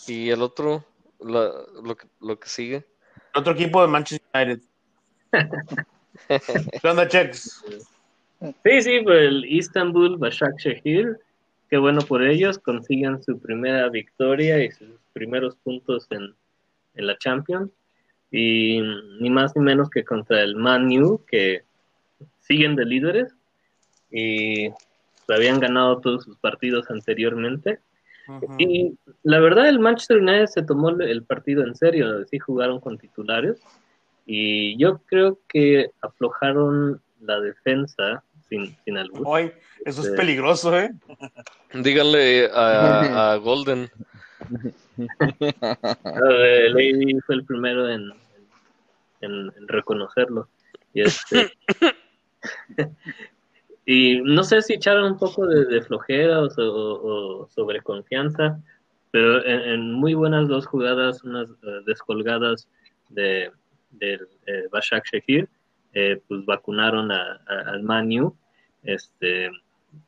Y 0.07 0.29
el 0.29 0.41
otro, 0.41 0.83
la- 1.21 1.53
lo, 1.81 1.95
lo 2.19 2.39
que 2.39 2.49
sigue. 2.49 2.85
Otro 3.35 3.53
equipo 3.53 3.81
de 3.81 3.87
Manchester 3.87 4.27
United. 4.33 4.61
¿Qué 6.81 6.87
onda, 6.87 7.07
Chex? 7.07 7.63
Sí, 8.39 8.81
sí, 8.81 8.99
pues 9.03 9.27
el 9.27 9.45
Istanbul 9.45 10.17
Başakşehir, 10.17 11.17
qué 11.69 11.77
bueno 11.77 12.01
por 12.01 12.23
ellos, 12.23 12.57
consiguen 12.57 13.21
su 13.21 13.39
primera 13.39 13.89
victoria 13.89 14.63
y 14.63 14.71
sus 14.71 14.89
primeros 15.13 15.55
puntos 15.57 16.07
en, 16.11 16.33
en 16.95 17.07
la 17.07 17.17
Champions. 17.17 17.71
Y 18.31 18.81
ni 19.19 19.29
más 19.29 19.55
ni 19.55 19.63
menos 19.63 19.89
que 19.89 20.03
contra 20.03 20.41
el 20.41 20.55
Man 20.55 20.87
U, 21.01 21.23
que 21.29 21.63
siguen 22.41 22.75
de 22.75 22.85
líderes 22.85 23.33
y 24.11 24.69
habían 25.27 25.59
ganado 25.59 25.99
todos 25.99 26.23
sus 26.23 26.37
partidos 26.37 26.89
anteriormente. 26.89 27.79
Y 28.57 28.97
la 29.23 29.39
verdad, 29.39 29.67
el 29.69 29.79
Manchester 29.79 30.17
United 30.17 30.47
se 30.47 30.63
tomó 30.63 30.89
el 30.89 31.23
partido 31.23 31.63
en 31.63 31.75
serio, 31.75 32.25
sí 32.25 32.39
jugaron 32.39 32.79
con 32.79 32.97
titulares. 32.97 33.61
Y 34.25 34.77
yo 34.77 35.01
creo 35.07 35.39
que 35.47 35.91
aflojaron 36.01 37.01
la 37.21 37.39
defensa 37.41 38.23
sin, 38.47 38.75
sin 38.85 38.97
albur. 38.97 39.27
Ay, 39.35 39.51
eso 39.85 40.01
es 40.01 40.09
peligroso, 40.15 40.77
¿eh? 40.77 40.91
Díganle 41.73 42.49
a, 42.53 43.33
a 43.33 43.35
Golden. 43.37 43.89
Lady 46.73 47.19
fue 47.25 47.35
el 47.35 47.45
primero 47.45 47.89
en, 47.89 48.11
en- 49.21 49.51
en 49.57 49.67
reconocerlo. 49.67 50.49
Y, 50.93 51.01
este, 51.01 51.51
y 53.91 54.21
no 54.21 54.43
sé 54.43 54.61
si 54.61 54.73
echaron 54.73 55.13
un 55.13 55.17
poco 55.17 55.47
de, 55.47 55.65
de 55.65 55.81
flojera 55.81 56.41
o, 56.41 56.49
so- 56.49 56.73
o- 56.73 57.41
o 57.43 57.47
sobreconfianza, 57.49 58.59
pero 59.11 59.43
en, 59.43 59.61
en 59.61 59.93
muy 59.93 60.13
buenas 60.13 60.47
dos 60.47 60.67
jugadas, 60.67 61.23
unas 61.23 61.49
eh, 61.49 61.81
descolgadas 61.87 62.69
de, 63.09 63.51
del 63.89 64.27
eh, 64.45 64.65
Bashak 64.71 65.05
Shehir, 65.11 65.49
eh, 65.93 66.21
pues 66.27 66.45
vacunaron 66.45 67.11
a- 67.11 67.41
a- 67.47 67.71
al 67.71 67.81
Manu, 67.81 68.35
este, 68.83 69.49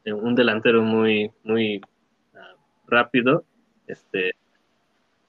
un 0.06 0.36
delantero 0.36 0.84
muy, 0.84 1.32
muy 1.44 1.82
ah, 2.36 2.54
rápido, 2.88 3.44
este, 3.88 4.34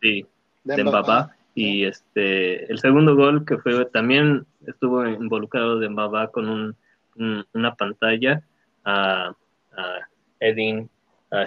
sí, 0.02 0.26
de 0.64 0.84
Mbaba 0.84 1.30
y 1.54 1.84
este 1.84 2.70
el 2.70 2.78
segundo 2.78 3.14
gol 3.16 3.44
que 3.46 3.56
fue 3.58 3.84
también 3.86 4.46
estuvo 4.66 5.06
involucrado 5.06 5.78
de 5.78 5.88
Mbaba 5.88 6.28
con 6.28 6.48
un- 6.50 6.76
una 7.16 7.74
pantalla 7.74 8.42
a, 8.84 9.34
a 9.76 10.08
Edin 10.40 10.88
a 11.30 11.46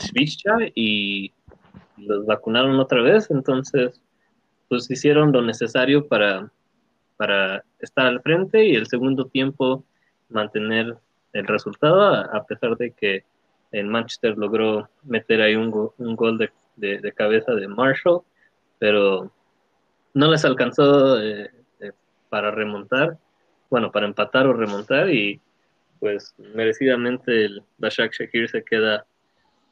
y 0.76 1.32
los 1.98 2.26
vacunaron 2.26 2.80
otra 2.80 3.02
vez. 3.02 3.30
Entonces 3.32 4.02
pues 4.68 4.90
hicieron 4.90 5.32
lo 5.32 5.42
necesario 5.42 6.08
para 6.08 6.52
para 7.18 7.64
estar 7.80 8.06
al 8.08 8.22
frente 8.22 8.66
y 8.66 8.76
el 8.76 8.88
segundo 8.88 9.28
tiempo 9.28 9.86
mantener 10.30 10.98
el 11.32 11.48
resultado 11.48 12.02
a, 12.02 12.22
pesar 12.46 12.76
de 12.78 12.92
que 12.92 13.24
el 13.72 13.88
Manchester 13.88 14.38
logró 14.38 14.90
meter 15.04 15.42
ahí 15.42 15.56
un, 15.56 15.72
go- 15.72 15.94
un 15.98 16.16
gol 16.16 16.38
de, 16.38 16.52
de- 16.76 17.00
de 17.00 17.12
cabeza 17.14 17.54
de 17.54 17.68
Marshall 17.70 18.22
pero 18.80 19.32
no 20.14 20.30
les 20.30 20.44
alcanzó 20.44 21.22
eh, 21.22 21.50
eh, 21.80 21.92
para 22.30 22.52
remontar, 22.52 23.18
bueno, 23.70 23.92
para 23.92 24.06
empatar 24.08 24.48
o 24.48 24.54
remontar 24.54 25.10
y 25.10 25.40
pues 26.00 26.34
merecidamente 26.38 27.46
el 27.46 27.64
Bashak 27.78 28.14
Shakir 28.14 28.50
se 28.50 28.64
queda 28.64 29.06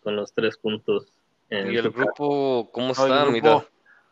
con 0.01 0.15
los 0.15 0.33
tres 0.33 0.57
puntos 0.57 1.07
en 1.49 1.71
Y 1.71 1.77
el 1.77 1.91
grupo, 1.91 2.69
¿cómo 2.71 2.93
No, 2.97 3.05
está? 3.05 3.23
el, 3.25 3.31
Mira, 3.31 3.49
grupo, 3.49 3.65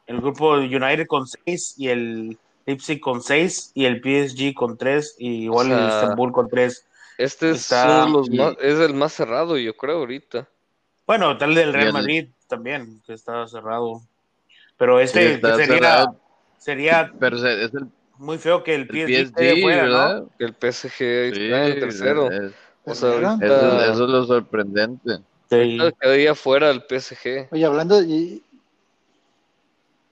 el 0.07 0.21
grupo 0.21 0.51
United 0.55 1.07
con 1.07 1.25
6 1.27 1.75
y 1.77 1.89
el 1.89 2.37
Leipzig 2.65 2.99
con 2.99 3.21
6 3.21 3.71
y 3.73 3.85
el 3.85 4.01
PSG 4.01 4.53
con 4.53 4.77
3 4.77 5.15
y 5.17 5.43
igual 5.45 5.67
O 5.67 5.69
sea, 5.69 5.77
el 5.83 5.87
Istanbul 5.89 6.31
con 6.31 6.47
3. 6.49 6.87
este 7.17 7.51
es, 7.51 7.61
está- 7.61 7.85
uno 7.87 8.05
de 8.05 8.11
los 8.11 8.29
y- 8.29 8.37
más- 8.37 8.55
es 8.59 8.79
el 8.79 8.93
más 8.93 9.13
cerrado, 9.13 9.57
yo 9.57 9.75
creo, 9.75 9.97
ahorita. 9.97 10.47
Bueno, 11.07 11.37
tal 11.37 11.55
del 11.55 11.73
Real 11.73 11.87
el- 11.87 11.93
Madrid 11.93 12.29
también, 12.47 13.01
que 13.05 13.13
está 13.13 13.47
cerrado. 13.47 14.01
Pero 14.77 14.99
este 14.99 15.39
que 15.39 15.47
sería, 15.53 15.65
cerrado, 15.65 16.21
sería 16.57 17.11
pero 17.19 17.37
es 17.37 17.73
el, 17.73 17.87
muy 18.21 18.37
feo 18.37 18.63
que 18.63 18.75
el 18.75 18.81
el 18.81 18.87
PSG, 18.87 19.05
PSG, 19.05 19.35
quede 19.35 19.61
fuera, 19.61 19.87
¿no? 19.87 19.89
¿verdad? 19.89 20.23
Que 20.37 20.45
el 20.45 20.53
PSG 20.53 20.97
Sí, 21.33 21.43
está 21.43 21.67
en 21.67 21.79
tercero. 21.79 22.31
es- 22.31 22.51
O 22.83 22.95
sea, 22.95 23.09
¿Perdieron? 23.09 23.31
ahorita, 23.31 23.45
eso, 23.47 23.81
es- 23.83 23.91
eso 23.93 24.03
es 24.05 24.09
lo 24.09 24.25
sorprendente. 24.25 25.17
Sí. 25.49 25.77
quedaría 25.99 26.35
fuera 26.35 26.69
el 26.69 26.83
PSG. 26.83 27.49
Oye, 27.51 27.65
hablando 27.65 28.01
y, 28.01 28.41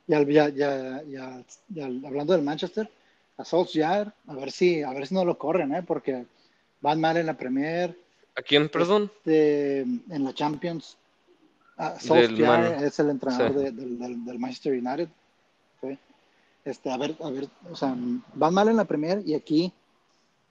ya, 0.07 0.21
ya, 0.23 0.49
ya, 0.49 1.03
ya, 1.07 1.43
ya 1.69 1.85
hablando 1.85 2.33
del 2.33 2.41
Manchester, 2.41 2.89
a 3.37 3.45
Solskjaer, 3.45 4.11
a 4.27 4.33
ver 4.33 4.51
si, 4.51 4.81
a 4.83 4.91
ver 4.91 5.07
si 5.07 5.13
no 5.15 5.23
lo 5.23 5.37
corren, 5.37 5.73
¿eh? 5.73 5.83
porque 5.83 6.25
van 6.81 6.99
mal 6.99 7.15
en 7.17 7.27
la 7.27 7.37
Premier, 7.37 7.97
¿A 8.35 8.41
quién, 8.41 8.69
perdón? 8.69 9.11
este, 9.17 9.81
en 9.81 10.23
la 10.23 10.33
Champions. 10.33 10.97
Ah, 11.77 11.95
Solskjaer 11.99 12.83
es 12.83 12.99
el 12.99 13.09
entrenador 13.11 13.53
sí. 13.53 13.63
de- 13.63 13.71
del, 13.71 13.97
del- 13.99 14.25
del 14.25 14.39
Manchester 14.39 14.73
United. 14.73 15.09
Este, 16.69 16.91
a 16.91 16.97
ver, 16.97 17.15
a 17.23 17.29
ver, 17.31 17.47
o 17.71 17.75
sea, 17.75 17.95
van 18.35 18.53
mal 18.53 18.69
en 18.69 18.77
la 18.77 18.85
Premier 18.85 19.23
y 19.25 19.33
aquí 19.33 19.73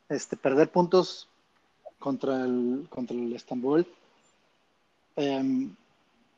este, 0.08 0.36
perder 0.36 0.68
puntos 0.68 1.28
contra 2.00 2.44
el, 2.44 2.86
contra 2.90 3.16
el 3.16 3.32
Estambul. 3.34 3.86
em, 5.14 5.70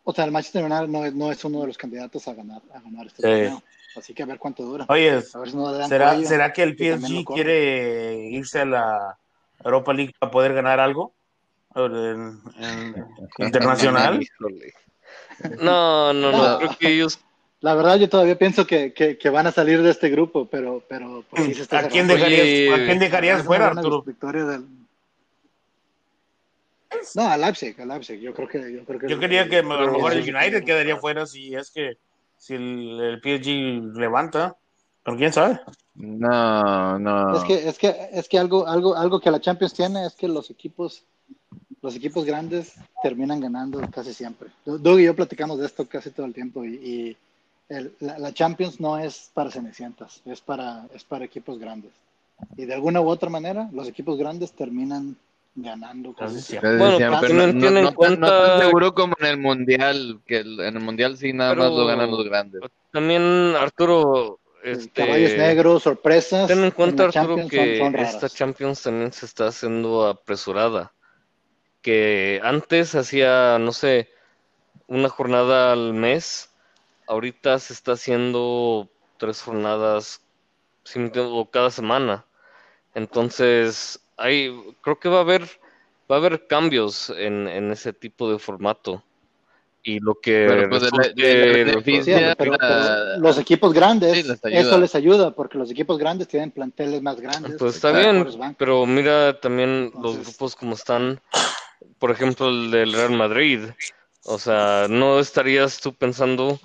o 0.05 0.13
sea, 0.13 0.25
el 0.27 0.33
Manchester 0.33 0.65
United 0.65 0.89
no 0.89 1.05
es, 1.07 1.15
no 1.15 1.33
es 1.33 1.43
uno 1.45 1.61
de 1.63 1.69
los 1.69 1.79
candidatos 1.79 2.29
a 2.29 2.35
ganar, 2.35 2.61
a 2.75 2.81
ganar 2.81 3.07
este 3.07 3.23
Sí. 3.23 3.29
torneo. 3.29 3.63
Así 3.97 4.15
que 4.15 4.23
a 4.23 4.27
ver 4.27 4.39
cuánto 4.39 4.63
dura. 4.65 4.85
Oye, 4.89 5.11
A 5.11 5.39
ver 5.39 5.51
si 5.51 5.57
no 5.57 5.73
le 5.73 5.79
dan 5.79 5.89
¿será, 5.89 6.11
cuello 6.13 6.29
¿será 6.29 6.53
que 6.53 6.63
el 6.63 6.77
PSG 6.77 7.25
quiere 7.25 8.29
irse 8.31 8.61
a 8.61 8.65
la 8.67 9.19
Europa 9.65 9.93
League 9.95 10.13
para 10.19 10.31
poder 10.31 10.55
ganar 10.55 10.79
algo? 10.79 11.13
En- 11.75 12.41
en- 12.59 13.07
internacional. 13.39 14.21
No, 15.59 16.13
no, 16.13 16.33
No. 16.33 16.59
creo 16.59 16.77
que 16.79 16.89
ellos 16.93 17.19
La 17.63 17.75
verdad, 17.75 17.97
yo 17.99 18.09
todavía 18.09 18.39
pienso 18.39 18.67
que, 18.67 18.93
que, 18.95 19.19
que 19.19 19.31
van 19.31 19.47
a 19.47 19.53
salir 19.53 19.83
de 19.83 19.91
este 19.91 20.09
grupo, 20.09 20.47
pero, 20.47 20.83
pero 20.89 21.25
pues, 21.29 21.45
sí 21.45 21.55
se 21.55 21.63
está 21.63 21.81
¿A 21.81 21.89
quién, 21.89 22.07
dejarías, 22.07 22.81
¿A 22.81 22.85
quién 22.85 22.99
dejarías 22.99 23.45
fuera, 23.45 23.67
Arturo? 23.69 24.03
victoria 24.03 24.45
del- 24.47 24.67
No, 27.15 27.29
a 27.29 27.37
Leipzig, 27.37 27.79
a 27.81 27.85
Leipzig. 27.85 28.19
Yo 28.21 28.33
creo 28.33 28.49
que. 28.49 28.73
Yo, 28.73 28.85
creo 28.85 28.99
que 28.99 29.09
Yo 29.09 29.19
quería 29.21 29.49
que 29.49 29.59
a 29.59 29.63
lo 29.63 29.93
mejor 29.93 30.13
el 30.13 30.35
United 30.35 30.65
quedaría 30.65 30.97
fuera 30.97 31.27
si 31.27 31.55
es 31.55 31.71
que 31.71 31.99
si 32.39 32.55
el, 32.55 32.99
el 33.01 33.21
PSG 33.21 33.97
levanta. 33.99 34.57
Pero 35.03 35.17
quién 35.17 35.33
sabe. 35.33 35.61
No, 35.95 36.99
no. 36.99 37.37
Es 37.37 37.45
que, 37.45 37.69
es 37.69 37.79
que, 37.79 38.09
es 38.13 38.29
que 38.29 38.39
algo, 38.39 38.67
algo, 38.67 38.95
algo 38.97 39.21
que 39.21 39.31
la 39.31 39.41
Champions 39.41 39.73
tiene 39.73 40.05
es 40.07 40.15
que 40.15 40.29
los 40.29 40.51
equipos, 40.51 41.05
los 41.81 41.95
equipos 41.97 42.25
grandes 42.25 42.75
terminan 43.03 43.41
ganando 43.41 43.81
casi 43.91 44.13
siempre. 44.13 44.49
Doug 44.65 45.01
y 45.01 45.05
yo 45.05 45.15
platicamos 45.17 45.59
de 45.59 45.67
esto 45.67 45.87
casi 45.89 46.11
todo 46.11 46.27
el 46.27 46.35
tiempo 46.35 46.65
y, 46.65 46.75
y 46.75 47.17
el- 47.71 47.95
la, 48.01 48.19
la 48.19 48.35
Champions 48.35 48.79
no 48.81 48.99
es 48.99 49.31
para 49.33 49.51
cenicientas, 49.51 50.21
es 50.27 50.41
para, 50.43 50.87
es 50.95 51.03
para 51.05 51.25
equipos 51.25 51.59
grandes. 51.59 51.93
Y 52.57 52.67
de 52.67 52.75
alguna 52.75 53.01
u 53.01 53.09
otra 53.09 53.31
manera, 53.31 53.69
los 53.73 53.89
equipos 53.89 54.19
grandes 54.19 54.53
terminan 54.53 55.17
ganando 55.55 56.13
casi 56.15 56.41
siempre. 56.41 56.77
Bueno, 56.77 56.97
pero 56.99 57.11
no, 57.11 57.21
tienen- 57.21 57.55
no- 57.55 57.61
tienen 57.61 57.85
no 57.85 57.91
en 57.91 57.95
tan- 57.97 58.21
no 58.21 58.27
tan 58.29 58.39
cuenta- 58.39 58.59
seguro 58.61 58.95
como 58.95 59.15
en 59.21 59.27
el 59.27 59.39
mundial, 59.39 60.21
que 60.27 60.37
el- 60.39 60.61
en 60.61 60.77
el 60.77 60.83
mundial 60.83 61.17
sí 61.17 61.33
nada 61.33 61.53
Pero- 61.53 61.63
más 61.65 61.73
lo 61.73 61.87
ganan 61.87 62.11
los 62.11 62.25
grandes. 62.25 62.61
también, 62.93 63.55
Arturo, 63.59 64.39
este, 64.63 65.05
Caballos 65.05 65.33
negros, 65.39 65.83
sorpresas. 65.83 66.47
ten 66.49 66.63
en 66.65 66.71
cuenta, 66.71 67.05
Arturo, 67.05 67.13
Champions 67.27 67.51
que 67.51 67.79
son- 67.79 67.87
son 67.87 67.93
raras. 67.95 68.15
esta 68.15 68.29
Champions 68.29 68.83
también 68.83 69.13
se 69.13 69.27
está 69.27 69.47
haciendo 69.49 70.07
apresurada. 70.07 70.93
Que 71.83 72.41
antes 72.45 72.95
hacía, 72.95 73.59
no 73.59 73.73
sé, 73.73 74.09
una 74.87 75.09
jornada 75.09 75.73
al 75.73 75.95
mes, 75.95 76.50
ahorita 77.11 77.59
se 77.59 77.73
está 77.73 77.93
haciendo 77.93 78.89
tres 79.19 79.43
jornadas 79.43 80.23
si 80.85 80.99
me 80.99 81.07
entiendo, 81.07 81.35
o 81.35 81.51
cada 81.51 81.71
semana. 81.71 82.25
Entonces, 82.95 84.01
hay, 84.17 84.51
creo 84.81 84.99
que 84.99 85.09
va 85.09 85.19
a 85.19 85.23
haber, 85.23 85.43
va 86.11 86.17
a 86.17 86.19
haber 86.19 86.47
cambios 86.47 87.11
en, 87.11 87.49
en 87.49 87.71
ese 87.71 87.93
tipo 87.93 88.31
de 88.31 88.39
formato. 88.39 89.05
Y 89.83 89.99
lo 89.99 90.15
que 90.21 90.69
los 93.19 93.39
equipos 93.39 93.73
grandes, 93.73 94.13
sí, 94.13 94.23
les 94.25 94.45
ayuda. 94.45 94.61
eso 94.61 94.79
les 94.79 94.95
ayuda, 94.95 95.31
porque 95.31 95.57
los 95.57 95.71
equipos 95.71 95.99
grandes 95.99 96.29
tienen 96.29 96.51
planteles 96.51 97.01
más 97.01 97.19
grandes. 97.19 97.57
Pues 97.59 97.77
está 97.77 97.91
bien, 97.93 98.27
pero 98.59 98.85
mira 98.85 99.41
también 99.41 99.91
los 100.03 100.19
grupos 100.19 100.55
como 100.55 100.75
están, 100.75 101.19
por 101.99 102.11
ejemplo 102.11 102.51
el 102.51 102.71
del 102.71 102.93
Real 102.93 103.13
Madrid, 103.13 103.71
o 104.25 104.39
sea, 104.39 104.87
no 104.91 105.19
estarías 105.19 105.81
tú 105.81 105.95
pensando 105.95 106.61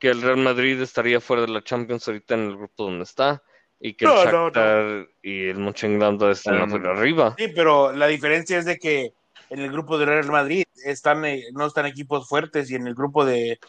que 0.00 0.08
el 0.08 0.22
Real 0.22 0.38
Madrid 0.38 0.80
estaría 0.80 1.20
fuera 1.20 1.42
de 1.42 1.48
la 1.48 1.62
Champions 1.62 2.08
ahorita 2.08 2.34
en 2.34 2.46
el 2.46 2.56
grupo 2.56 2.84
donde 2.84 3.04
está 3.04 3.42
y 3.78 3.94
que 3.94 4.06
el 4.06 4.10
No, 4.10 4.24
no, 4.24 4.30
no. 4.32 4.32
Shakhtar 4.50 5.08
y 5.22 5.48
el 5.48 5.58
Mönchengladbach 5.58 6.32
están 6.32 6.56
Ah, 6.56 6.66
no. 6.66 6.90
arriba. 6.90 7.34
Sí, 7.38 7.48
pero 7.54 7.92
la 7.92 8.06
diferencia 8.08 8.58
es 8.58 8.64
de 8.64 8.78
que 8.78 9.12
en 9.50 9.60
el 9.60 9.70
grupo 9.70 9.98
de 9.98 10.06
Real 10.06 10.26
Madrid 10.26 10.64
están, 10.84 11.24
eh, 11.24 11.44
no 11.52 11.66
están 11.66 11.86
equipos 11.86 12.28
fuertes 12.28 12.70
y 12.70 12.74
en 12.74 12.86
el 12.86 12.94
grupo 12.94 13.24
de 13.24 13.60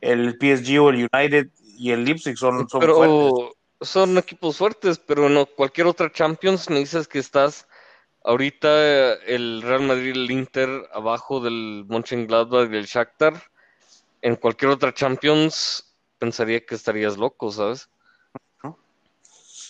el 0.00 0.38
PSG 0.38 0.80
o 0.80 0.90
el 0.90 1.08
United 1.12 1.48
y 1.76 1.90
el 1.90 2.04
Leipzig 2.04 2.36
son, 2.36 2.68
son 2.68 2.80
fuertes. 2.80 2.96
Pero 2.96 3.52
son 3.80 4.18
equipos 4.18 4.58
fuertes, 4.58 4.98
pero 4.98 5.28
no 5.28 5.46
cualquier 5.46 5.86
otra 5.86 6.12
Champions 6.12 6.70
me 6.70 6.78
dices 6.78 7.08
que 7.08 7.18
estás 7.18 7.66
ahorita 8.22 9.14
el 9.24 9.62
Real 9.62 9.82
Madrid, 9.82 10.12
el 10.12 10.30
Inter 10.30 10.68
abajo 10.92 11.40
del 11.40 11.84
Mönchengladbach 11.88 12.70
y 12.70 12.76
el 12.76 12.86
Shakhtar. 12.86 13.34
En 14.22 14.36
cualquier 14.36 14.70
otra 14.70 14.92
Champions 14.92 15.96
pensaría 16.18 16.64
que 16.64 16.74
estarías 16.74 17.16
loco, 17.16 17.50
¿sabes? 17.50 17.88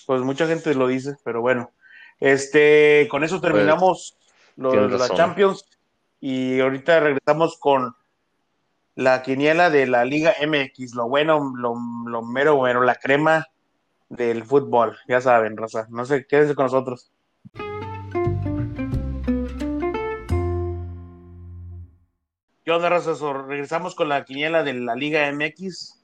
Pues 0.07 0.23
mucha 0.23 0.47
gente 0.47 0.75
lo 0.75 0.89
dice, 0.89 1.17
pero 1.25 1.41
bueno. 1.41 1.71
Este, 2.19 3.07
con 3.11 3.25
eso 3.25 3.41
terminamos 3.41 4.17
lo 4.57 4.73
de 4.73 4.79
tienes 4.79 4.99
la. 4.99 5.17
Champions 5.17 5.65
y 6.21 6.61
ahorita 6.61 7.01
regresamos 7.01 7.59
con 7.59 7.95
la 8.95 9.23
quiniela 9.23 9.71
de 9.71 9.87
la 9.87 10.05
Liga 10.05 10.35
MX, 10.45 10.95
lo 10.95 11.09
bueno, 11.09 11.53
lo, 11.57 11.75
lo 12.07 12.23
mero 12.23 12.57
bueno, 12.57 12.83
la 12.83 12.97
crema 12.97 13.47
del 14.09 14.45
fútbol, 14.45 14.99
ya 15.09 15.21
saben, 15.21 15.57
raza. 15.57 15.87
No 15.89 16.05
sé, 16.05 16.27
quédense 16.27 16.55
con 16.55 16.65
nosotros. 16.67 17.11
¿Qué 22.71 22.75
onda, 22.75 22.89
raza? 22.89 23.17
So, 23.17 23.33
regresamos 23.33 23.97
con 23.97 24.09
la 24.09 24.25
quiniela 24.25 24.63
de 24.63 24.75
la 24.75 24.95
Liga 24.95 25.27
MX 25.27 25.99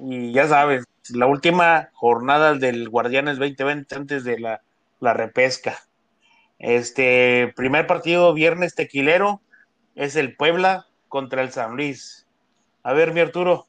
y 0.00 0.32
ya 0.32 0.46
sabes, 0.46 0.84
la 1.08 1.26
última 1.26 1.90
jornada 1.94 2.54
del 2.54 2.88
Guardianes 2.88 3.38
2020 3.40 3.96
antes 3.96 4.22
de 4.22 4.38
la, 4.38 4.62
la 5.00 5.14
repesca. 5.14 5.76
Este 6.60 7.52
primer 7.56 7.88
partido 7.88 8.32
viernes 8.34 8.76
tequilero 8.76 9.42
es 9.96 10.14
el 10.14 10.36
Puebla 10.36 10.86
contra 11.08 11.42
el 11.42 11.50
San 11.50 11.74
Luis. 11.74 12.24
A 12.84 12.92
ver, 12.92 13.12
mi 13.12 13.18
Arturo. 13.18 13.66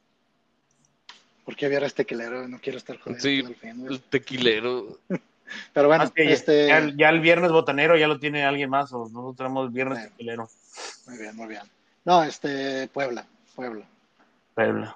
¿Por 1.44 1.56
qué 1.56 1.70
viera 1.70 1.88
este 1.88 2.06
quelero? 2.06 2.48
No 2.48 2.60
quiero 2.60 2.78
estar 2.78 3.00
jodiendo 3.00 3.24
Sí, 3.24 3.40
el 3.40 3.56
fin, 3.56 3.80
güey. 3.80 3.94
el 3.96 4.00
tequilero. 4.00 5.00
Pero 5.74 5.88
bueno, 5.88 6.04
ya- 6.16 6.24
este, 6.26 6.68
ya, 6.68 6.88
ya 6.96 7.10
el 7.10 7.20
viernes 7.20 7.52
botanero 7.52 7.98
ya 7.98 8.08
lo 8.08 8.20
tiene 8.20 8.46
alguien 8.46 8.70
más, 8.70 8.94
o 8.94 9.10
nosotros 9.10 9.38
tenemos 9.38 9.74
viernes 9.74 9.98
Bueno. 9.98 10.12
tequilero. 10.12 10.50
muy 11.08 11.18
bien, 11.18 11.36
muy 11.36 11.48
bien. 11.48 11.62
No, 12.06 12.24
este, 12.24 12.88
Puebla, 12.88 13.26
Puebla. 13.56 13.86
Puebla. 14.56 14.96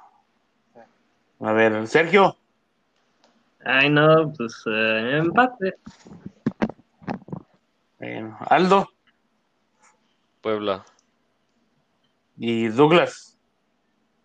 A 1.40 1.52
ver, 1.54 1.88
Sergio. 1.88 2.36
Ay, 3.64 3.90
no, 3.90 4.32
pues 4.36 4.64
eh, 4.68 5.18
empate. 5.18 5.76
eh, 8.00 8.32
Aldo 8.50 8.88
Puebla. 10.42 10.86
y 12.38 12.68
Douglas. 12.68 13.38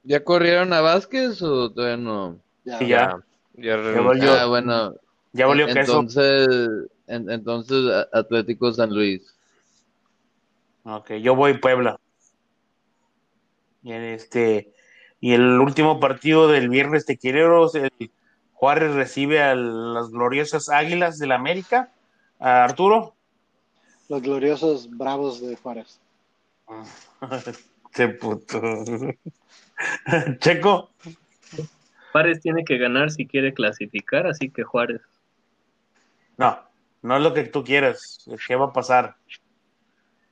¿Ya 0.02 0.24
corrieron 0.24 0.72
a 0.72 0.80
Vázquez 0.80 1.40
o 1.42 1.70
todavía 1.70 1.96
no? 1.96 2.38
Ya, 2.64 2.78
Sí, 2.78 2.88
ya. 2.88 3.16
Ya 3.54 3.76
volvió. 4.00 4.32
Ah, 4.32 4.46
bueno. 4.46 4.94
Ya 5.32 5.46
volvió 5.46 5.66
queso. 5.66 5.80
entonces, 5.80 6.48
en- 7.06 7.30
entonces 7.30 8.06
Atlético 8.12 8.72
San 8.72 8.90
Luis. 8.90 9.34
Ok, 10.84 11.12
yo 11.22 11.34
voy 11.34 11.58
Puebla. 11.58 11.98
Este 13.84 14.72
y 15.20 15.34
el 15.34 15.60
último 15.60 16.00
partido 16.00 16.48
del 16.48 16.70
viernes 16.70 17.04
tequileros, 17.04 17.74
el 17.74 17.90
Juárez 18.54 18.94
recibe 18.94 19.42
a 19.42 19.54
las 19.54 20.10
gloriosas 20.10 20.70
Águilas 20.70 21.18
del 21.18 21.32
América. 21.32 21.92
A 22.38 22.64
Arturo. 22.64 23.14
Los 24.08 24.22
gloriosos 24.22 24.88
bravos 24.90 25.42
de 25.42 25.56
Juárez. 25.56 26.00
Qué 27.92 28.08
puto. 28.08 28.60
Checo. 30.38 30.90
Juárez 32.12 32.40
tiene 32.40 32.64
que 32.64 32.78
ganar 32.78 33.10
si 33.10 33.26
quiere 33.26 33.52
clasificar, 33.52 34.26
así 34.26 34.50
que 34.50 34.62
Juárez. 34.62 35.02
No, 36.38 36.60
no 37.02 37.16
es 37.16 37.22
lo 37.22 37.34
que 37.34 37.44
tú 37.44 37.62
quieras. 37.62 38.26
¿Qué 38.46 38.56
va 38.56 38.66
a 38.66 38.72
pasar? 38.72 39.16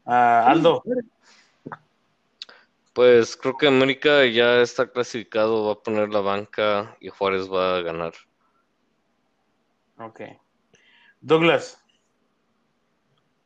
Ah, 0.06 0.46
Aldo. 0.46 0.82
Pues 2.98 3.36
creo 3.36 3.56
que 3.56 3.68
América 3.68 4.26
ya 4.26 4.60
está 4.60 4.90
clasificado, 4.90 5.66
va 5.66 5.74
a 5.74 5.82
poner 5.84 6.08
la 6.08 6.18
banca 6.18 6.96
y 6.98 7.10
Juárez 7.10 7.48
va 7.48 7.76
a 7.76 7.82
ganar. 7.82 8.12
Ok. 10.00 10.22
Douglas. 11.20 11.80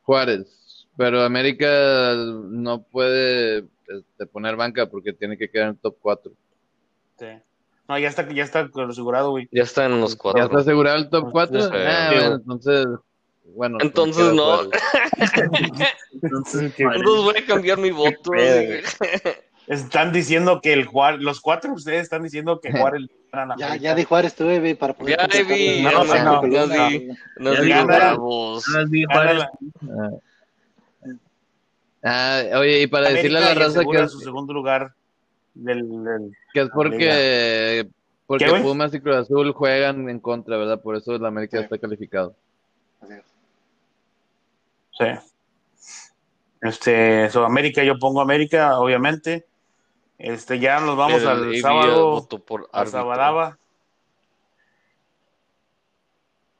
Juárez. 0.01 0.87
Pero 0.97 1.21
América 1.21 2.15
no 2.15 2.81
puede 2.81 3.67
este, 3.87 4.25
poner 4.25 4.55
banca 4.55 4.89
porque 4.89 5.13
tiene 5.13 5.37
que 5.37 5.47
quedar 5.47 5.65
en 5.67 5.73
el 5.73 5.79
top 5.79 5.97
4. 6.01 6.31
Sí. 7.19 7.27
No, 7.87 7.99
ya 7.99 8.07
está, 8.07 8.27
ya 8.33 8.45
está 8.45 8.67
asegurado, 8.89 9.29
güey. 9.29 9.47
Ya 9.51 9.61
está 9.61 9.85
en 9.85 10.01
los 10.01 10.13
¿Ya 10.13 10.17
cuatro. 10.17 10.43
está 10.45 10.57
asegurado 10.61 10.97
el 10.97 11.09
top 11.11 11.29
4? 11.31 11.61
Sí, 11.61 11.69
ah, 11.71 12.09
sí, 12.09 12.15
bueno, 12.15 12.25
güey. 12.25 12.41
entonces. 12.41 12.87
Bueno, 13.45 13.77
Entonces 13.81 14.23
queda 14.23 14.33
no. 14.33 14.61
Entonces. 16.23 16.73
Entonces 16.79 17.23
voy 17.23 17.37
a 17.37 17.45
cambiar 17.45 17.77
mi 17.77 17.91
voto. 17.91 18.31
Están 19.67 20.11
diciendo 20.11 20.59
que 20.61 20.73
el 20.73 20.85
Juárez, 20.85 21.21
los 21.21 21.39
cuatro 21.39 21.69
de 21.69 21.75
ustedes 21.77 22.01
están 22.03 22.23
diciendo 22.23 22.59
que 22.59 22.71
Juárez 22.95 23.01
le 23.03 23.09
ganan 23.31 23.51
a 23.53 23.55
Ya, 23.57 23.75
ya 23.77 23.95
di 23.95 24.03
Juárez 24.03 24.35
tú, 24.35 24.49
Evi, 24.49 24.73
para 24.73 24.93
poder 24.93 25.17
Ya, 25.17 25.27
la- 25.27 26.03
la 26.03 26.23
no. 26.23 26.41
No 26.41 27.53
Ya 27.53 27.61
digo 27.61 27.75
gana. 27.75 27.83
bravos. 27.85 28.65
Ah, 28.75 28.83
Gana 29.13 29.33
la- 29.33 29.51
Ah, 32.05 32.41
oye, 32.59 32.81
y 32.81 32.87
para 32.87 33.09
decirle 33.09 33.37
a 33.37 33.41
la 33.41 33.53
raza 33.53 33.81
que 33.85 34.01
es, 34.01 34.11
su 34.11 34.19
segundo 34.19 34.51
lugar 34.53 34.93
del, 35.53 35.87
del- 36.03 36.35
que 36.53 36.61
es 36.61 36.69
porque, 36.73 37.87
porque. 38.27 38.45
Pumas 38.61 38.93
y 38.93 38.99
Cruz 38.99 39.15
Azul 39.15 39.53
juegan 39.53 40.09
en 40.09 40.19
contra, 40.19 40.57
¿verdad? 40.57 40.81
Por 40.81 40.97
eso 40.97 41.17
la 41.17 41.29
América 41.29 41.57
Sí. 41.59 41.63
está 41.63 41.77
calificado. 41.77 42.35
Así 43.01 43.13
es. 43.13 43.23
sí. 44.99 45.29
Este, 46.61 47.29
so, 47.29 47.45
América, 47.45 47.83
yo 47.83 47.97
pongo 47.97 48.19
América, 48.21 48.77
obviamente. 48.79 49.45
Este, 50.23 50.57
ya 50.57 50.79
nos 50.79 50.95
vamos 50.95 51.21
El 51.21 51.27
al 51.27 51.43
AV 51.49 51.59
sábado 51.59 52.27
por 52.45 52.69
a 52.71 52.79
árbitro. 52.79 53.01
Sabadaba. 53.01 53.59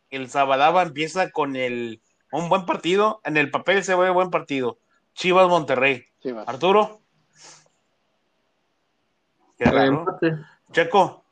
El 0.10 0.30
Sabadaba 0.30 0.82
empieza 0.82 1.32
con 1.32 1.56
el 1.56 2.02
un 2.34 2.50
buen 2.50 2.66
partido. 2.66 3.22
En 3.24 3.38
el 3.38 3.50
papel 3.52 3.82
se 3.86 3.96
ve 3.96 4.10
buen 4.10 4.32
partido. 4.32 4.80
Chivas 5.14 5.48
Monterrey. 5.48 6.06
Va. 6.26 6.42
Arturo. 6.42 7.00
Qué 9.58 9.64
raro. 9.64 10.00
Empate. 10.00 10.40
Checo. 10.74 11.24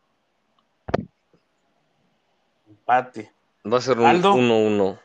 Empate. 2.66 3.34
Va 3.70 3.78
a 3.78 3.82
ser 3.82 4.00
un 4.00 4.06
Aldo. 4.06 4.36
1-1. 4.36 5.00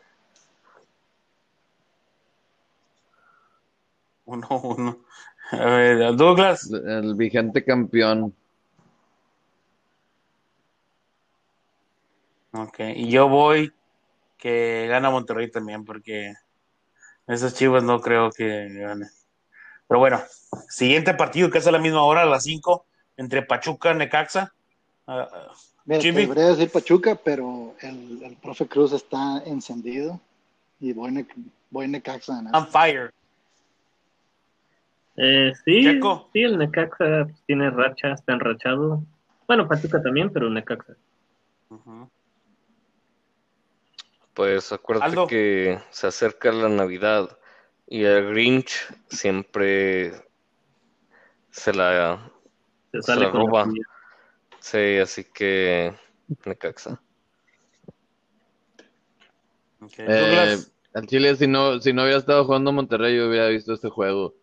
Uno, 4.27 4.49
uno. 4.63 4.99
A 5.51 5.65
ver, 5.65 6.17
Douglas. 6.17 6.71
El 6.71 7.15
vigente 7.15 7.65
campeón. 7.65 8.35
Ok, 12.53 12.81
y 12.95 13.11
yo 13.11 13.29
voy 13.29 13.73
que 14.39 14.87
gana 14.89 15.11
Monterrey 15.11 15.51
también, 15.51 15.85
porque 15.85 16.35
esas 17.27 17.55
chivas 17.55 17.83
no 17.83 18.01
creo 18.01 18.31
que 18.31 18.69
ganen. 18.73 19.09
Pero 19.89 20.01
bueno, 20.01 20.21
siguiente 20.69 21.15
partido 21.15 21.51
que 21.51 21.59
es 21.59 21.67
a 21.67 21.71
la 21.71 21.79
misma 21.79 22.03
hora, 22.03 22.23
a 22.23 22.27
las 22.27 22.45
5, 22.45 22.85
entre 23.17 23.43
Pachuca 23.43 23.93
y 23.93 23.97
Necaxa. 23.97 24.53
Ah, 25.07 25.29
Mira, 25.85 26.01
te 26.01 26.13
debería 26.13 26.47
decir 26.47 26.71
Pachuca, 26.71 27.15
pero 27.15 27.75
el, 27.81 28.23
el 28.23 28.37
profe 28.37 28.67
Cruz 28.67 28.93
está 28.93 29.43
encendido 29.45 30.21
y 30.81 30.93
voy, 30.93 31.13
ne, 31.13 31.27
voy 31.71 31.87
Necaxa. 31.89 32.43
¿no? 32.43 32.51
on 32.59 32.67
fire. 32.69 33.13
Eh, 35.17 35.53
sí, 35.65 35.83
Checo. 35.83 36.29
sí, 36.33 36.43
el 36.43 36.59
Necaxa 36.59 37.25
pues, 37.25 37.43
tiene 37.47 37.71
racha, 37.71 38.13
está 38.13 38.35
enrachado. 38.35 39.03
Bueno, 39.47 39.67
Pachuca 39.67 40.03
también, 40.03 40.31
pero 40.31 40.51
Necaxa. 40.51 40.95
Pues 44.35 44.71
acuérdate 44.73 45.11
Aldo. 45.11 45.27
que 45.27 45.79
se 45.91 46.07
acerca 46.07 46.53
la 46.53 46.69
Navidad 46.69 47.39
y 47.87 48.05
el 48.05 48.29
Grinch 48.31 48.87
siempre 49.09 50.13
se 51.51 51.73
la... 51.73 52.31
Se 52.93 53.03
sale 53.03 53.27
la 53.27 53.31
roba. 53.31 53.67
Sí, 54.61 54.99
así 54.99 55.25
que 55.25 55.95
Necaxa. 56.45 57.01
Ok, 59.81 59.93
Eh, 59.99 60.57
al 60.95 61.07
Chile, 61.07 61.37
si 61.37 61.47
no, 61.47 61.81
si 61.81 61.93
no 61.93 62.03
hubiera 62.03 62.19
estado 62.19 62.45
jugando 62.45 62.73
Monterrey, 62.73 63.17
yo 63.17 63.29
hubiera 63.29 63.49
visto 63.49 63.73
este 63.73 63.89
juego. 63.89 64.35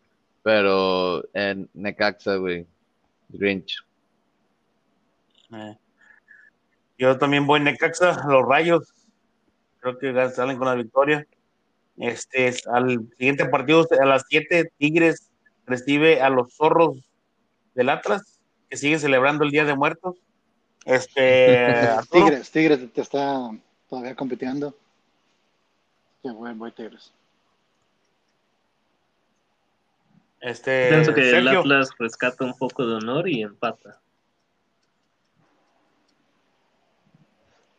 Pero 0.43 1.23
en 1.33 1.69
Necaxa, 1.73 2.35
güey. 2.35 2.67
Grinch. 3.29 3.77
eh, 5.53 5.77
yo 6.97 7.17
también 7.17 7.47
voy 7.47 7.59
Necaxa, 7.59 8.27
los 8.27 8.45
Rayos. 8.47 8.93
Creo 9.79 9.97
que 9.97 10.29
salen 10.29 10.57
con 10.57 10.67
la 10.67 10.75
victoria. 10.75 11.25
Este 11.97 12.47
es 12.47 12.67
al 12.67 13.07
siguiente 13.17 13.45
partido 13.45 13.87
a 13.99 14.05
las 14.05 14.23
7 14.27 14.71
Tigres 14.77 15.29
recibe 15.65 16.21
a 16.21 16.29
los 16.29 16.55
Zorros 16.55 16.97
del 17.75 17.89
Atlas 17.89 18.39
que 18.69 18.77
siguen 18.77 18.99
celebrando 18.99 19.43
el 19.43 19.51
Día 19.51 19.65
de 19.65 19.75
Muertos. 19.75 20.15
Este 20.85 21.87
Tigres, 22.11 22.51
Tigres 22.51 22.93
te 22.93 23.01
está 23.01 23.49
todavía 23.89 24.15
compitiendo. 24.15 24.75
Ya 26.23 26.33
voy, 26.33 26.53
voy 26.53 26.71
Tigres. 26.71 27.13
Este 30.43 30.89
Pienso 30.89 31.13
que 31.13 31.21
el 31.21 31.29
Sergio, 31.31 31.59
Atlas 31.61 31.89
rescata 31.97 32.43
un 32.43 32.57
poco 32.57 32.85
de 32.85 32.95
honor 32.95 33.27
y 33.29 33.41
empata. 33.41 34.01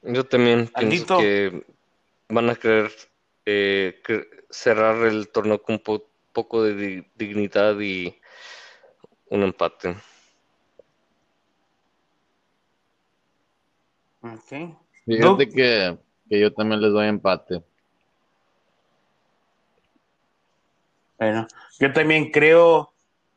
Yo 0.03 0.25
también 0.25 0.71
pienso 0.79 1.17
que 1.19 1.65
van 2.29 2.51
a 2.51 2.55
querer 2.55 2.91
eh, 3.47 4.01
cerrar 4.51 5.07
el 5.07 5.29
torneo 5.31 5.63
con 5.63 5.75
un 5.77 5.83
po- 5.83 6.11
poco 6.33 6.63
de 6.63 6.75
di- 6.75 7.07
dignidad 7.15 7.79
y 7.81 8.19
un 9.27 9.43
empate. 9.43 9.97
Ok. 14.23 14.77
Fíjate 15.07 15.49
que, 15.49 15.99
que 16.29 16.41
yo 16.41 16.53
también 16.53 16.81
les 16.81 16.93
doy 16.93 17.09
empate. 17.09 17.63
Bueno, 21.19 21.47
yo 21.79 21.93
también 21.93 22.31
creo 22.31 22.93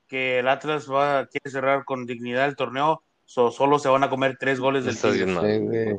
que 0.08 0.40
el 0.40 0.48
Atlas 0.48 0.90
va 0.92 1.26
quiere 1.28 1.50
cerrar 1.50 1.86
con 1.86 2.06
dignidad 2.06 2.46
el 2.48 2.56
torneo, 2.56 3.04
so- 3.26 3.52
solo 3.52 3.78
se 3.80 3.90
van 3.90 4.04
a 4.04 4.10
comer 4.10 4.38
tres 4.40 4.60
goles 4.60 4.86
del 4.86 4.96
güey. 5.60 5.98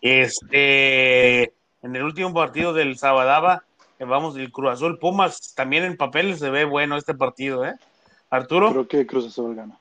Este, 0.00 1.44
en 1.82 1.96
el 1.96 2.02
último 2.02 2.32
partido 2.34 2.72
del 2.72 2.98
Sabadaba, 2.98 3.64
eh, 3.98 4.04
vamos, 4.04 4.36
el 4.36 4.50
Cruz 4.52 4.72
Azul 4.72 4.98
Pumas, 4.98 5.54
también 5.54 5.84
en 5.84 5.96
papel 5.96 6.36
se 6.36 6.50
ve 6.50 6.64
bueno 6.64 6.96
este 6.96 7.14
partido, 7.14 7.64
¿eh? 7.64 7.74
Arturo, 8.30 8.70
Creo 8.70 8.88
que 8.88 9.06
Cruz 9.06 9.26
Azul 9.26 9.54
gana. 9.54 9.78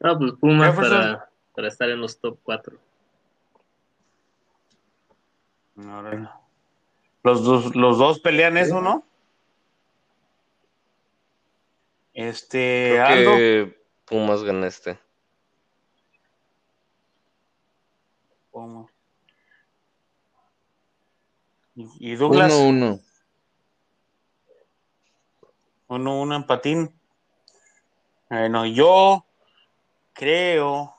No, 0.00 0.18
pues 0.18 0.32
Pumas 0.40 0.74
para, 0.76 1.28
para 1.54 1.68
estar 1.68 1.88
en 1.90 2.00
los 2.00 2.18
top 2.18 2.38
4. 2.42 2.76
Los 5.76 7.44
dos, 7.44 7.74
los 7.74 7.98
dos 7.98 8.20
pelean 8.20 8.56
eso, 8.56 8.80
¿no? 8.80 9.04
Este, 12.12 12.92
Creo 12.92 13.06
Aldo, 13.06 13.36
que 13.36 13.84
Pumas 14.04 14.42
gana 14.44 14.66
este. 14.66 14.98
¿cómo? 18.54 18.88
y 21.74 22.14
Douglas, 22.14 22.52
1-1. 22.52 23.02
uno, 25.88 26.20
uno 26.20 26.36
en 26.36 26.46
patín. 26.46 26.94
Bueno, 28.30 28.64
yo 28.64 29.26
creo 30.12 30.94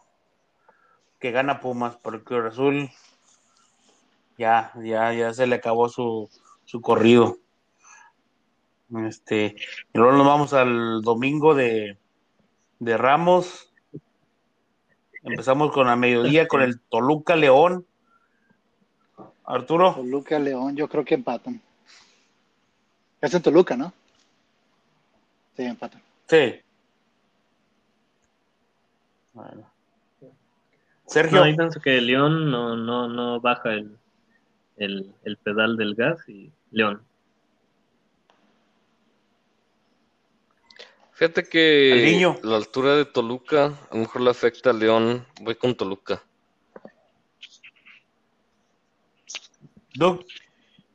que 1.20 1.32
gana 1.32 1.62
Pumas, 1.62 1.96
porque 1.96 2.36
Azul 2.36 2.90
ya, 4.38 4.72
ya, 4.84 5.14
ya 5.14 5.34
se 5.34 5.48
le 5.48 5.56
acabó 5.56 5.90
su, 5.90 6.30
su 6.66 6.82
corrido. 6.82 7.38
Este, 9.08 9.56
y 9.94 9.98
luego 9.98 10.14
nos 10.14 10.28
vamos 10.28 10.54
al 10.54 11.02
domingo 11.02 11.56
de, 11.56 11.98
de 12.80 12.98
Ramos. 12.98 13.72
Empezamos 15.24 15.72
con 15.72 15.88
a 15.88 15.96
mediodía 15.96 16.48
con 16.48 16.62
el 16.62 16.80
Toluca 16.80 17.36
León. 17.36 17.86
Arturo, 19.44 19.96
Toluca, 19.96 20.40
León, 20.40 20.76
yo 20.76 20.88
creo 20.88 21.04
que 21.04 21.16
empatan. 21.16 21.62
Es 23.22 23.34
en 23.34 23.42
Toluca, 23.42 23.76
¿no? 23.76 23.94
Sí, 25.56 25.64
empatan. 25.64 26.02
sí. 26.28 26.62
Bueno. 29.34 29.70
Sergio, 31.08 31.40
No, 31.40 31.48
yo 31.50 31.56
pienso 31.56 31.80
que 31.82 32.02
León 32.02 32.50
no, 32.50 32.76
no, 32.76 33.08
no 33.08 33.40
baja 33.40 33.74
el, 33.74 33.98
el, 34.78 35.14
el 35.24 35.38
pedal 35.38 35.78
del 35.78 35.96
gas 35.96 36.28
y 36.28 36.52
León. 36.72 37.02
Fíjate 41.14 41.48
que 41.48 42.02
niño. 42.06 42.38
la 42.44 42.58
altura 42.58 42.96
de 42.98 43.06
Toluca 43.06 43.68
a 43.68 43.94
lo 43.96 44.02
mejor 44.02 44.22
le 44.22 44.30
afecta 44.32 44.72
a 44.72 44.74
León. 44.74 45.26
Voy 45.42 45.56
con 45.56 45.74
Toluca. 45.76 46.22
Doug, 49.94 50.26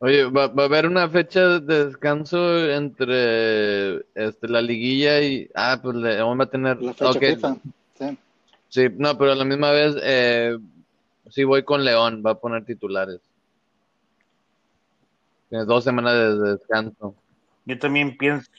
Oye, 0.03 0.25
va, 0.25 0.47
va 0.47 0.63
a 0.63 0.65
haber 0.65 0.87
una 0.87 1.07
fecha 1.09 1.59
de 1.59 1.85
descanso 1.85 2.71
entre 2.71 3.97
este, 4.15 4.47
la 4.47 4.59
liguilla 4.59 5.21
y. 5.21 5.47
Ah, 5.53 5.79
pues 5.81 5.95
León 5.95 6.39
va 6.39 6.45
a 6.45 6.49
tener. 6.49 6.81
La 6.81 6.93
fecha 6.93 7.11
ok, 7.11 7.19
FIFA. 7.19 7.57
Sí. 7.99 8.17
Sí, 8.69 8.87
no, 8.97 9.15
pero 9.15 9.33
a 9.33 9.35
la 9.35 9.45
misma 9.45 9.69
vez, 9.69 9.95
eh, 10.01 10.57
sí 11.29 11.43
voy 11.43 11.63
con 11.63 11.83
León, 11.83 12.23
va 12.25 12.31
a 12.31 12.39
poner 12.39 12.65
titulares. 12.65 13.21
Tiene 15.51 15.65
dos 15.65 15.83
semanas 15.83 16.13
de 16.13 16.51
descanso. 16.53 17.13
yo 17.65 17.77
también 17.77 18.15
pienso, 18.17 18.49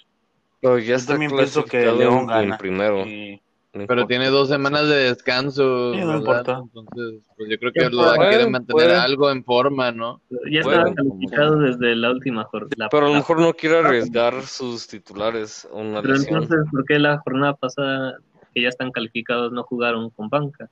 Pero 0.61 0.79
ya 0.79 0.85
yo 0.89 0.95
está 0.97 1.13
también 1.15 1.31
pienso 1.35 1.65
que 1.65 1.81
León 1.91 2.27
gana. 2.27 2.43
en 2.55 2.59
primero. 2.59 2.99
Y- 3.07 3.41
No 3.75 3.87
Pero 3.87 4.07
tiene 4.07 4.27
dos 4.29 4.51
semanas 4.51 4.87
de 4.87 4.97
descanso, 5.05 5.95
Sí, 5.95 6.01
no 6.01 6.07
¿verdad? 6.09 6.19
importa. 6.19 6.59
Entonces, 6.63 7.23
pues 7.39 7.49
yo 7.49 7.59
creo 7.59 7.73
que 7.73 7.89
lo 7.89 8.03
va 8.03 8.13
a 8.13 8.17
puede, 8.17 8.31
querer 8.31 8.51
mantener 8.51 8.75
puede. 8.89 8.95
algo 8.97 9.31
en 9.31 9.43
forma, 9.43 9.91
¿no? 9.91 10.21
Ya 10.51 10.61
estaba 10.61 10.93
calificado 10.95 11.57
desde 11.59 11.97
la 11.97 12.11
última 12.11 12.45
jornada. 12.45 12.89
Pero 12.91 13.07
a 13.07 13.09
lo 13.09 13.15
mejor 13.15 13.41
no 13.41 13.55
quiere 13.55 13.79
arriesgar 13.79 14.43
sus 14.43 14.87
titulares 14.87 15.67
a 15.73 15.75
una 15.75 16.03
Pero 16.03 16.13
lesión. 16.17 16.43
entonces, 16.43 16.67
¿por 16.71 16.85
qué 16.85 16.99
la 16.99 17.17
jornada 17.21 17.55
pasada, 17.55 18.19
que 18.53 18.61
ya 18.61 18.69
están 18.69 18.91
calificados, 18.91 19.51
no 19.53 19.63
jugaron 19.63 20.11
con 20.11 20.29
banca? 20.29 20.69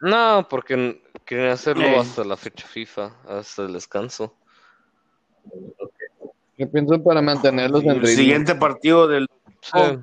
No, 0.00 0.44
porque 0.50 1.00
quieren 1.24 1.50
hacerlo 1.50 1.84
Eh. 1.84 1.98
hasta 1.98 2.24
la 2.24 2.36
fecha 2.36 2.66
FIFA, 2.66 3.12
hasta 3.28 3.62
el 3.62 3.72
descanso. 3.74 4.34
Yo 6.58 6.70
pienso 6.70 7.02
para 7.02 7.20
mantenerlos 7.22 7.82
en 7.82 7.90
el 7.90 7.96
ritmo. 8.00 8.16
siguiente 8.16 8.54
partido 8.54 9.06
del. 9.08 9.26
Oh. 9.74 9.98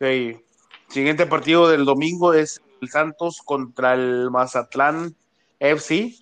ok. 0.00 0.40
siguiente 0.88 1.26
partido 1.26 1.68
del 1.68 1.84
domingo 1.84 2.32
es 2.32 2.62
el 2.80 2.88
Santos 2.88 3.40
contra 3.44 3.94
el 3.94 4.30
Mazatlán 4.30 5.14
FC. 5.58 6.14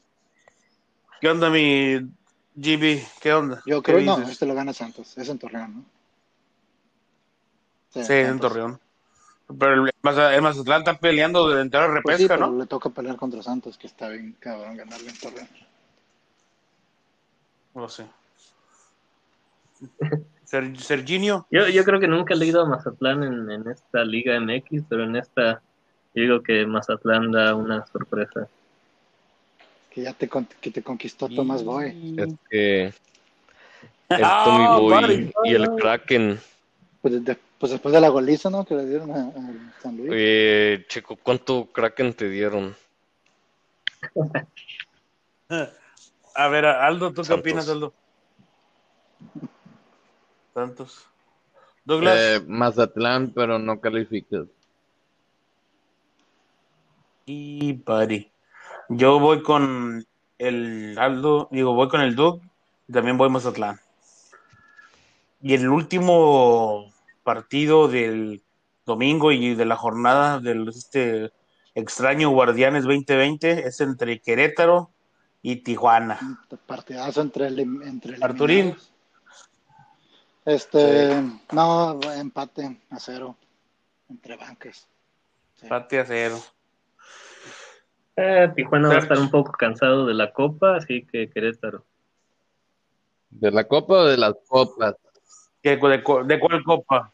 ¿Qué 1.21 1.29
onda, 1.29 1.51
mi 1.51 1.99
GB? 2.57 3.03
¿Qué 3.21 3.33
onda? 3.33 3.63
Yo 3.67 3.83
¿Qué 3.83 3.93
creo, 3.93 4.05
no, 4.05 4.17
dices? 4.17 4.33
este 4.33 4.47
lo 4.47 4.55
gana 4.55 4.73
Santos. 4.73 5.17
Es 5.17 5.29
en 5.29 5.39
Torreón, 5.39 5.75
¿no? 5.77 5.85
Sí, 7.91 8.01
es 8.01 8.11
en. 8.11 8.41
Torreón. 8.41 8.81
Pero 9.59 9.85
el 9.85 9.91
Maza- 10.03 10.35
el 10.35 10.41
Mazatlán 10.43 10.79
está 10.81 10.99
peleando 10.99 11.49
de 11.51 11.61
entrar 11.63 11.85
a 11.85 12.01
Pues 12.03 12.17
sí, 12.17 12.23
repesca, 12.25 12.35
pero 12.37 12.51
¿no? 12.51 12.59
le 12.59 12.67
toca 12.67 12.89
pelear 12.91 13.17
contra 13.17 13.43
Santos, 13.43 13.77
que 13.77 13.87
está 13.87 14.09
bien 14.09 14.35
cabrón 14.41 14.77
ganarle 14.77 15.11
en 15.11 15.19
Torreón. 15.19 15.49
No 17.75 17.89
sé. 17.89 18.07
Ser- 20.45 20.77
Serginio, 20.79 21.47
Yo, 21.51 21.67
yo 21.69 21.85
creo 21.85 21.99
que 21.99 22.07
nunca 22.07 22.35
he 22.35 22.37
leído 22.37 22.61
a 22.63 22.67
Mazatlán 22.69 23.23
en, 23.25 23.51
en 23.51 23.69
esta 23.71 24.05
Liga 24.05 24.37
MX, 24.37 24.83
pero 24.89 25.05
en 25.05 25.17
esta 25.17 25.63
yo 26.15 26.23
digo 26.23 26.43
que 26.43 26.67
Mazatlán 26.67 27.33
da 27.33 27.55
una 27.55 27.87
sorpresa. 27.87 28.49
Que 29.91 30.03
ya 30.03 30.13
te, 30.13 30.29
que 30.61 30.71
te 30.71 30.83
conquistó 30.83 31.29
Tomás 31.29 31.65
Boy. 31.65 32.15
Es 32.19 32.35
que 32.51 32.85
el 34.09 34.25
Ah, 34.25 34.43
Tommy 34.45 34.67
Boy 34.81 34.91
vale. 35.01 35.33
y 35.45 35.55
el 35.55 35.71
Kraken. 35.77 36.39
Pues, 37.01 37.25
de- 37.25 37.39
pues 37.59 37.73
después 37.73 37.93
de 37.95 38.01
la 38.01 38.09
goliza, 38.09 38.51
¿no? 38.51 38.65
Que 38.65 38.75
le 38.75 38.87
dieron 38.87 39.11
a, 39.11 39.29
a 39.29 39.81
San 39.83 39.97
Luis. 39.97 40.11
Oye, 40.13 40.85
Checo, 40.89 41.17
¿cuánto 41.17 41.67
Kraken 41.73 42.13
te 42.15 42.29
dieron? 42.29 42.77
A 46.35 46.49
ver, 46.49 46.67
Aldo, 46.67 47.11
¿tú 47.11 47.23
qué 47.23 47.27
Santos. 47.27 47.41
opinas, 47.41 47.69
Aldo? 47.69 47.93
Santos. 50.55 51.07
Douglas. 51.85 52.17
Eh, 52.19 52.45
Mazatlán, 52.47 53.33
pero 53.35 53.59
no 53.59 53.81
califica. 53.81 54.45
Y 57.27 57.73
buddy. 57.75 58.31
Yo 58.89 59.19
voy 59.19 59.43
con 59.43 60.05
el 60.39 60.99
Aldo, 60.99 61.49
digo, 61.51 61.75
voy 61.75 61.89
con 61.89 62.01
el 62.01 62.15
Doug, 62.15 62.41
y 62.89 62.93
también 62.93 63.17
voy 63.17 63.31
Mazatlán. 63.31 63.81
Y 65.41 65.55
el 65.55 65.69
último 65.69 66.93
partido 67.25 67.89
del 67.89 68.43
domingo 68.85 69.33
y 69.33 69.55
de 69.55 69.65
la 69.65 69.77
jornada 69.77 70.41
del 70.41 70.69
este 70.69 71.33
extraño 71.75 72.31
Guardianes 72.31 72.85
2020 72.85 73.67
es 73.67 73.81
entre 73.81 74.21
Querétaro 74.21 74.92
y 75.43 75.57
Tijuana. 75.57 76.19
Partidazo 76.67 77.21
entre 77.21 77.49
el 77.49 77.59
entre 77.61 78.17
Arturín. 78.21 78.59
eliminados. 78.59 78.93
Este, 80.45 81.23
no, 81.53 82.01
empate 82.17 82.81
a 82.91 82.99
cero 82.99 83.37
entre 84.09 84.37
bancas. 84.37 84.89
Sí. 85.55 85.67
Empate 85.67 86.01
a 86.01 86.05
cero. 86.07 86.39
Eh, 88.17 88.49
Tijuana 88.55 88.89
va 88.89 88.95
a 88.95 88.99
estar 88.99 89.19
un 89.19 89.31
poco 89.31 89.53
cansado 89.53 90.07
de 90.07 90.15
la 90.15 90.33
copa, 90.33 90.77
así 90.77 91.07
que 91.07 91.31
Querétaro. 91.31 91.85
¿De 93.31 93.51
la 93.51 93.65
copa 93.65 93.95
o 93.95 94.05
de 94.05 94.17
las 94.19 94.35
copas? 94.49 94.95
¿Qué- 95.63 95.77
de, 95.77 96.03
de 96.27 96.41
cuál 96.41 96.63
copa? 96.65 97.11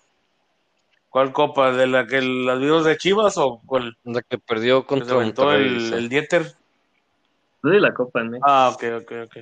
¿Cuál 1.11 1.33
copa? 1.33 1.72
¿De 1.72 1.87
la 1.87 2.07
que 2.07 2.20
las 2.20 2.59
vimos 2.59 2.85
de 2.85 2.97
Chivas 2.97 3.37
o 3.39 3.61
cuál? 3.64 3.97
La 4.05 4.22
que 4.22 4.39
perdió 4.39 4.87
Que 4.87 5.05
se 5.05 5.12
contra 5.14 5.55
el, 5.57 5.93
el 5.95 6.09
Dieter. 6.09 6.55
De 7.62 7.80
la 7.80 7.92
copa 7.92 8.20
en 8.20 8.30
México. 8.30 8.46
Ah, 8.48 8.70
ok, 8.74 8.84
ok, 9.02 9.12
ok. 9.26 9.36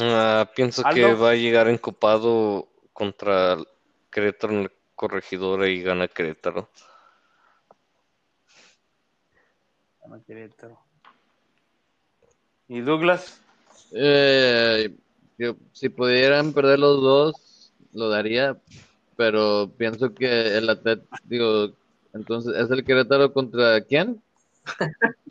Ah, 0.00 0.50
pienso 0.54 0.82
¿Aldo? 0.84 0.94
que 0.94 1.14
va 1.14 1.30
a 1.30 1.34
llegar 1.34 1.68
encopado 1.68 2.68
contra 2.92 3.56
Querétaro 4.10 4.52
en 4.52 4.62
la 4.64 4.72
corregidora 4.94 5.68
y 5.68 5.82
gana 5.82 6.08
Querétaro. 6.08 6.70
Gana 10.02 10.22
Querétaro. 10.26 10.78
¿Y 12.68 12.80
Douglas? 12.80 13.40
Eh, 13.92 14.96
yo, 15.38 15.56
si 15.72 15.88
pudieran 15.88 16.52
perder 16.52 16.78
los 16.78 17.00
dos, 17.00 17.72
lo 17.92 18.08
daría, 18.08 18.58
pero 19.16 19.70
pienso 19.78 20.14
que 20.14 20.58
el 20.58 20.68
Atlet, 20.68 21.06
digo, 21.24 21.70
entonces, 22.12 22.54
¿es 22.56 22.70
el 22.70 22.84
Querétaro 22.84 23.32
contra 23.32 23.80
quién? 23.82 24.22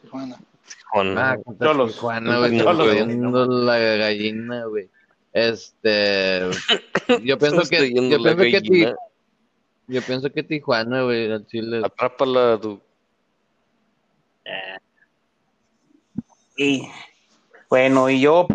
Tijuana. 0.01 0.38
Tijuana. 0.67 1.31
Ah, 1.31 1.38
contra 1.43 1.67
Cholos. 1.67 1.93
Tijuana, 1.93 2.38
güey, 2.39 2.59
Cholos. 2.59 2.93
viendo 2.95 3.45
la 3.45 3.77
gallina, 3.77 4.65
güey. 4.65 4.89
Este, 5.33 6.49
yo 7.23 7.38
pienso 7.38 7.61
que, 7.69 7.93
yo 7.93 8.23
pienso 8.23 8.38
que, 8.38 8.61
Ti- 8.61 8.93
yo 9.88 10.01
pienso 10.01 10.31
que 10.31 10.43
Tijuana, 10.43 11.03
güey, 11.03 11.31
al 11.31 11.45
Chile. 11.47 11.81
Atrápala, 11.83 12.57
Du. 12.57 12.81
Y 16.57 16.88
bueno, 17.69 18.09
y 18.09 18.21
yo 18.21 18.47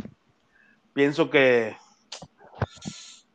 pienso 0.94 1.28
que 1.28 1.76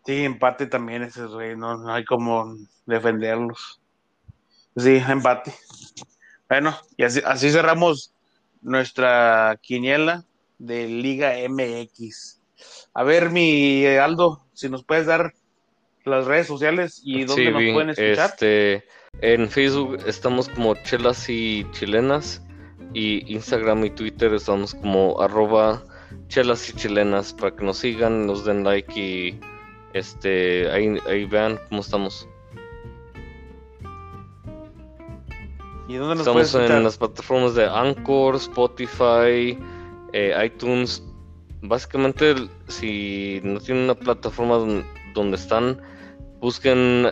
sí, 0.05 0.23
empate 0.23 0.65
también 0.65 1.03
ese 1.03 1.25
güey, 1.27 1.55
no, 1.55 1.77
no 1.77 1.93
hay 1.93 2.03
como 2.03 2.55
defenderlos. 2.87 3.79
Sí, 4.75 5.01
empate. 5.07 5.53
Bueno, 6.55 6.77
y 6.95 7.03
así, 7.03 7.19
así 7.25 7.51
cerramos 7.51 8.13
nuestra 8.61 9.59
quiniela 9.61 10.23
de 10.57 10.87
Liga 10.87 11.33
MX. 11.49 12.39
A 12.93 13.03
ver, 13.03 13.29
mi 13.29 13.85
Aldo, 13.85 14.41
si 14.53 14.69
nos 14.69 14.85
puedes 14.85 15.05
dar 15.05 15.33
las 16.05 16.27
redes 16.27 16.47
sociales 16.47 17.01
y 17.03 17.25
dónde 17.25 17.47
Sí, 17.47 17.51
nos 17.51 17.73
pueden 17.73 17.89
escuchar. 17.89 18.29
Este, 18.29 18.85
en 19.19 19.49
Facebook 19.49 19.99
estamos 20.07 20.47
como 20.47 20.75
Chelas 20.75 21.27
y 21.27 21.67
Chilenas 21.71 22.41
y 22.93 23.33
Instagram 23.33 23.83
y 23.83 23.89
Twitter 23.89 24.33
estamos 24.33 24.75
como 24.75 25.21
arroba 25.21 25.83
Chelas 26.29 26.69
y 26.69 26.73
Chilenas 26.73 27.33
para 27.33 27.53
que 27.53 27.65
nos 27.65 27.79
sigan, 27.79 28.25
nos 28.25 28.45
den 28.45 28.63
like 28.63 28.97
y 28.97 29.37
este 29.91 30.71
ahí, 30.71 30.97
ahí 31.05 31.25
vean 31.25 31.59
cómo 31.67 31.81
estamos. 31.81 32.29
¿Y 35.87 35.95
dónde 35.95 36.15
nos 36.15 36.27
Estamos 36.27 36.55
en 36.55 36.83
las 36.83 36.97
plataformas 36.97 37.55
de 37.55 37.65
Anchor, 37.67 38.35
Spotify, 38.35 39.57
eh, 40.13 40.45
iTunes. 40.45 41.03
Básicamente, 41.61 42.35
si 42.67 43.39
no 43.43 43.59
tienen 43.59 43.85
una 43.85 43.95
plataforma 43.95 44.55
don- 44.55 44.85
donde 45.13 45.37
están, 45.37 45.79
busquen 46.39 47.07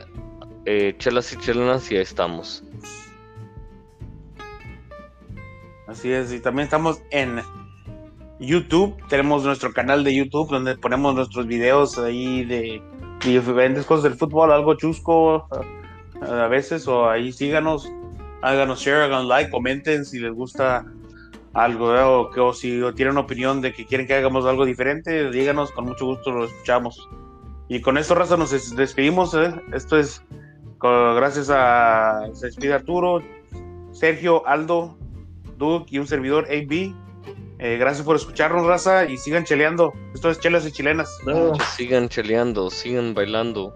eh, 0.66 0.96
Chelas 0.98 1.32
y 1.34 1.38
Chilenas 1.38 1.92
y 1.92 1.98
ahí 1.98 2.02
estamos. 2.02 2.64
Así 5.88 6.12
es, 6.12 6.34
y 6.34 6.40
también 6.40 6.66
estamos 6.66 7.02
en 7.12 7.42
YouTube. 8.40 8.96
Tenemos 9.10 9.44
nuestro 9.44 9.72
canal 9.74 10.04
de 10.04 10.16
YouTube 10.16 10.50
donde 10.50 10.76
ponemos 10.78 11.14
nuestros 11.14 11.46
videos 11.46 11.98
ahí 12.00 12.44
de, 12.46 12.82
de 13.24 13.30
diferentes 13.32 13.86
cosas 13.86 14.04
del 14.04 14.16
fútbol, 14.16 14.52
algo 14.52 14.74
chusco 14.76 15.48
a 16.22 16.48
veces, 16.48 16.88
o 16.88 17.10
ahí 17.10 17.32
síganos, 17.32 17.92
háganos 18.44 18.80
share, 18.82 19.04
hagan 19.04 19.28
like, 19.28 19.50
comenten 19.50 20.06
si 20.06 20.20
les 20.20 20.32
gusta 20.34 20.86
algo, 21.54 21.88
o, 22.20 22.30
que, 22.32 22.40
o 22.40 22.54
si 22.54 22.82
tienen 22.96 23.18
opinión 23.18 23.62
de 23.62 23.74
que 23.74 23.86
quieren 23.86 24.08
que 24.08 24.14
hagamos 24.16 24.46
algo 24.46 24.66
diferente, 24.66 25.30
díganos, 25.32 25.72
con 25.72 25.86
mucho 25.86 26.06
gusto 26.06 26.32
lo 26.32 26.46
escuchamos. 26.46 27.08
Y 27.70 27.82
con 27.82 27.98
esto, 27.98 28.16
Raza, 28.16 28.38
nos 28.38 28.52
des- 28.52 28.76
despedimos. 28.76 29.34
¿eh? 29.34 29.54
Esto 29.74 29.98
es 29.98 30.22
co- 30.78 31.16
gracias 31.16 31.50
a. 31.52 32.22
Se 32.34 32.48
despide 32.48 32.74
Arturo, 32.74 33.24
Sergio, 33.92 34.46
Aldo, 34.48 34.98
Duke 35.58 35.86
y 35.96 36.00
un 36.00 36.08
servidor 36.08 36.46
AB. 36.50 36.94
Eh, 37.60 37.78
gracias 37.78 38.06
por 38.06 38.16
escucharnos, 38.18 38.66
raza, 38.66 39.06
y 39.06 39.16
sigan 39.18 39.46
cheleando. 39.46 39.94
Esto 40.14 40.30
es 40.30 40.40
Chelas 40.40 40.68
y 40.68 40.72
Chilenas. 40.72 41.10
No. 41.26 41.54
Sigan 41.78 42.10
cheleando, 42.10 42.70
sigan 42.70 43.14
bailando. 43.14 43.74